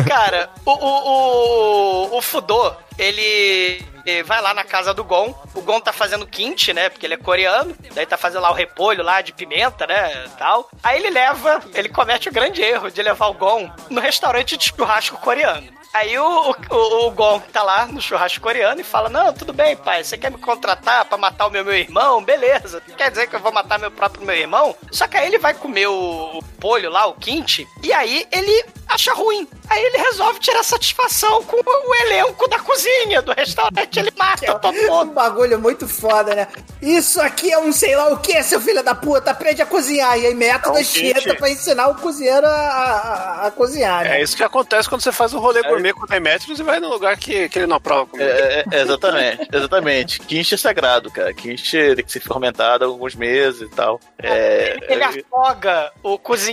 [0.07, 3.83] Cara, o, o, o, o Fudô, ele,
[4.25, 5.33] vai lá na casa do Gon.
[5.53, 6.89] O Gon tá fazendo quinte, né?
[6.89, 7.75] Porque ele é coreano.
[7.93, 10.27] Daí tá fazendo lá o repolho lá de pimenta, né?
[10.37, 10.69] Tal.
[10.83, 14.65] Aí ele leva, ele comete o grande erro de levar o Gon no restaurante de
[14.65, 15.77] churrasco coreano.
[15.93, 19.75] Aí o, o, o Gon tá lá no churrasco coreano e fala: Não, tudo bem,
[19.75, 22.23] pai, você quer me contratar pra matar o meu, meu irmão?
[22.23, 22.81] Beleza.
[22.95, 24.75] Quer dizer que eu vou matar meu próprio meu irmão?
[24.91, 28.65] Só que aí ele vai comer o, o polho lá, o quinte, e aí ele
[28.89, 29.47] acha ruim.
[29.69, 33.99] Aí ele resolve tirar satisfação com o elenco da cozinha do restaurante.
[33.99, 35.11] Ele mata todo Um mundo.
[35.13, 36.47] bagulho muito foda, né?
[36.81, 40.17] Isso aqui é um sei lá o que, seu filho da puta, aprende a cozinhar.
[40.17, 41.35] E aí método É um chega kit.
[41.35, 44.19] pra ensinar o cozinheiro a, a- a cozinhar, né?
[44.19, 46.87] É isso que acontece quando você faz um rolê gourmet com Demetrius e vai num
[46.89, 48.29] lugar que, que ele não aprova comida.
[48.29, 50.19] É, é, exatamente, exatamente.
[50.21, 51.33] Quiche é sagrado, cara.
[51.33, 53.99] Quiche tem que ser fermentado há alguns meses e tal.
[54.17, 56.46] É, Ele afoga o cozinheiro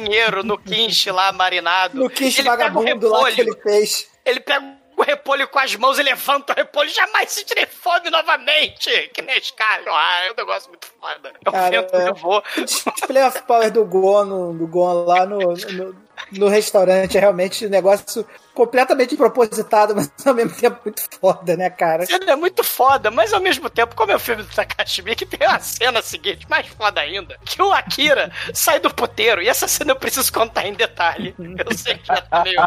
[0.45, 1.99] no quiche lá marinado.
[1.99, 4.09] No o vagabundo lá que ele fez.
[4.25, 4.65] Ele pega
[4.97, 6.89] o repolho com as mãos e levanta o repolho.
[6.91, 8.91] Jamais se tire fome novamente.
[9.13, 9.67] Que Nescau.
[9.89, 11.33] Ah, é um negócio muito foda.
[11.45, 12.05] É o Cara, vento é.
[12.05, 12.43] levou.
[12.57, 15.97] Display of Power do Gon, no, do Gon lá no, no,
[16.33, 21.69] no restaurante é realmente um negócio completamente propositado, mas ao mesmo tempo muito foda, né,
[21.69, 22.05] cara?
[22.09, 25.27] Ele é muito foda, mas ao mesmo tempo, como é o filme do Takashi Miike,
[25.27, 29.67] tem uma cena seguinte, mais foda ainda, que o Akira sai do puteiro, e essa
[29.67, 31.35] cena eu preciso contar em detalhe.
[31.39, 32.61] Eu sei que já tá meio...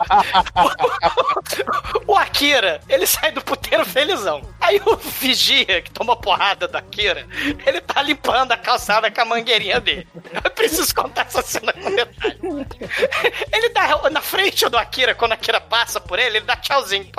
[2.06, 4.42] O Akira, ele sai do puteiro felizão.
[4.60, 7.26] Aí o vigia, que toma porrada do Akira,
[7.66, 10.08] ele tá limpando a calçada com a mangueirinha dele.
[10.44, 12.38] Eu preciso contar essa cena com detalhe.
[13.52, 15.77] Ele dá na frente do Akira, quando o Akira passa
[16.08, 17.08] por ele, ele dá tchauzinho.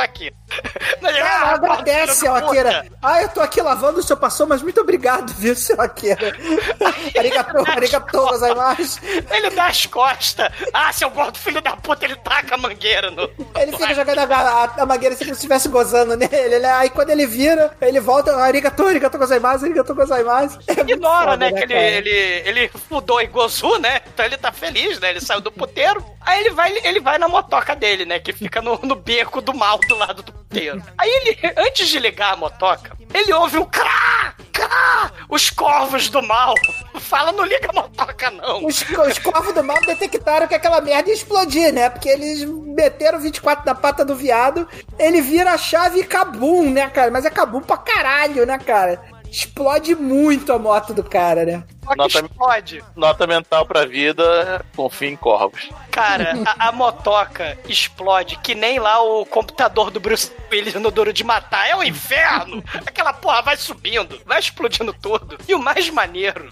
[1.01, 2.87] Mas ele, Ah, "Ah, agradece, seu da puta." Akira.
[3.03, 6.35] Ah, eu tô aqui lavando, o senhor passou, mas muito obrigado, viu, seu Akira?
[7.17, 8.99] Arigatou, arigatou, gozaimasu.
[9.31, 10.49] Ele dá as costas.
[10.73, 13.29] Ah, seu gordo filho da puta, ele taca a mangueira no.
[13.57, 16.59] Ele fica jogando a, a, a mangueira assim se estivesse gozando nele.
[16.59, 16.73] né?
[16.73, 20.59] Aí quando ele vira, ele volta, arigatou, arigatou, gozaimasu, arigatou, gozaimasu.
[20.67, 21.53] É Ignora, foda, né?
[21.53, 22.11] Que ele, ele,
[22.49, 24.01] ele mudou e gozou, né?
[24.13, 25.11] Então ele tá feliz, né?
[25.11, 26.05] Ele saiu do puteiro.
[26.21, 28.19] Aí ele vai, ele vai na motoca dele, né?
[28.19, 30.83] Que fica no, no beco do mal do lado do puteiro.
[30.97, 36.23] Aí ele, antes de ligar a motoca, ele ouve um crá, crá, os corvos do
[36.23, 36.55] mal.
[36.95, 38.67] Fala, não liga a motoca, não.
[38.67, 41.89] Os, os corvos do mal detectaram que aquela merda ia explodir, né?
[41.91, 44.69] Porque eles meteram 24 na pata do viado,
[44.99, 47.11] ele vira a chave e cabum, né, cara?
[47.11, 49.01] Mas é cabum pra caralho, né, cara?
[49.31, 51.65] Explode muito a moto do cara, né?
[51.97, 52.85] Nota- explode.
[52.97, 55.69] Nota mental pra vida, confia em corvos.
[55.91, 61.13] Cara, a, a motoca explode que nem lá o computador do Bruce Willis no Duro
[61.13, 61.69] de Matar.
[61.69, 62.63] É o inferno!
[62.87, 65.39] Aquela porra vai subindo, vai explodindo tudo.
[65.49, 66.49] E o mais maneiro,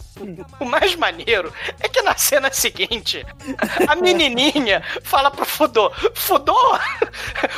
[0.60, 3.24] o mais maneiro é que na cena seguinte,
[3.88, 6.56] a menininha fala pro Fudô: Fudô,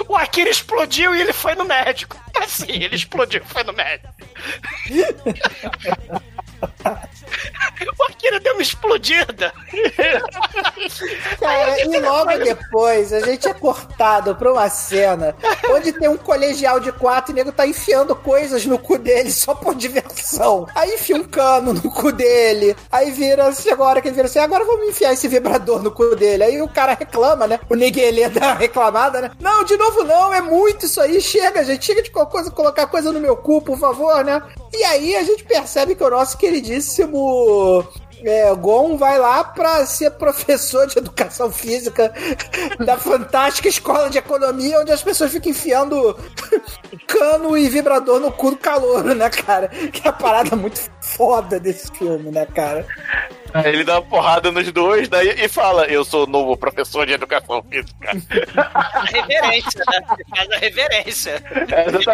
[0.08, 2.16] o Akira explodiu e ele foi no médico.
[2.36, 4.14] Assim, ele explodiu e foi no médico.
[7.98, 9.52] O Akira deu uma explodida.
[11.38, 15.34] Cara, e logo depois a gente é cortado pra uma cena
[15.70, 19.30] onde tem um colegial de quatro e o nego tá enfiando coisas no cu dele
[19.30, 20.66] só por diversão.
[20.74, 22.76] Aí enfia um cano no cu dele.
[22.90, 25.90] Aí vira, chega a hora que ele vira assim: agora vamos enfiar esse vibrador no
[25.90, 26.44] cu dele.
[26.44, 27.60] Aí o cara reclama, né?
[27.68, 29.30] O Niguelê dá uma reclamada, né?
[29.38, 31.20] Não, de novo não, é muito isso aí.
[31.20, 34.42] Chega, gente, chega de qualquer coisa, colocar coisa no meu cu, por favor, né?
[34.72, 37.86] E aí a gente percebe que o nosso queridíssimo
[38.24, 42.12] é, Gon vai lá pra ser professor de educação física
[42.84, 46.18] da fantástica escola de economia, onde as pessoas ficam enfiando
[47.06, 49.68] cano e vibrador no cu do calouro, né, cara?
[49.68, 52.86] Que é a parada muito foda desse filme, né, cara?
[53.54, 57.06] Aí ele dá uma porrada nos dois daí, e fala: Eu sou o novo professor
[57.06, 58.10] de educação física.
[58.74, 60.16] A reverência, né?
[60.34, 61.42] Faz a reverência.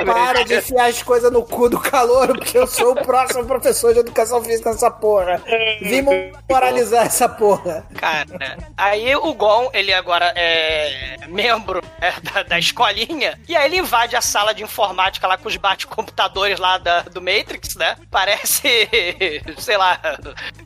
[0.05, 3.93] Para de enfiar as coisas no cu do calouro, porque eu sou o próximo professor
[3.93, 5.41] de educação física nessa porra.
[5.81, 6.03] Vim
[6.49, 7.87] moralizar essa porra.
[7.95, 13.79] Cara, aí o Gon, ele agora é membro é, da, da escolinha, e aí ele
[13.79, 17.97] invade a sala de informática lá com os bate-computadores lá da, do Matrix, né?
[18.11, 18.89] Parece,
[19.59, 19.99] sei lá,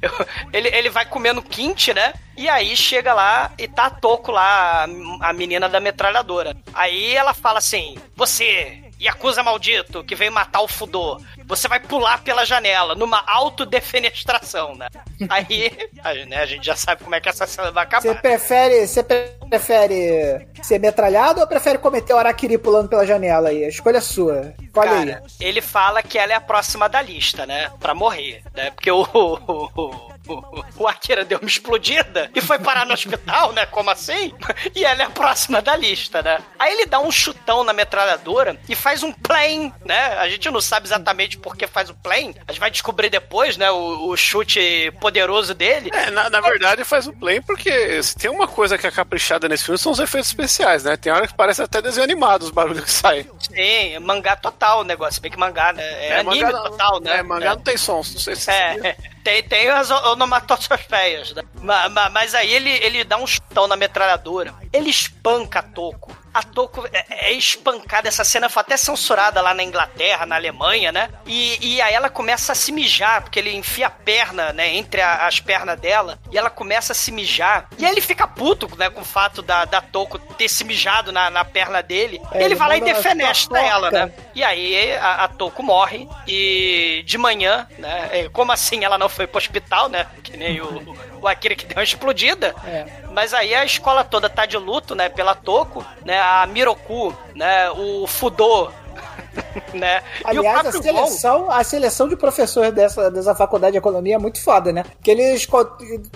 [0.03, 0.27] eu-
[0.59, 2.13] ele, ele vai comendo quinte, né?
[2.37, 4.87] E aí chega lá e tá a Toco lá,
[5.21, 6.57] a, menina da metralhadora.
[6.75, 8.83] Aí ela fala assim, você...
[9.01, 11.21] Yakuza maldito que veio matar o Fudô.
[11.47, 14.89] Você vai pular pela janela, numa autodefenestração, né?
[15.31, 15.71] Aí,
[16.03, 18.21] aí, né, a gente já sabe como é que essa cena vai Você acabar.
[18.21, 23.65] prefere, você prefere ser metralhado ou prefere cometer o Araquiri pulando pela janela aí?
[23.65, 24.55] A escolha é sua.
[24.63, 25.07] Escolhe aí.
[25.07, 27.71] Cara, ele fala que ela é a próxima da lista, né?
[27.81, 28.71] Pra morrer, né?
[28.71, 33.53] Porque o, o, o, o, o Akira deu uma explodida e foi parar no hospital,
[33.53, 33.67] né?
[33.67, 34.33] Como assim?
[34.75, 36.39] E ela é a próxima da lista, né?
[36.59, 40.17] Aí ele dá um chutão na metralhadora e faz um plane, né?
[40.19, 42.37] A gente não sabe exatamente por que faz o plane.
[42.47, 43.71] A gente vai descobrir depois, né?
[43.71, 45.91] O, o chute poderoso dele.
[45.93, 49.49] É, na, na verdade faz o play porque se tem uma coisa que é caprichada
[49.49, 50.97] nesse filme são os efeitos especiais, né?
[50.97, 53.29] Tem hora que parece até desenho animado os barulhos que saem.
[53.41, 55.21] Sim, é mangá total o negócio.
[55.21, 55.83] Bem que mangá, né?
[55.83, 57.17] É, anime mangá não- total, né?
[57.19, 61.43] É, mangá não tem sons, não sei se É, Tem, tem as onomatopeias, né?
[61.63, 64.53] Ma- ma- Mas, aí ele, ele dá um chutão na metralhadora.
[64.73, 66.17] Ele espanca Toco.
[66.39, 68.07] A Toco é, é espancada.
[68.09, 71.11] Essa cena foi até censurada lá na Inglaterra, na Alemanha, né?
[71.27, 74.75] E, e aí ela começa a se mijar, porque ele enfia a perna, né?
[74.77, 76.17] Entre a- as pernas dela.
[76.31, 77.69] E ela começa a se mijar.
[77.77, 78.89] E aí ele fica puto, né?
[78.89, 82.21] Com o fato da, da Toco ter se mijado na, na perna dele.
[82.31, 84.13] É, ele, ele vai lá e defenestra ela, né?
[84.33, 88.09] E aí a, a Toco morre e de manhã, né?
[88.13, 90.07] é, Como assim ela não foi pro hospital, né?
[90.23, 92.55] Que nem o, o Akira que deu uma explodida.
[92.65, 92.87] É.
[93.11, 95.09] Mas aí a escola toda tá de luto, né?
[95.09, 96.19] Pela Toco, né?
[96.29, 97.71] A Miroku, né?
[97.71, 98.71] O Fudô,
[99.73, 100.03] né?
[100.21, 100.83] e Aliás, a Gon.
[100.83, 104.83] seleção, a seleção de professores dessa, dessa faculdade de economia é muito foda, né?
[104.83, 105.47] Porque eles,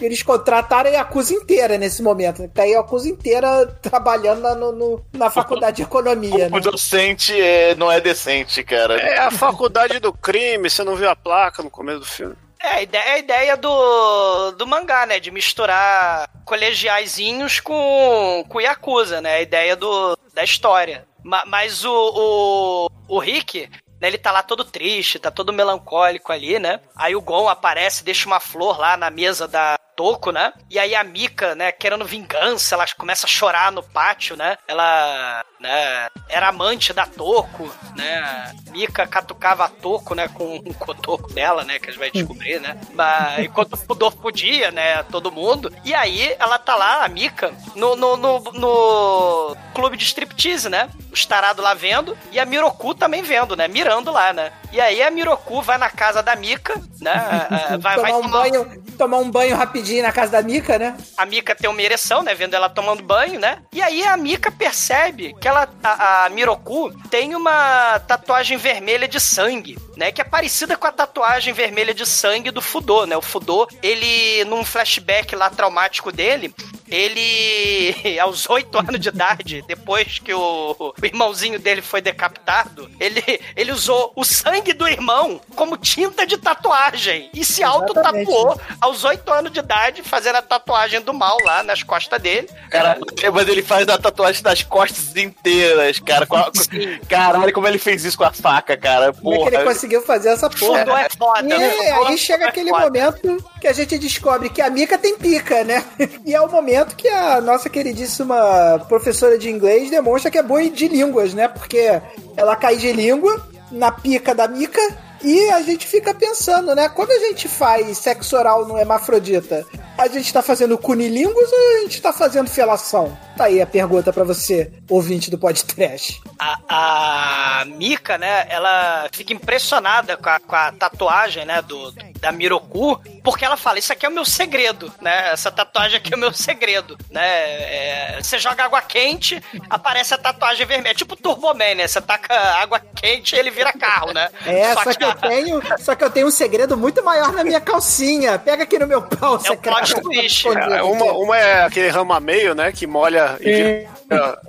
[0.01, 2.47] eles contrataram a Yakuza inteira nesse momento.
[2.49, 6.57] Tá aí a Yakuza inteira trabalhando na, no- na faculdade de economia, né?
[6.57, 8.97] O docente é, não é decente, cara.
[9.01, 12.35] É a faculdade do crime, você não viu a placa no começo do filme.
[12.63, 15.19] É, a ideia, a ideia do, do mangá, né?
[15.19, 19.37] De misturar colegiaizinhos com, com Yakuza, né?
[19.37, 21.07] A ideia do, da história.
[21.25, 23.69] Ma- mas o, o, o Rick,
[24.01, 24.09] né?
[24.09, 26.81] Ele tá lá todo triste, tá todo melancólico ali, né?
[26.97, 30.53] Aí o Gon aparece, deixa uma flor lá na mesa da Toco, né?
[30.71, 34.57] E aí a Mika, né, querendo vingança, ela começa a chorar no pátio, né?
[34.67, 38.53] Ela, né, era amante da Toco, né?
[38.71, 42.61] Mika catucava a Toco, né, com um cotoco dela, né, que a gente vai descobrir,
[42.61, 42.77] né?
[42.95, 45.73] Mas, enquanto o Fudor podia, né, todo mundo.
[45.85, 50.89] E aí ela tá lá, a Mika, no, no, no, no clube de striptease, né?
[51.13, 53.69] Os tarados lá vendo e a Miroku também vendo, né?
[53.69, 54.51] Mirando lá, né?
[54.73, 57.47] E aí a Miroku vai na casa da Mika, né?
[57.71, 60.97] eh, Vai, tomar, vai um banho, tomar um banho rapidinho na casa da Mika, né?
[61.17, 62.35] a Mika tem uma ereção, né?
[62.35, 63.59] Vendo ela tomando banho, né?
[63.73, 69.21] E aí a Mika percebe que ela, a, a Miroku tem uma tatuagem vermelha de
[69.21, 70.11] sangue, né?
[70.11, 73.17] Que é parecida com a tatuagem vermelha de sangue do Fudô, né?
[73.17, 76.55] O Fudô, ele, num flashback lá traumático dele,
[76.95, 83.23] ele, aos oito anos de idade, depois que o, o irmãozinho dele foi decapitado, ele,
[83.57, 89.33] ele usou o sangue do irmão como tinta de tatuagem e se auto-tatuou aos oito
[89.33, 92.49] anos de idade, fazendo a tatuagem do mal lá nas costas dele.
[92.71, 92.99] Cara,
[93.33, 96.27] mas ele faz a tatuagem das costas inteiras, cara.
[96.27, 99.13] Com a- com- Caralho, como ele fez isso com a faca, cara.
[99.13, 99.65] Como é que ele Porra.
[99.65, 100.79] conseguiu fazer essa porra?
[100.81, 101.91] Fudô é foda, E né?
[102.07, 102.85] Aí chega é aquele foda.
[102.85, 105.85] momento que a gente descobre que a Mika tem pica, né?
[106.25, 110.69] E é o momento que a nossa queridíssima professora de inglês demonstra que é boa
[110.69, 111.49] de línguas, né?
[111.49, 112.01] Porque
[112.37, 114.81] ela cai de língua na pica da Mika
[115.23, 116.89] e a gente fica pensando, né?
[116.89, 119.67] Quando a gente faz sexo oral no hermafrodita,
[119.97, 123.17] a gente tá fazendo cunilingus ou a gente tá fazendo felação?
[123.37, 126.21] Tá aí a pergunta pra você, ouvinte do podcast.
[126.39, 132.33] a, a Mika, né, ela fica impressionada com a, com a tatuagem, né, do, da
[132.33, 136.17] Miroku, porque ela fala, isso aqui é o meu segredo, né, essa tatuagem aqui é
[136.17, 141.75] o meu segredo, né, é, você joga água quente, aparece a tatuagem vermelha, tipo Turboman,
[141.75, 144.29] né, você taca água quente e ele vira carro, né.
[144.45, 147.61] É, só, que eu tenho, só que eu tenho um segredo muito maior na minha
[147.61, 148.39] calcinha.
[148.39, 150.47] Pega aqui no meu pau, É o plot twist.
[150.73, 152.73] É, uma, uma é aquele rama meio, né?
[152.73, 153.91] Que molha e vira,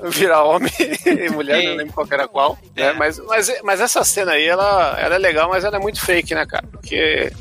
[0.04, 0.72] vira homem
[1.06, 2.58] e mulher, não lembro qual que era qual.
[2.76, 2.94] Né?
[2.94, 6.34] Mas, mas, mas essa cena aí, ela, ela é legal, mas ela é muito fake,
[6.36, 6.66] né, cara?
[6.72, 7.32] Porque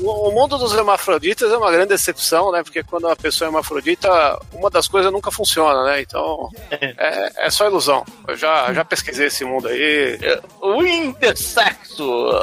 [0.00, 2.62] o, o mundo dos hermafroditas é uma grande decepção, né?
[2.62, 6.00] Porque quando a pessoa é hermafrodita, uma das coisas nunca funciona, né?
[6.00, 8.04] Então, é, é só ilusão.
[8.26, 10.18] Eu já, já pesquisei esse mundo aí.
[10.60, 12.40] O intersexo.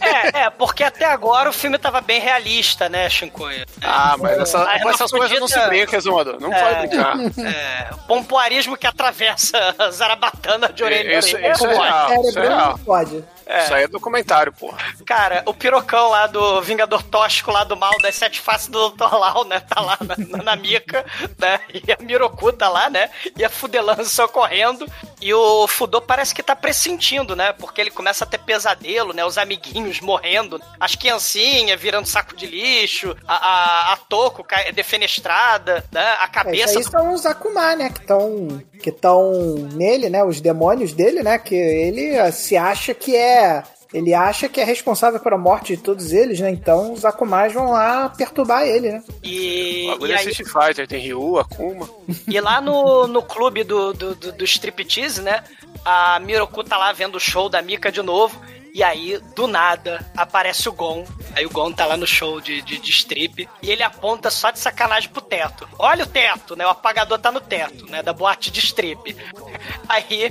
[0.00, 3.64] É, é, porque até agora o filme tava bem realista, né, Shinkoia?
[3.82, 6.40] Ah, mas essa- com essas coisas não se hermafrodita- brinca, Exumador.
[6.40, 7.16] Não É, pode brincar.
[7.46, 7.90] É,
[8.26, 9.58] pompoarismo que atravessa
[9.90, 11.52] Zarabatana de orelha Isso- orelha.
[11.52, 11.88] isso é Pode.
[11.88, 12.78] real, isso é real.
[12.78, 12.78] Não
[13.46, 13.62] pode.
[13.64, 14.78] Isso aí é documentário, porra.
[15.06, 19.14] Cara, o pirocão lá do Vingador Tóxico lá do mal das sete faces do Dr.
[19.14, 19.60] Lau, né?
[19.60, 21.04] Tá lá na, na, na mica,
[21.38, 21.60] né?
[21.72, 23.08] E a Miroku tá lá, né?
[23.36, 24.86] E a Fudelan socorrendo.
[25.20, 27.52] E o Fudô parece que tá pressentindo, né?
[27.52, 29.24] Porque ele começa a ter pesadelo, né?
[29.24, 35.84] Os amiguinhos morrendo, as criancinhas virando saco de lixo, a, a, a Toco cai- defenestrada,
[35.92, 36.16] né?
[36.20, 37.90] A É, cabeça isso aí são os Akuma, né?
[37.90, 39.32] Que estão que estão
[39.72, 40.22] nele, né?
[40.22, 41.38] Os demônios dele, né?
[41.38, 43.35] Que ele se acha que é.
[43.94, 46.50] Ele acha que é responsável pela morte de todos eles, né?
[46.50, 49.02] Então os Akumais vão lá perturbar ele, né?
[49.22, 51.88] E, O bagulho e é aí, Street Fighter, tem Ryu, Akuma.
[52.26, 55.42] E lá no, no clube do, do, do, do striptease, né?
[55.84, 58.40] A Miroku tá lá vendo o show da Mika de novo.
[58.76, 61.06] E aí, do nada, aparece o Gon.
[61.34, 63.48] Aí o Gon tá lá no show de, de, de strip.
[63.62, 65.66] E ele aponta só de sacanagem pro teto.
[65.78, 66.66] Olha o teto, né?
[66.66, 68.02] O apagador tá no teto, né?
[68.02, 69.16] Da boate de strip.
[69.88, 70.30] Aí,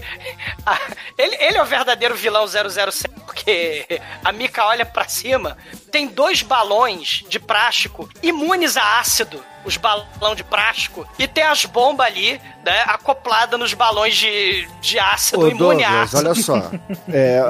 [0.63, 0.79] a-
[1.17, 5.57] ele, ele é o verdadeiro vilão 007, porque a Mika olha pra cima,
[5.91, 9.43] tem dois balões de plástico imunes a ácido.
[9.65, 11.07] Os balões de plástico.
[11.17, 12.83] E tem as bombas ali, né?
[12.85, 16.29] Acopladas nos balões de, de ácido, Ô, imune a Douglas, ácido.
[16.29, 16.71] olha só.
[17.11, 17.41] É,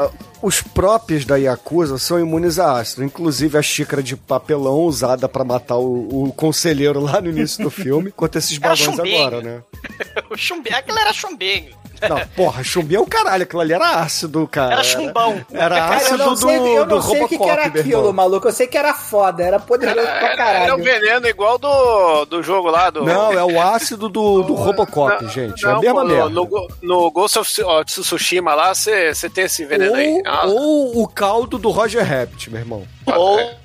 [0.46, 3.04] os próprios da Yakuza são imunes a ácido.
[3.04, 7.72] Inclusive a xícara de papelão usada pra matar o, o conselheiro lá no início do
[7.72, 8.12] filme.
[8.16, 9.18] Quanto esses chumbinho.
[9.18, 9.64] agora, né?
[10.30, 11.76] o chumbinho, aquilo era chumbinho.
[12.10, 13.44] Não, porra, chumbinho é o caralho.
[13.44, 14.74] Aquilo ali era ácido, cara.
[14.74, 15.46] Era chumbão.
[15.52, 17.66] Era Cara, eu ácido não sei, do, eu do não sei o que, que era
[17.66, 18.14] aquilo, irmão.
[18.14, 18.48] maluco.
[18.48, 20.84] Eu sei que era foda, era poderoso pra Era um caralho.
[20.84, 23.04] veneno igual do, do jogo lá do.
[23.04, 25.66] Não, é o ácido do, do Robocop, gente.
[25.66, 26.30] é a Não, mesma pô, merda.
[26.30, 27.52] no, no, Ghost of
[27.86, 30.22] Tsushima lá, você tem esse veneno aí.
[30.26, 32.84] Ah, Ou, ou o caldo do Roger Rabbit, meu irmão.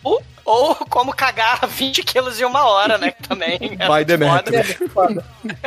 [0.03, 0.21] Ou,
[0.51, 3.13] ou como cagar 20 quilos em uma hora, né?
[3.29, 3.59] Também.
[3.59, 4.05] By foda.
[4.05, 4.93] Demetrius.
[4.93, 5.25] Foda.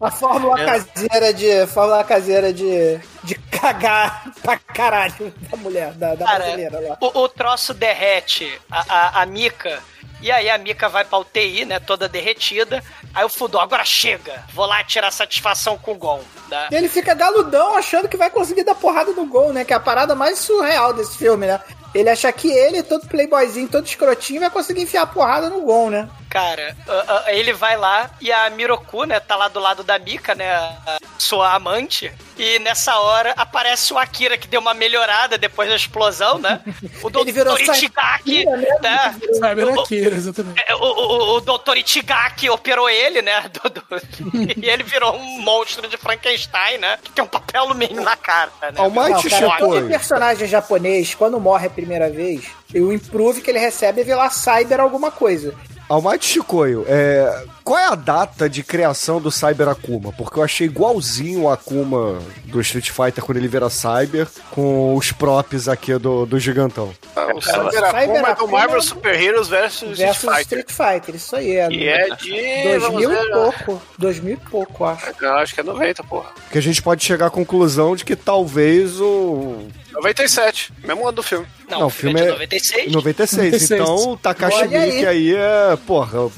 [0.00, 0.64] A fórmula É.
[0.64, 1.66] caseira de.
[1.66, 2.98] Fórmula caseira de.
[3.22, 6.96] de cagar pra caralho da mulher, da, da Cara, brasileira lá.
[7.00, 8.84] o, o troço derrete a,
[9.18, 9.78] a, a Mika.
[10.22, 11.78] E aí a Mika vai pra UTI, né?
[11.80, 12.82] Toda derretida.
[13.14, 14.42] Aí o Fudor, agora chega.
[14.54, 16.20] Vou lá tirar satisfação com o Gon.
[16.48, 16.68] Né?
[16.70, 19.64] E ele fica galudão achando que vai conseguir dar porrada no gol, né?
[19.64, 21.60] Que é a parada mais surreal desse filme, né?
[21.94, 25.90] Ele acha que ele, todo playboyzinho, todo escrotinho, vai conseguir enfiar a porrada no gol,
[25.90, 26.08] né?
[26.30, 29.98] Cara, a- a- ele vai lá e a Miroku, né, tá lá do lado da
[29.98, 32.10] Mika, né, a sua amante.
[32.38, 36.60] E nessa hora aparece o Akira, que deu uma melhorada depois da explosão, né?
[37.02, 37.62] O Ele virou Dr.
[37.72, 39.20] Ichigaki, Saibira, né?
[39.34, 40.64] Cyber O- Akira, exatamente.
[40.68, 41.76] É, O, o, o Dr.
[41.78, 43.50] Ichigaki operou ele, né?
[43.52, 43.82] do- do-
[44.62, 46.96] e ele virou um monstro de Frankenstein, né?
[47.02, 48.72] Que tem um papel alumínio na cara, né?
[48.76, 53.58] Almighty Não, cara, todo personagem japonês, quando morre a primeira vez, o improve que ele
[53.58, 55.54] recebe é ver lá Cyber alguma coisa.
[55.90, 60.12] Almighty Chicoio, é, qual é a data de criação do Cyber Akuma?
[60.12, 65.10] Porque eu achei igualzinho o Akuma do Street Fighter quando ele vira Cyber, com os
[65.10, 66.92] props aqui do, do gigantão.
[67.34, 70.58] o Cyber Akuma é do Akuma Marvel é- Super Heroes versus Street Versus Fighter.
[70.60, 71.68] Street Fighter, isso aí é.
[71.72, 72.78] E é de.
[72.78, 73.82] vamos 2000 ver, e pouco.
[73.98, 75.06] 2000 e pouco, acho.
[75.20, 76.30] Eu acho que é 90, porra.
[76.52, 79.66] Que a gente pode chegar à conclusão de que talvez o.
[79.92, 81.46] 97, mesmo ano do filme.
[81.68, 82.92] Não, Não, o filme é de 96.
[82.92, 83.42] 96.
[83.52, 83.70] 96.
[83.80, 84.90] Então o Takashi Olha aí.
[84.90, 86.30] Miike aí é, porra,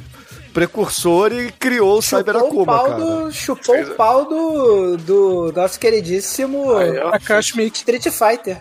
[0.52, 2.98] precursor e criou o Cyber Chupou o Akuma, pau cara.
[3.00, 7.10] do, chupou o pau do, do nosso queridíssimo Aí, ó.
[7.12, 7.78] Takashi Miike.
[7.78, 8.60] Street Fighter.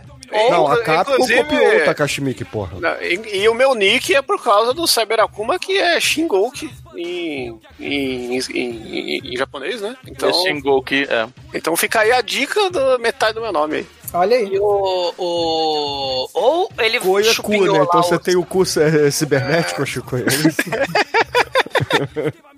[0.50, 2.80] Não, a Capcom copiou o Takashi Miike, porra.
[2.80, 6.72] Não, E, e o meu nick é por causa do Cyber Akuma, que é Shingoki
[6.96, 9.94] em, em, em, em- em japonês, né?
[10.08, 11.28] Então, Esse Shingoki, é.
[11.54, 13.88] então fica aí a dica da metade do meu nome aí.
[14.14, 14.48] Olha aí.
[14.54, 16.28] E o, o.
[16.34, 17.58] Ou ele Coi é cu, né?
[17.84, 20.16] Então você o- tem o cu é, cibernético, Chico.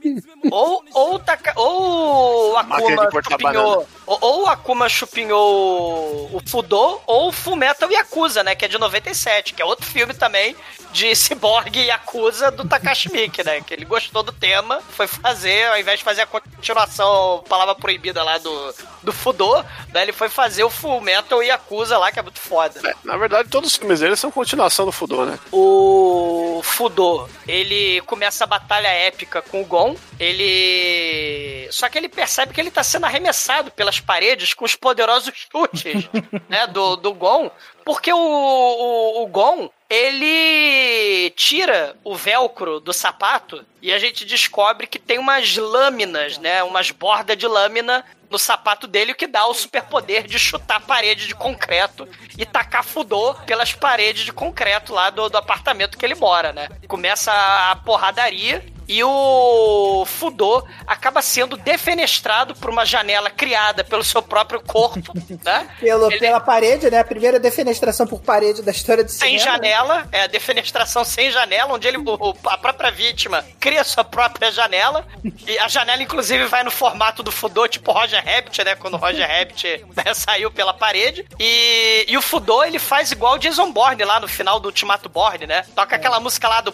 [0.52, 3.88] Ou, ou, Taka- ou o Akuma chupinhou.
[4.06, 8.56] Ou, ou o Akuma chupinhou o Fudô, ou o Fullmetal Yakuza, né?
[8.56, 10.56] Que é de 97, que é outro filme também
[10.92, 13.62] de Cyborg e Yakuza do Takashi Miike, né?
[13.62, 18.22] Que ele gostou do tema, foi fazer, ao invés de fazer a continuação, palavra proibida
[18.24, 19.64] lá do, do Fudô,
[19.94, 20.04] né?
[20.04, 22.80] Ele foi fazer o Fullmetal Yakuza lá, que é muito foda.
[22.88, 25.40] É, na verdade, todos os filmes dele são continuação do Fudô, né?
[25.52, 29.93] O Fudô, ele começa a batalha épica com o Gon.
[30.20, 31.68] Ele.
[31.72, 36.08] Só que ele percebe que ele tá sendo arremessado pelas paredes com os poderosos chutes,
[36.50, 36.68] né?
[36.68, 37.52] Do, do Gon.
[37.86, 44.88] Porque o, o, o Gon, ele tira o velcro do sapato e a gente descobre
[44.88, 46.64] que tem umas lâminas, né?
[46.64, 48.04] Umas bordas de lâmina
[48.34, 52.44] no sapato dele, o que dá o superpoder de chutar a parede de concreto e
[52.44, 56.68] tacar fudô pelas paredes de concreto lá do, do apartamento que ele mora, né?
[56.88, 58.66] Começa a porradaria
[58.98, 65.14] e o Fudô acaba sendo defenestrado por uma janela criada pelo seu próprio corpo,
[65.44, 65.68] né?
[65.80, 67.00] Pelo, Pela parede, né?
[67.00, 69.58] A primeira defenestração por parede da história do Sem cinema.
[69.58, 74.52] janela, é a defenestração sem janela, onde ele, o- a própria vítima cria sua própria
[74.52, 75.06] janela.
[75.48, 78.76] E a janela, inclusive, vai no formato do Fudô, tipo Roger Rabbit, né?
[78.76, 81.26] Quando o Roger Rabbit né, saiu pela parede.
[81.40, 85.10] E, e o Fudô, ele faz igual o Jason Bourne lá no final do Ultimato
[85.10, 85.66] Bourne, né?
[85.76, 86.74] Toca aquela música lá do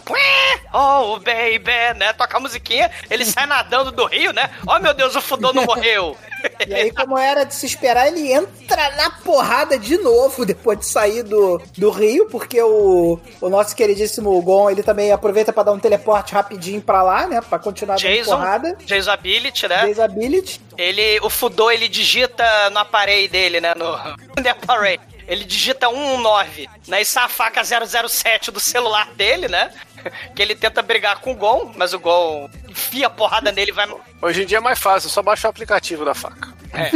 [0.72, 2.09] Oh, baby, né?
[2.12, 4.50] Toca a musiquinha, ele sai nadando do rio, né?
[4.66, 6.16] Oh, meu Deus, o Fudô não morreu.
[6.66, 10.86] E aí, como era de se esperar, ele entra na porrada de novo depois de
[10.86, 15.72] sair do, do rio, porque o, o nosso queridíssimo Gon, ele também aproveita pra dar
[15.72, 17.40] um teleporte rapidinho pra lá, né?
[17.42, 18.76] Pra continuar dando Jason, porrada.
[18.84, 19.86] Jason Ability, né?
[19.86, 20.60] Jason Ability.
[20.78, 23.74] Ele, o Fudô, ele digita no aparelho dele, né?
[23.74, 23.86] No,
[24.42, 25.09] no aparelho.
[25.30, 27.02] Ele digita 119, né?
[27.02, 29.72] E sai a faca 007 do celular dele, né?
[30.34, 33.74] Que ele tenta brigar com o Gon, mas o Gon enfia a porrada nele e
[33.74, 33.86] vai.
[34.22, 36.48] Hoje em dia é mais fácil, é só baixa o aplicativo da faca.
[36.72, 36.90] É.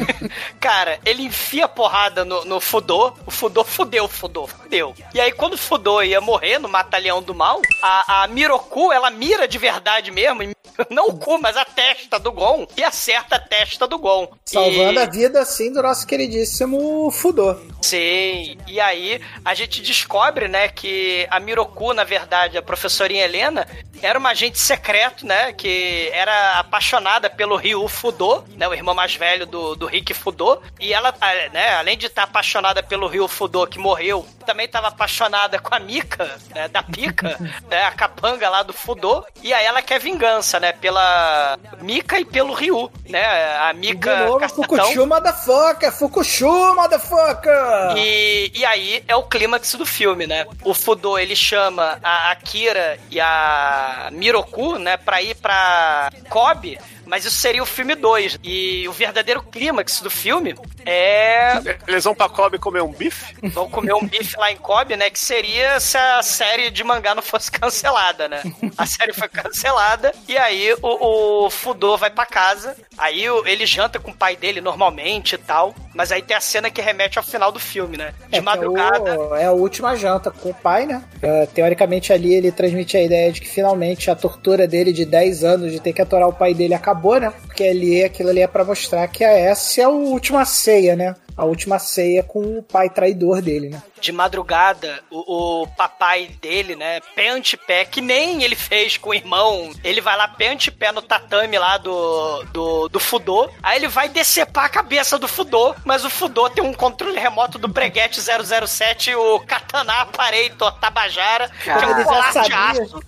[0.60, 4.94] Cara, ele enfia porrada no, no Fudô, o Fudô fudeu, o Fudô, fudeu.
[5.14, 9.10] E aí, quando o Fudô ia morrer no Matalhão do Mal, a, a Miroku, ela
[9.10, 10.42] mira de verdade mesmo,
[10.90, 14.28] não o cu, mas a testa do Gon, e acerta a testa do Gon.
[14.44, 15.02] Salvando e...
[15.02, 17.56] a vida, assim, do nosso queridíssimo Fudô.
[17.80, 23.66] Sim, e aí a gente descobre, né, que a Miroku, na verdade, a professorinha Helena,
[24.02, 29.05] era uma agente secreto, né, que era apaixonada pelo Ryu Fudô, né, o irmão mais
[29.14, 33.28] velho do, do Rick Fudô, e ela, ah, né, além de estar apaixonada pelo Ryu
[33.28, 37.36] Fudô, que morreu, também estava apaixonada com a Mika, né, da Pika,
[37.68, 42.24] né, a capanga lá do Fudô, e aí ela quer vingança, né, pela Mika e
[42.24, 43.24] pelo Ryu, né,
[43.58, 44.26] a Mika...
[44.26, 44.64] Novo, cacetão.
[44.64, 45.92] Fukushu, motherfucker!
[45.92, 47.96] Fukushu, motherfucker!
[47.96, 50.46] E, e aí é o clímax do filme, né?
[50.64, 57.24] O Fudô, ele chama a Akira e a Miroku, né, pra ir pra Kobe, mas
[57.24, 58.38] isso seria o filme 2.
[58.42, 60.54] E o verdadeiro clímax do filme
[60.84, 61.52] é...
[61.86, 63.34] Eles vão pra Kobe comer um bife?
[63.50, 65.10] Vão comer um bife lá em Kobe, né?
[65.10, 68.42] Que seria se a série de mangá não fosse cancelada, né?
[68.76, 72.76] A série foi cancelada e aí o, o Fudô vai pra casa.
[72.98, 75.74] Aí ele janta com o pai dele normalmente e tal.
[75.94, 78.12] Mas aí tem a cena que remete ao final do filme, né?
[78.30, 79.10] De É, madrugada.
[79.10, 81.02] É, o- é a última janta com o pai, né?
[81.22, 85.42] É, teoricamente ali ele transmite a ideia de que finalmente a tortura dele de 10
[85.44, 87.32] anos de ter que atorar o pai dele acabou, né?
[87.56, 91.16] Porque ali aquilo ali é pra mostrar que a essa é a última ceia, né?
[91.34, 93.82] A última ceia com o pai traidor dele, né?
[94.00, 99.10] de madrugada, o, o papai dele, né, pé ante pé, que nem ele fez com
[99.10, 103.48] o irmão, ele vai lá pé ante pé no tatame lá do, do, do Fudô,
[103.62, 107.58] aí ele vai decepar a cabeça do Fudô, mas o Fudô tem um controle remoto
[107.58, 112.58] do Breguete 007, o Katana Apareito Tabajara, que é Como um ele já sabia.
[112.58, 113.00] aço.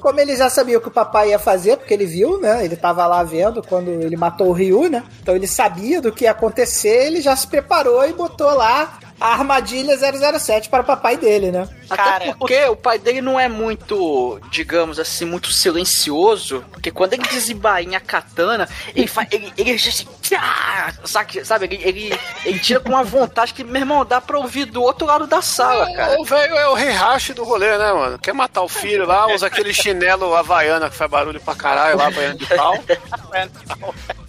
[0.00, 2.64] Como ele já sabia o que o papai ia fazer, porque ele viu, né?
[2.64, 5.02] Ele tava lá vendo quando ele matou o Ryu, né?
[5.22, 9.32] Então ele sabia do que ia acontecer, ele já se preparou e botou lá a
[9.32, 11.68] armadilha 007 para o papai dele, né?
[11.88, 16.64] Até porque o pai dele não é muito, digamos assim, muito silencioso.
[16.72, 19.28] Porque quando ele desembainha a katana, ele faz.
[19.30, 21.66] Ele, ele assim, tchá, sabe, sabe?
[21.66, 25.06] Ele, ele, ele tira com uma vontade que, meu irmão, dá pra ouvir do outro
[25.06, 26.20] lado da sala, cara.
[26.20, 28.18] O velho é o rehash do rolê, né, mano?
[28.18, 32.10] Quer matar o filho lá, usa aquele chinelo havaiana que faz barulho pra caralho lá,
[32.10, 32.74] banhando de pau.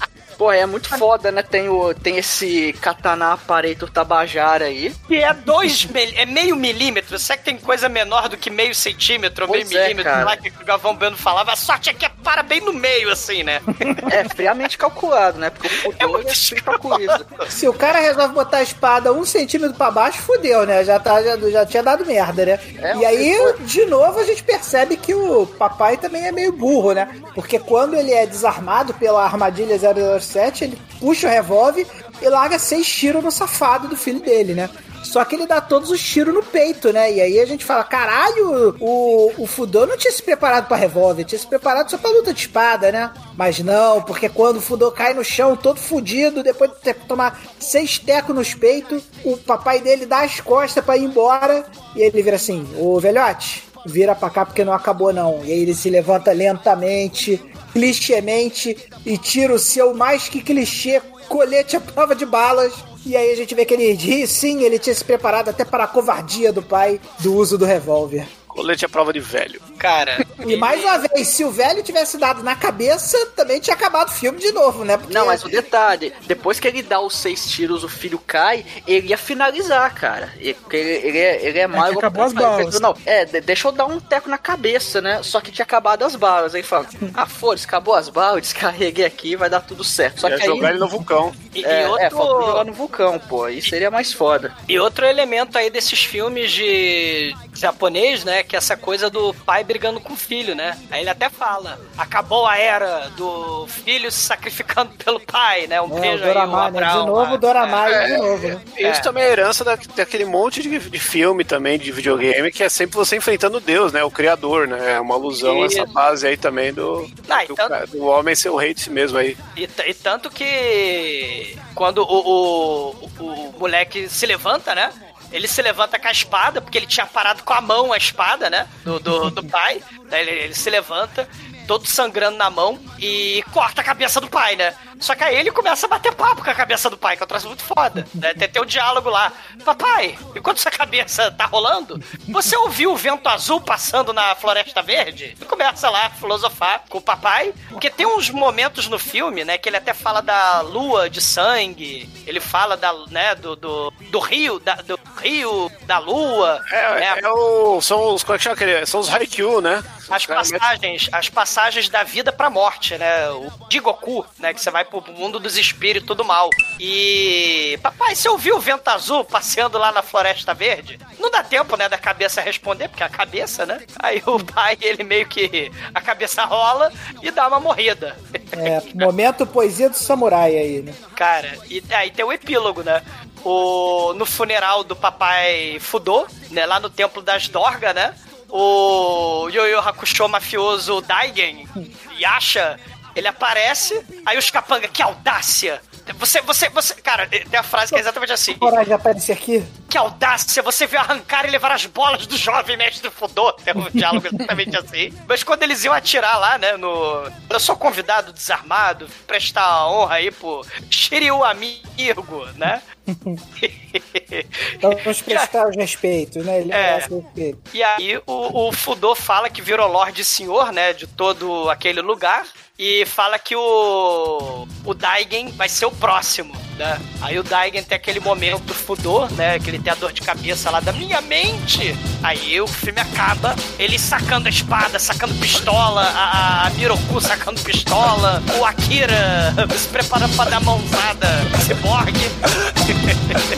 [0.45, 1.41] Pô, é muito foda, né?
[1.41, 4.93] Tem, o, tem esse katana aparelho tabajara aí.
[5.07, 7.17] Que é dois mil- é meio milímetro.
[7.17, 10.11] Será que tem coisa menor do que meio centímetro, Pois meio é, milímetro?
[10.11, 10.23] cara.
[10.23, 11.51] Lá que o Galvão Bueno falava.
[11.51, 13.59] A sorte é que é para bem no meio, assim, né?
[14.11, 15.49] É friamente calculado, né?
[15.49, 15.67] Porque
[16.05, 17.25] o é assim calculista.
[17.49, 20.83] Se o cara resolve botar a espada um centímetro pra baixo, fudeu, né?
[20.83, 22.59] Já, tá, já, já tinha dado merda, né?
[22.77, 26.93] É, e aí, de novo, a gente percebe que o papai também é meio burro,
[26.93, 27.09] né?
[27.33, 29.75] Porque quando ele é desarmado pela armadilha
[30.19, 31.87] 007, ele puxa o revólver
[32.21, 34.69] e larga seis tiros no safado do filho dele, né?
[35.05, 37.13] Só que ele dá todos os tiros no peito, né?
[37.13, 41.23] E aí a gente fala: caralho, o, o Fudô não tinha se preparado pra revólver,
[41.23, 43.11] tinha se preparado só pra luta de espada, né?
[43.37, 47.99] Mas não, porque quando o Fudô cai no chão todo fudido, depois de tomar seis
[47.99, 52.37] tecos nos peitos, o papai dele dá as costas pra ir embora e ele vira
[52.37, 55.41] assim: Ô velhote, vira pra cá porque não acabou não.
[55.45, 57.41] E aí ele se levanta lentamente,
[57.71, 58.75] clichêmente
[59.05, 62.73] e tira o seu mais que clichê colete à prova de balas.
[63.05, 65.83] E aí a gente vê que ele diz, sim, ele tinha se preparado até para
[65.83, 68.27] a covardia do pai do uso do revólver.
[68.47, 69.61] Colete à prova de velho.
[69.85, 70.25] Cara.
[70.45, 74.11] E mais uma vez, se o velho tivesse dado na cabeça, também tinha acabado o
[74.11, 74.97] filme de novo, né?
[74.97, 78.65] Porque Não, mas o detalhe, depois que ele dá os seis tiros, o filho cai,
[78.87, 80.31] ele ia finalizar, cara.
[80.37, 81.91] Ele, porque ele, ele é, ele é mais.
[81.91, 82.79] que acabou as balas.
[82.79, 85.21] Não, é, de- deixa eu dar um teco na cabeça, né?
[85.23, 86.53] Só que tinha acabado as balas.
[86.55, 90.21] Aí fala, ah, foda-se, acabou as balas, descarreguei aqui, vai dar tudo certo.
[90.21, 90.47] Só Ia que aí.
[90.47, 91.33] jogar ele no vulcão.
[91.53, 92.03] E, e É, outro...
[92.05, 93.45] é, faltou jogar no vulcão, pô.
[93.45, 94.53] Aí seria mais foda.
[94.67, 98.43] E outro elemento aí desses filmes de japonês, né?
[98.43, 100.77] Que é essa coisa do pai brigando com o filho, né?
[100.89, 105.81] Aí ele até fala: acabou a era do filho se sacrificando pelo pai, né?
[105.81, 106.79] Um É, o beijo aí, o Doramai, né?
[106.79, 108.61] De novo Doramai, É, de novo, né?
[108.77, 112.69] Isso também é herança da, daquele monte de, de filme também, de videogame, que é
[112.69, 114.01] sempre você enfrentando Deus, né?
[114.03, 114.93] O Criador, né?
[114.93, 118.49] É uma alusão a essa base aí também do, Ah, do, ca- do homem ser
[118.49, 119.35] o rei de si mesmo aí.
[119.57, 124.89] E, e tanto que quando o, o, o, o moleque se levanta, né?
[125.31, 128.49] Ele se levanta com a espada, porque ele tinha parado com a mão a espada,
[128.49, 128.67] né?
[128.83, 129.81] Do, do, do pai.
[130.11, 131.27] Ele, ele se levanta,
[131.67, 134.73] todo sangrando na mão, e corta a cabeça do pai, né?
[134.99, 137.25] Só que aí ele começa a bater papo com a cabeça do pai, que é
[137.25, 138.07] um troço muito foda.
[138.13, 138.33] Né?
[138.33, 139.31] Tem, tem um diálogo lá.
[139.63, 141.99] Papai, enquanto sua cabeça tá rolando,
[142.29, 145.35] você ouviu o vento azul passando na Floresta Verde?
[145.39, 147.53] E começa lá a filosofar com o papai.
[147.69, 152.09] Porque tem uns momentos no filme, né, que ele até fala da lua de sangue,
[152.25, 156.63] ele fala da, né, do, do, do rio, da, do rio, da lua.
[156.71, 157.19] É, né?
[157.21, 158.23] é o, são os.
[158.23, 158.85] Como é que chama aquele?
[158.85, 159.83] São os Haikyuu, né?
[160.09, 163.29] As passagens, as passagens da vida pra morte, né?
[163.31, 164.53] O Jigoku, né?
[164.53, 166.49] Que você vai pro mundo dos espíritos do mal.
[166.79, 167.77] E.
[167.81, 170.99] Papai, você ouviu o vento azul passeando lá na Floresta Verde?
[171.19, 173.81] Não dá tempo, né, da cabeça responder, porque é a cabeça, né?
[173.99, 175.71] Aí o pai, ele meio que.
[175.93, 176.91] A cabeça rola
[177.21, 178.15] e dá uma morrida.
[178.51, 180.93] É, momento poesia do samurai aí, né?
[181.15, 183.01] Cara, e aí tem o epílogo, né?
[183.43, 186.65] O, no funeral do papai Fudô, né?
[186.65, 188.13] Lá no templo das Dorga, né?
[188.49, 191.67] O Yo Yu Hakusho mafioso Daigen,
[192.19, 192.79] Yasha,
[193.15, 195.81] ele aparece, aí os capanga, que audácia!
[196.19, 196.93] Você, você, você.
[196.95, 198.53] Cara, tem a frase que é exatamente assim.
[198.55, 199.65] Coragem de aparecer aqui.
[199.89, 200.61] Que audácia!
[200.61, 203.51] Você veio arrancar e levar as bolas do jovem mestre Fudô.
[203.53, 205.11] Tem um diálogo exatamente assim.
[205.27, 207.23] Mas quando eles iam atirar lá, né, no.
[207.49, 212.81] Eu sou convidado desarmado, prestar honra aí pro Shiryu amigo, né?
[214.75, 216.61] Então vamos prestar os respeitos, né?
[216.61, 216.97] Ele É.
[216.97, 217.59] respeito.
[217.73, 222.45] E aí o, o Fudô fala que virou Lorde Senhor, né, de todo aquele lugar.
[222.77, 226.99] E fala que o, o Daigen vai ser o próximo, né?
[227.21, 229.59] Aí o Daigen tem aquele momento do Fudô, né?
[229.59, 231.95] Que ele tem a dor de cabeça lá da minha mente.
[232.21, 238.41] Aí o filme acaba, ele sacando a espada, sacando pistola, a, a Miroku sacando pistola,
[238.59, 241.27] o Akira se preparando pra dar mãozada,
[241.65, 242.25] ciborgue.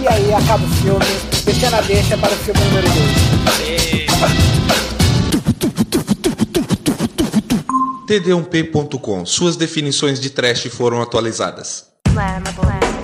[0.01, 1.05] E aí acaba o filme,
[1.43, 4.17] deixando a deixa para o filme número 2.
[8.07, 9.25] td1p.com.
[9.25, 11.87] Suas definições de trash foram atualizadas.
[12.07, 12.96] E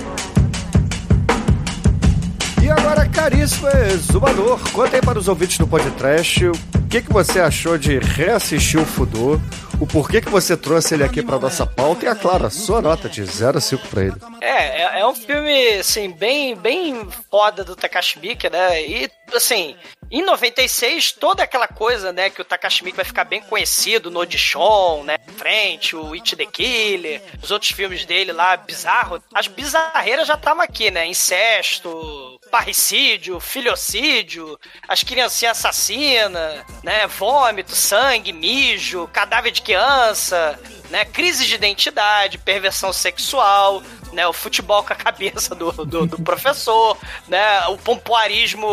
[3.08, 6.52] caríssimo exumador, conta aí para os ouvintes do podcast o
[6.88, 9.40] que, que você achou de reassistir o Fudô,
[9.80, 12.80] o porquê que você trouxe ele aqui para nossa pauta e, é claro, a sua
[12.80, 14.14] nota de 0 a 5 para ele.
[14.40, 18.80] É, é, é um filme, assim, bem, bem foda do Takashi Miike, né?
[18.82, 19.76] E, assim,
[20.10, 25.02] em 96, toda aquela coisa, né, que o Takashi vai ficar bem conhecido no Audition,
[25.04, 30.34] né, frente, o It the Killer, os outros filmes dele lá, bizarro, as bizarreiras já
[30.34, 39.62] estavam aqui, né, incesto, parricídio, filhocídio, as criancinhas assassinas, né, vômito, sangue, mijo, cadáver de
[39.62, 40.58] criança,
[40.90, 43.82] né, crise de identidade, perversão sexual,
[44.12, 46.96] né, o futebol com a cabeça do, do, do professor,
[47.26, 48.66] né, o pompoarismo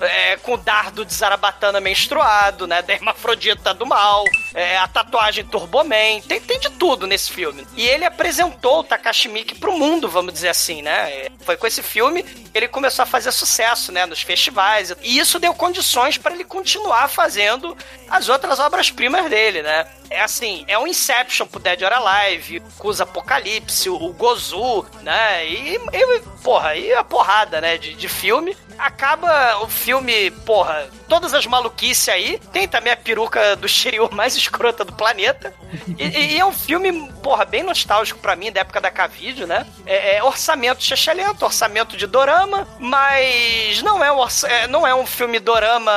[0.00, 4.24] é, com o dardo de Zarabatana menstruado, né, da hermafrodita do mal,
[4.54, 7.66] é, a tatuagem Turboman, tem, tem de tudo nesse filme.
[7.76, 11.82] E ele apresentou o Takashi Miike pro mundo, vamos dizer assim, né, foi com esse
[11.82, 16.34] filme que ele começou a fazer sucesso, né, nos festivais, e isso deu condições para
[16.34, 17.76] ele continuar fazendo
[18.08, 19.86] as outras obras-primas dele, né.
[20.08, 25.46] É assim, é um Inception pro Dead or Alive, Cusa Apocalipse, o Gozu, né?
[25.46, 27.76] E, e porra, e a porrada, né?
[27.76, 28.56] De, de filme.
[28.78, 32.38] Acaba o filme, porra, todas as maluquices aí.
[32.52, 35.54] Tem também a peruca do Shiryu mais escrota do planeta.
[35.98, 39.66] E, e é um filme, porra, bem nostálgico pra mim, da época da K-Video, né?
[39.84, 45.06] É, é orçamento chechelento, orçamento de dorama, mas não é um, é, não é um
[45.06, 45.92] filme dorama,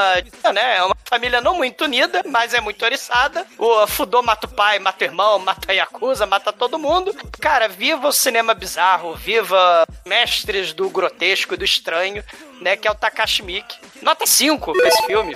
[0.53, 0.77] né?
[0.77, 3.45] É uma família não muito unida, mas é muito oriçada.
[3.57, 7.15] O Fudô mata o pai, mata o irmão, mata a Yakuza, mata todo mundo.
[7.39, 12.23] Cara, viva o cinema bizarro, viva mestres do grotesco e do estranho,
[12.61, 12.75] né?
[12.75, 13.77] Que é o Takashi Miike.
[14.01, 15.35] Nota 5 pra esse filme.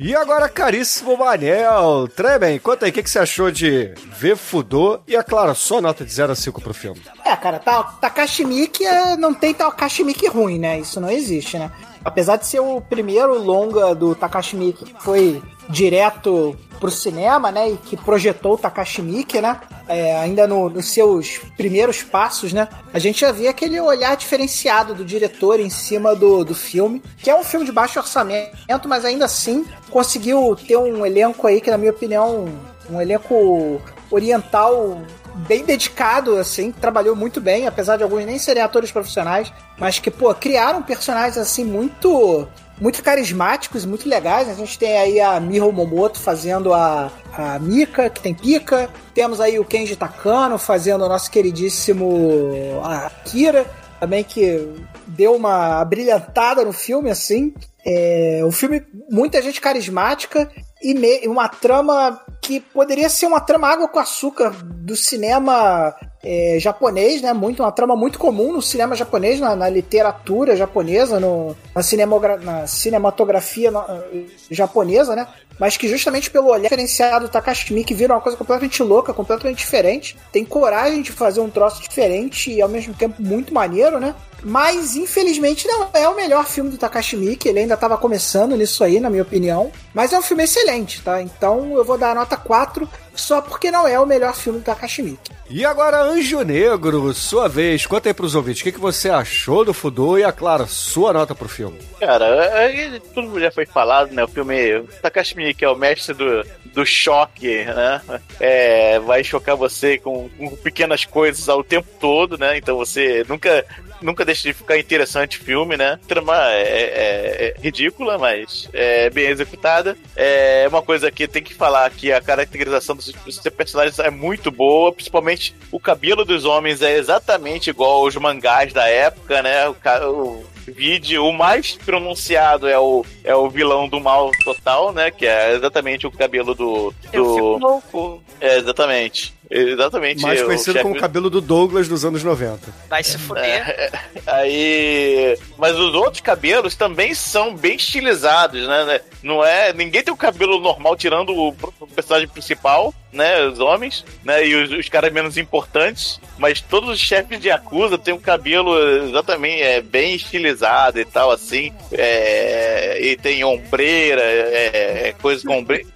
[0.00, 5.00] E agora, caríssimo Manel, Tremen, conta aí o que, que você achou de ver Fudô
[5.06, 7.00] e, é claro, sua nota de 0 a 5 pro filme.
[7.24, 10.80] É, cara, tá, Takashi Miike é, não tem Takashi Miike ruim, né?
[10.80, 11.70] Isso não existe, né?
[12.04, 17.70] Apesar de ser o primeiro longa do Takashi Miike que foi direto pro cinema, né?
[17.70, 19.60] E que projetou o Takashi Miike, né?
[19.86, 22.66] É, ainda no- nos seus primeiros passos, né?
[22.92, 27.30] A gente já vê aquele olhar diferenciado do diretor em cima do, do filme, que
[27.30, 31.70] é um filme de baixo orçamento, mas ainda assim conseguiu ter um elenco aí que,
[31.70, 32.48] na minha opinião,
[32.90, 33.80] um elenco
[34.10, 35.00] oriental
[35.48, 40.10] bem dedicado, assim, trabalhou muito bem, apesar de alguns nem serem atores profissionais, mas que,
[40.10, 42.46] pô, criaram personagens, assim, muito
[42.82, 44.48] muito carismáticos, muito legais.
[44.48, 48.90] A gente tem aí a Miho Momoto fazendo a, a Mika, que tem pica.
[49.14, 53.64] Temos aí o Kenji Takano fazendo o nosso queridíssimo Akira,
[54.00, 54.68] também que
[55.06, 57.54] deu uma brilhantada no filme, assim.
[57.86, 60.50] É, um filme, muita gente carismática
[60.82, 65.94] e me- uma trama que poderia ser uma trama água com açúcar do cinema
[66.24, 67.32] é, japonês, né?
[67.32, 72.66] Muito, uma trama muito comum no cinema japonês, na, na literatura japonesa, no, na, na
[72.66, 74.02] cinematografia na-
[74.50, 75.26] japonesa, né?
[75.58, 79.58] Mas que justamente pelo olhar diferenciado do Takashi Miike vira uma coisa completamente louca, completamente
[79.58, 80.18] diferente.
[80.32, 84.16] Tem coragem de fazer um troço diferente e ao mesmo tempo muito maneiro, né?
[84.42, 88.82] Mas infelizmente não é o melhor filme do Takashi Miike, ele ainda estava começando nisso
[88.82, 89.70] aí, na minha opinião.
[89.94, 91.22] Mas é um filme excelente, tá?
[91.22, 94.64] Então eu vou dar a nota 4 só porque não é o melhor filme do
[94.64, 95.30] Takashi Miike.
[95.50, 97.84] E agora, Anjo Negro, sua vez.
[97.84, 101.12] Conta aí pros ouvintes o que, que você achou do Fudô e, é claro, sua
[101.12, 101.78] nota pro filme.
[102.00, 104.24] Cara, aí tudo já foi falado, né?
[104.24, 106.42] O filme o Takashi Miike é o mestre do,
[106.72, 108.00] do choque, né?
[108.40, 112.56] É, vai chocar você com, com pequenas coisas ao tempo todo, né?
[112.56, 113.64] Então você nunca
[114.02, 115.98] nunca deixa de ficar interessante filme, né?
[116.06, 119.96] Trama é, é- é ridícula, mas é bem executada.
[120.16, 124.50] É uma coisa que tem que falar que a caracterização dos, dos personagens é muito
[124.50, 129.68] boa, principalmente o cabelo dos homens é exatamente igual aos mangás da época, né?
[129.68, 129.72] O,
[130.10, 135.10] o vídeo, o mais pronunciado é o, é o vilão do mal total, né?
[135.10, 136.94] Que é exatamente o cabelo do.
[137.12, 137.34] Eu do...
[137.34, 138.22] fico louco.
[138.40, 139.34] É, exatamente.
[139.50, 140.22] Exatamente.
[140.22, 142.72] Mais o conhecido chefe- como o cabelo do Douglas dos anos 90.
[142.88, 143.44] Vai se fuder.
[143.44, 143.90] É,
[144.26, 145.38] aí.
[145.58, 149.00] Mas os outros cabelos também são bem estilizados, né?
[149.22, 149.72] Não é.
[149.72, 151.48] Ninguém tem o cabelo normal tirando o,
[151.80, 153.44] o personagem principal, né?
[153.44, 154.46] Os homens, né?
[154.46, 156.18] E os, os caras menos importantes.
[156.38, 158.76] Mas todos os chefes de Yakuza têm um cabelo
[159.06, 160.51] exatamente é, bem estilizado
[161.00, 161.72] e tal, assim.
[161.92, 165.86] É, e tem ombreira, é, é, coisa com ombreira.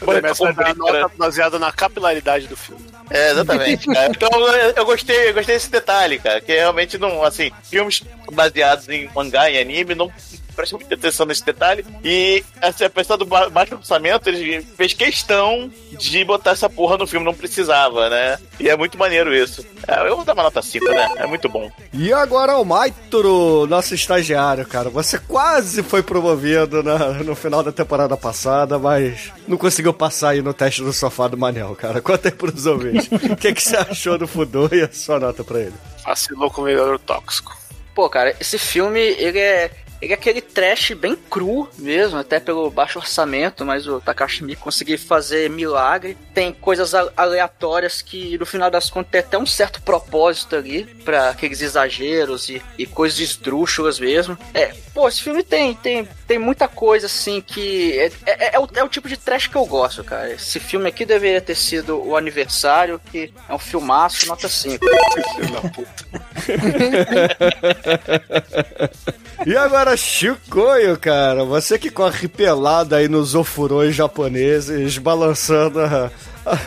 [0.00, 2.84] Começa a dar nota baseada na capilaridade do filme.
[3.10, 4.10] É, exatamente, cara.
[4.10, 6.40] Então eu, eu gostei, eu gostei desse detalhe, cara.
[6.40, 8.02] Que realmente não, assim, filmes
[8.32, 10.10] baseados em mangá e anime não
[10.56, 11.84] prestam muita atenção nesse detalhe.
[12.02, 17.06] E assim, apesar do ba- baixo orçamento, ele fez questão de botar essa porra no
[17.06, 18.38] filme, não precisava, né?
[18.58, 19.64] E é muito maneiro isso.
[19.86, 21.08] É, eu vou dar uma nota 5, né?
[21.16, 21.70] É muito bom.
[21.92, 24.88] E agora o Maituro, nosso estagiário, cara.
[24.90, 30.42] Você quase foi promovido na- no final da temporada passada, mas não conseguiu passar aí
[30.42, 32.00] no teste do sofá do Manel, cara.
[32.00, 33.08] Conta aí pros ouvintes.
[33.30, 35.74] O que, que você achou do Fudô e a sua nota pra ele?
[36.04, 37.56] Vacilou com o melhor tóxico.
[37.94, 39.70] Pô, cara, esse filme, ele é.
[40.00, 44.60] Ele é aquele trash bem cru mesmo, até pelo baixo orçamento, mas o Takashi Miike
[44.60, 46.16] conseguiu fazer milagre.
[46.34, 51.30] Tem coisas aleatórias que, no final das contas, tem até um certo propósito ali, pra
[51.30, 54.36] aqueles exageros e, e coisas esdrúxulas mesmo.
[54.52, 57.98] É, pô, esse filme tem, tem, tem muita coisa assim que.
[57.98, 60.32] É, é, é o, é o tipo de trash que eu gosto, cara.
[60.32, 64.84] Esse filme aqui deveria ter sido o aniversário, que é um filmaço, nota 5.
[69.46, 76.10] E agora, Chicoio, cara, você que corre pelado aí nos ofurões japoneses, balançando a-
[76.46, 76.58] a-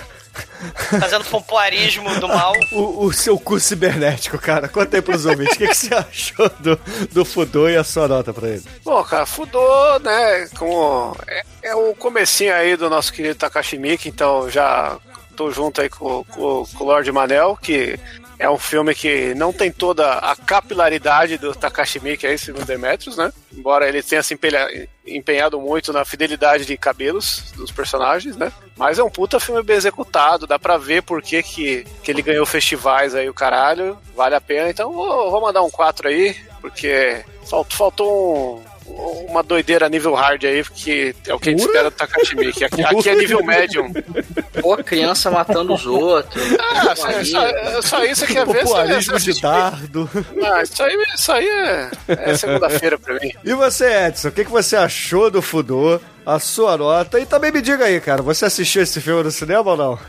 [0.99, 2.53] Fazendo pompoarismo do mal.
[2.71, 4.67] o, o seu cu cibernético, cara.
[4.67, 6.79] Conta aí pros ouvintes, o que, que você achou do,
[7.11, 8.63] do Fudô e a sua nota pra ele?
[8.83, 14.09] Bom, cara, Fudô, né, como é, é o comecinho aí do nosso querido Takashi Miike,
[14.09, 14.97] então já
[15.35, 17.97] tô junto aí com, com, com o Lord Manel, que
[18.39, 23.17] é um filme que não tem toda a capilaridade do Takashi Miike aí, segundo Demetrius,
[23.17, 23.31] né?
[23.53, 24.37] Embora ele tenha se
[25.05, 28.51] empenhado muito na fidelidade de cabelos dos personagens, né?
[28.77, 32.21] Mas é um puta filme bem executado, dá pra ver por que, que, que ele
[32.21, 34.69] ganhou festivais aí, o caralho, vale a pena.
[34.69, 38.63] Então vou, vou mandar um 4 aí, porque faltou, faltou um-
[39.27, 42.63] uma doideira nível hard aí, porque é o que a gente espera do Takashi Miike.
[42.65, 43.91] Aqui, aqui é nível médium.
[44.61, 46.43] Pô, criança matando os outros.
[46.59, 48.65] Ah, só, só, só isso que quer ver.
[48.65, 50.09] você- Populismo você de dardo.
[50.43, 53.31] Ah, isso aí, isso aí é, é segunda-feira pra mim.
[53.43, 55.99] E você, Edson, o que, que você achou do Fudô?
[56.35, 57.19] A sua nota?
[57.19, 59.99] E também me diga aí, cara, você assistiu esse filme no cinema ou não?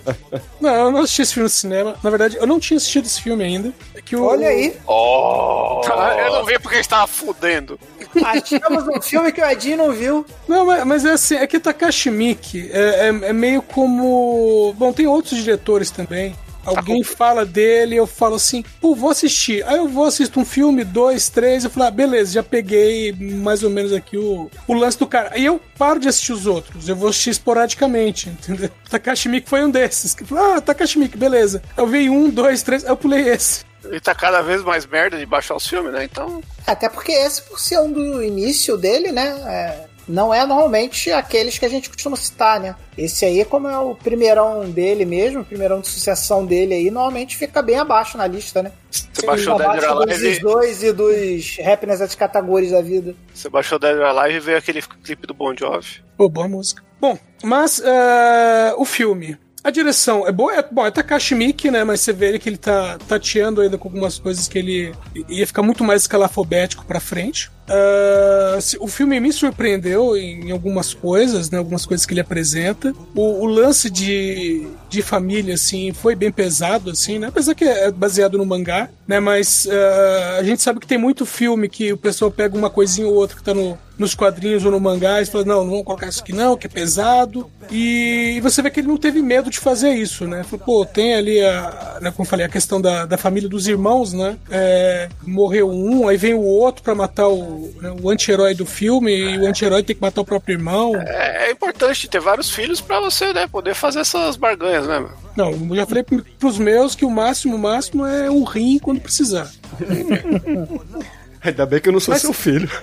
[0.60, 1.96] Não, eu não assisti esse filme no cinema.
[2.02, 3.72] Na verdade, eu não tinha assistido esse filme ainda.
[3.94, 4.74] É que o- Olha aí.
[4.86, 5.82] Oh!
[6.18, 7.78] Eu não vi porque estava fudendo.
[8.24, 10.24] Achamos um filme que o Edinho não viu.
[10.48, 14.72] Não, mas, mas é assim, é que Takashi Miike é, é- é meio como.
[14.78, 16.34] Bom, tem outros diretores também.
[16.66, 19.64] Alguém fala dele, eu falo assim, pô, vou assistir.
[19.66, 23.62] Aí eu vou assistir um filme, dois, três, eu falo, ah, beleza, já peguei mais
[23.62, 25.30] ou menos aqui o, o lance do cara.
[25.32, 28.70] Aí eu paro de assistir os outros, eu vou assistir esporadicamente, entendeu?
[28.90, 30.14] Takashi Miike foi um desses.
[30.14, 31.62] Que falou, ah, Takashi Miike, beleza.
[31.76, 33.64] Eu vi um, dois, três, aí eu pulei esse.
[33.84, 36.04] Ele tá cada vez mais merda de baixar os filmes, né?
[36.04, 36.42] Então.
[36.66, 39.28] Até porque esse, por ser um do início dele, né?
[39.46, 42.74] é, não é normalmente aqueles que a gente costuma citar, né?
[42.96, 47.36] Esse aí, como é o primeirão dele mesmo, o primeirão de sucessão dele aí, normalmente
[47.36, 48.72] fica bem abaixo na lista, né?
[48.90, 50.40] Você baixou o Dead or abaixo dos Alive.
[50.40, 53.14] dois e dos Happiness at Categories da vida.
[53.34, 56.02] Você baixou Dead or Alive e veio aquele clipe do Bon Jovi.
[56.16, 56.82] Pô, boa música.
[57.00, 59.36] Bom, mas eh, o filme.
[59.62, 61.82] A direção é boa, é, bom, é Takashi Miike, né?
[61.82, 64.94] Mas você vê ele que ele tá tateando ainda com algumas coisas que ele
[65.28, 67.50] ia ficar muito mais escalafobético pra frente.
[67.68, 71.58] Uh, o filme me surpreendeu em, algumas coisas, né?
[71.58, 72.94] Algumas coisas que ele apresenta.
[73.14, 77.28] O, o lance de, de família, assim, foi bem pesado, assim, né?
[77.28, 79.20] Apesar que é baseado no mangá, né?
[79.20, 83.06] Mas uh, a gente sabe que tem muito filme que o pessoal pega uma coisinha
[83.06, 85.84] ou outra que tá no, nos quadrinhos ou no mangá e fala, não, não vamos
[85.84, 87.50] colocar isso aqui não, que é pesado.
[87.70, 90.42] E, você vê que ele não teve medo de fazer isso, né?
[90.44, 94.12] Falou, pô, tem ali a, né, como falei, a questão da, da família dos irmãos,
[94.12, 94.36] né?
[94.50, 99.12] É, morreu um, aí vem o outro pra matar o, né, o anti-herói do filme
[99.14, 100.94] e o anti-herói tem que matar o próprio irmão.
[100.96, 105.10] É, é importante ter vários filhos pra você, né, poder fazer essas barganhas, né, meu?
[105.36, 108.78] Não, eu já falei pro- pros meus que o máximo, o máximo é um rim
[108.78, 109.50] quando precisar.
[111.42, 112.68] Ainda bem que eu não sou Mas- seu filho.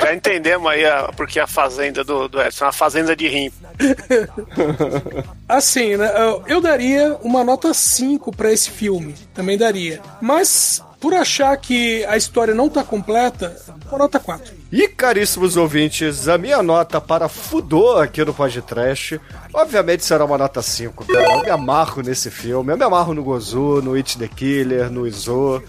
[0.00, 3.50] Já entendemos aí a, porque a fazenda do, do Edson é uma fazenda de rim.
[5.48, 6.10] Assim, né?
[6.16, 9.14] eu- Eu daria uma nota 5 pra esse filme.
[9.34, 10.00] Também daria.
[10.20, 13.56] Mas, por achar que a história não tá completa,
[13.88, 14.52] uma nota 4.
[14.70, 19.20] E caríssimos ouvintes, a minha nota para Fudô aqui no podcast,
[19.52, 21.32] obviamente será uma nota 5, cara.
[21.34, 25.06] Eu me amarro nesse filme, eu me amarro no Gozu, no It the Killer, no
[25.06, 25.62] Izo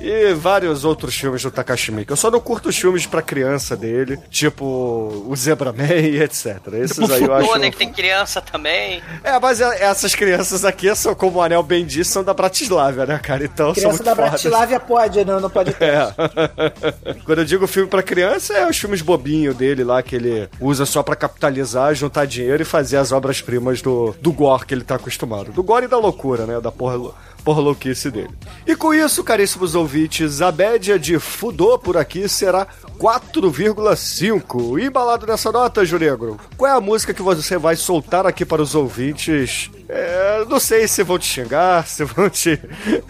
[0.00, 2.10] e vários outros filmes do Takashi Miike.
[2.10, 6.58] Eu só não curto os filmes pra criança dele, tipo o Zebra Man e etc.
[6.74, 7.58] Esses aí eu acho...
[7.58, 9.02] Né, que tem criança também.
[9.24, 13.04] É, mas é- essas crianças aqui são, como o Anel bem disse, são da Bratislava,
[13.06, 13.44] né, cara?
[13.44, 14.30] Então são Criança muito da fodas.
[14.30, 15.88] Bratislávia pode, não, não pode ter.
[15.88, 16.14] É.
[17.24, 20.86] Quando eu digo filme pra criança, é os filmes bobinho dele lá, que ele usa
[20.86, 24.94] só pra capitalizar, juntar dinheiro e fazer as obras-primas do, do gore que ele tá
[24.96, 25.50] acostumado.
[25.52, 26.60] Do gore e da loucura, né?
[26.60, 27.12] Da porra,
[27.44, 28.30] porra louquice dele.
[28.66, 32.66] E com isso, caríssimos ouvintes, a média de Fudô por aqui será
[32.98, 34.80] 4,5.
[34.80, 38.60] E embalado nessa nota, Juregro, qual é a música que você vai soltar aqui para
[38.60, 39.70] os ouvintes?
[39.88, 42.60] É, não sei se vão te xingar, se vão te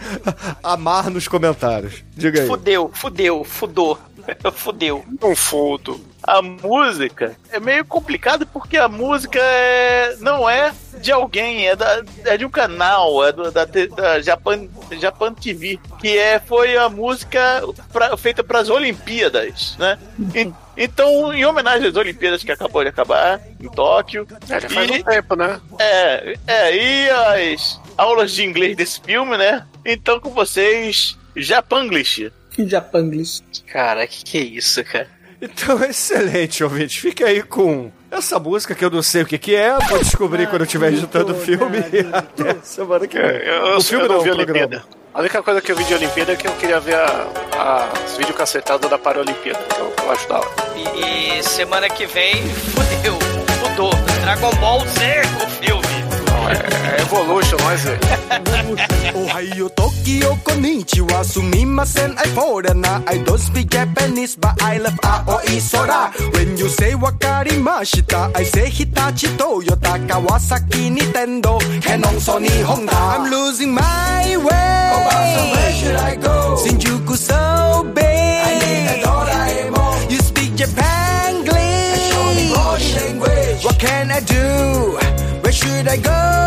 [0.63, 2.03] amar nos comentários.
[2.15, 2.47] Diga aí.
[2.47, 3.97] Fudeu, fudeu, fudou.
[4.53, 5.03] Fudeu.
[5.21, 5.99] Um fudo.
[6.21, 10.71] A música é meio complicado porque a música é- não é
[11.01, 14.67] de alguém, é, da- é de um canal, é do- da, da Japan,
[14.99, 19.97] Japan TV, que é, foi a música pra- feita para as Olimpíadas, né?
[20.35, 24.27] E- então, em homenagem às Olimpíadas que acabou de acabar em Tóquio.
[24.49, 25.59] É, já faz e- um tempo, né?
[25.79, 29.65] É, é, e as aulas de inglês desse filme, né?
[29.85, 32.31] Então com vocês, Japanglish.
[32.67, 33.41] Japanglish.
[33.67, 35.07] Cara, que que é isso, cara?
[35.41, 36.99] Então, excelente, ouvinte.
[36.99, 39.77] Fique aí com essa música que eu não sei o que, que é.
[39.87, 41.79] Vou descobrir quando eu estiver editando o filme.
[42.11, 43.37] Até semana que vem.
[43.37, 44.59] Eu, eu, o filme eu não não, vi o a programa.
[44.65, 44.99] Olimpíada.
[45.13, 47.27] A única coisa que eu vi de Olimpíada é que eu queria ver a,
[47.57, 49.59] a, os vídeos cacetados da Paralimpíada.
[49.65, 50.49] Então eu acho da hora.
[50.75, 53.17] E, e semana que vem, fudeu,
[53.59, 53.91] fudou.
[54.21, 55.88] Dragon Ball Z, o filme.
[56.49, 57.99] É Evolution, nós velho.
[59.15, 63.01] Ohio, Tokyo, konnichiwa, sumimasen, I foreigner.
[63.07, 66.11] I don't speak Japanese, but I love Aoi Sora.
[66.33, 72.93] When you say wakarimashita, I say Hitachi, Toyota, Kawasaki, Nintendo, Canon, Sony, Honda.
[72.95, 74.91] I'm losing my way.
[74.91, 76.55] Oh, Obasa, where should I go?
[76.63, 78.05] Shinjuku, so big.
[78.05, 80.11] I need a Doraemon.
[80.11, 82.09] You speak Japanese.
[82.09, 83.63] Show me language.
[83.63, 84.97] What can I do?
[85.41, 86.38] Where should I go?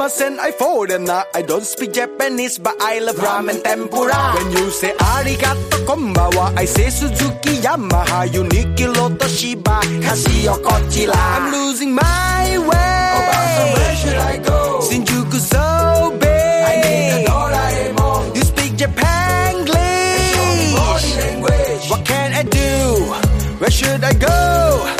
[0.00, 1.24] Sumimasen, I foreigner.
[1.34, 4.34] I don't speak Japanese, but I love ramen tempura.
[4.34, 11.14] When you say arigato, konbawa, I say Suzuki, Yamaha, Uniqlo, Loto, Shiba, Casio, Kochila.
[11.14, 13.10] I'm losing my way.
[13.16, 14.80] Oh, where should I go?
[14.82, 16.28] Shinjuku so big.
[16.28, 18.36] I need a Doraemon.
[18.36, 19.90] You speak language.
[21.90, 23.04] What can I do?
[23.58, 24.99] Where should I go?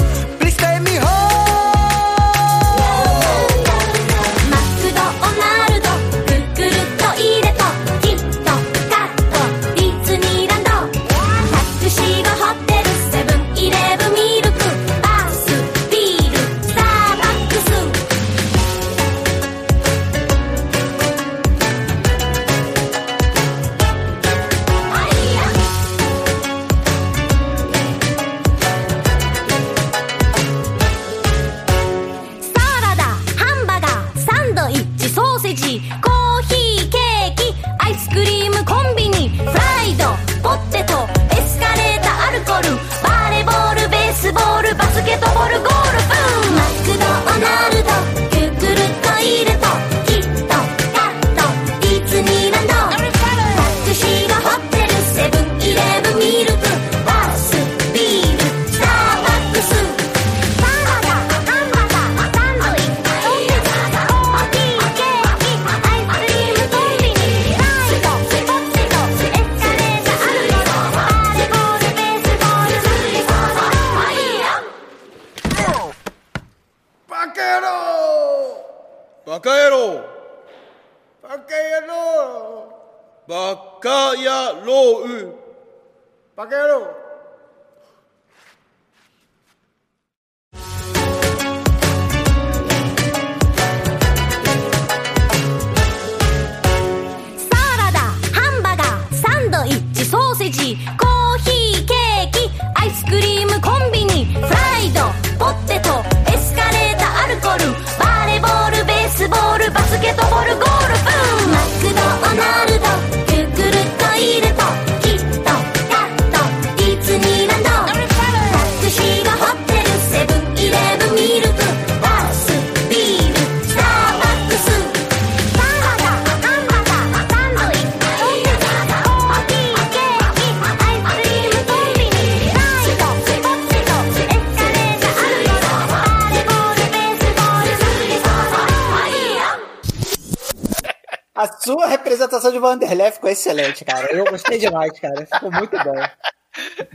[143.50, 144.12] excelente, cara.
[144.12, 145.26] Eu gostei demais, cara.
[145.26, 145.94] Ficou muito bom.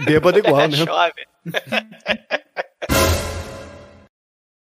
[0.05, 0.77] Bêbado igual, né?
[0.77, 1.14] Chove.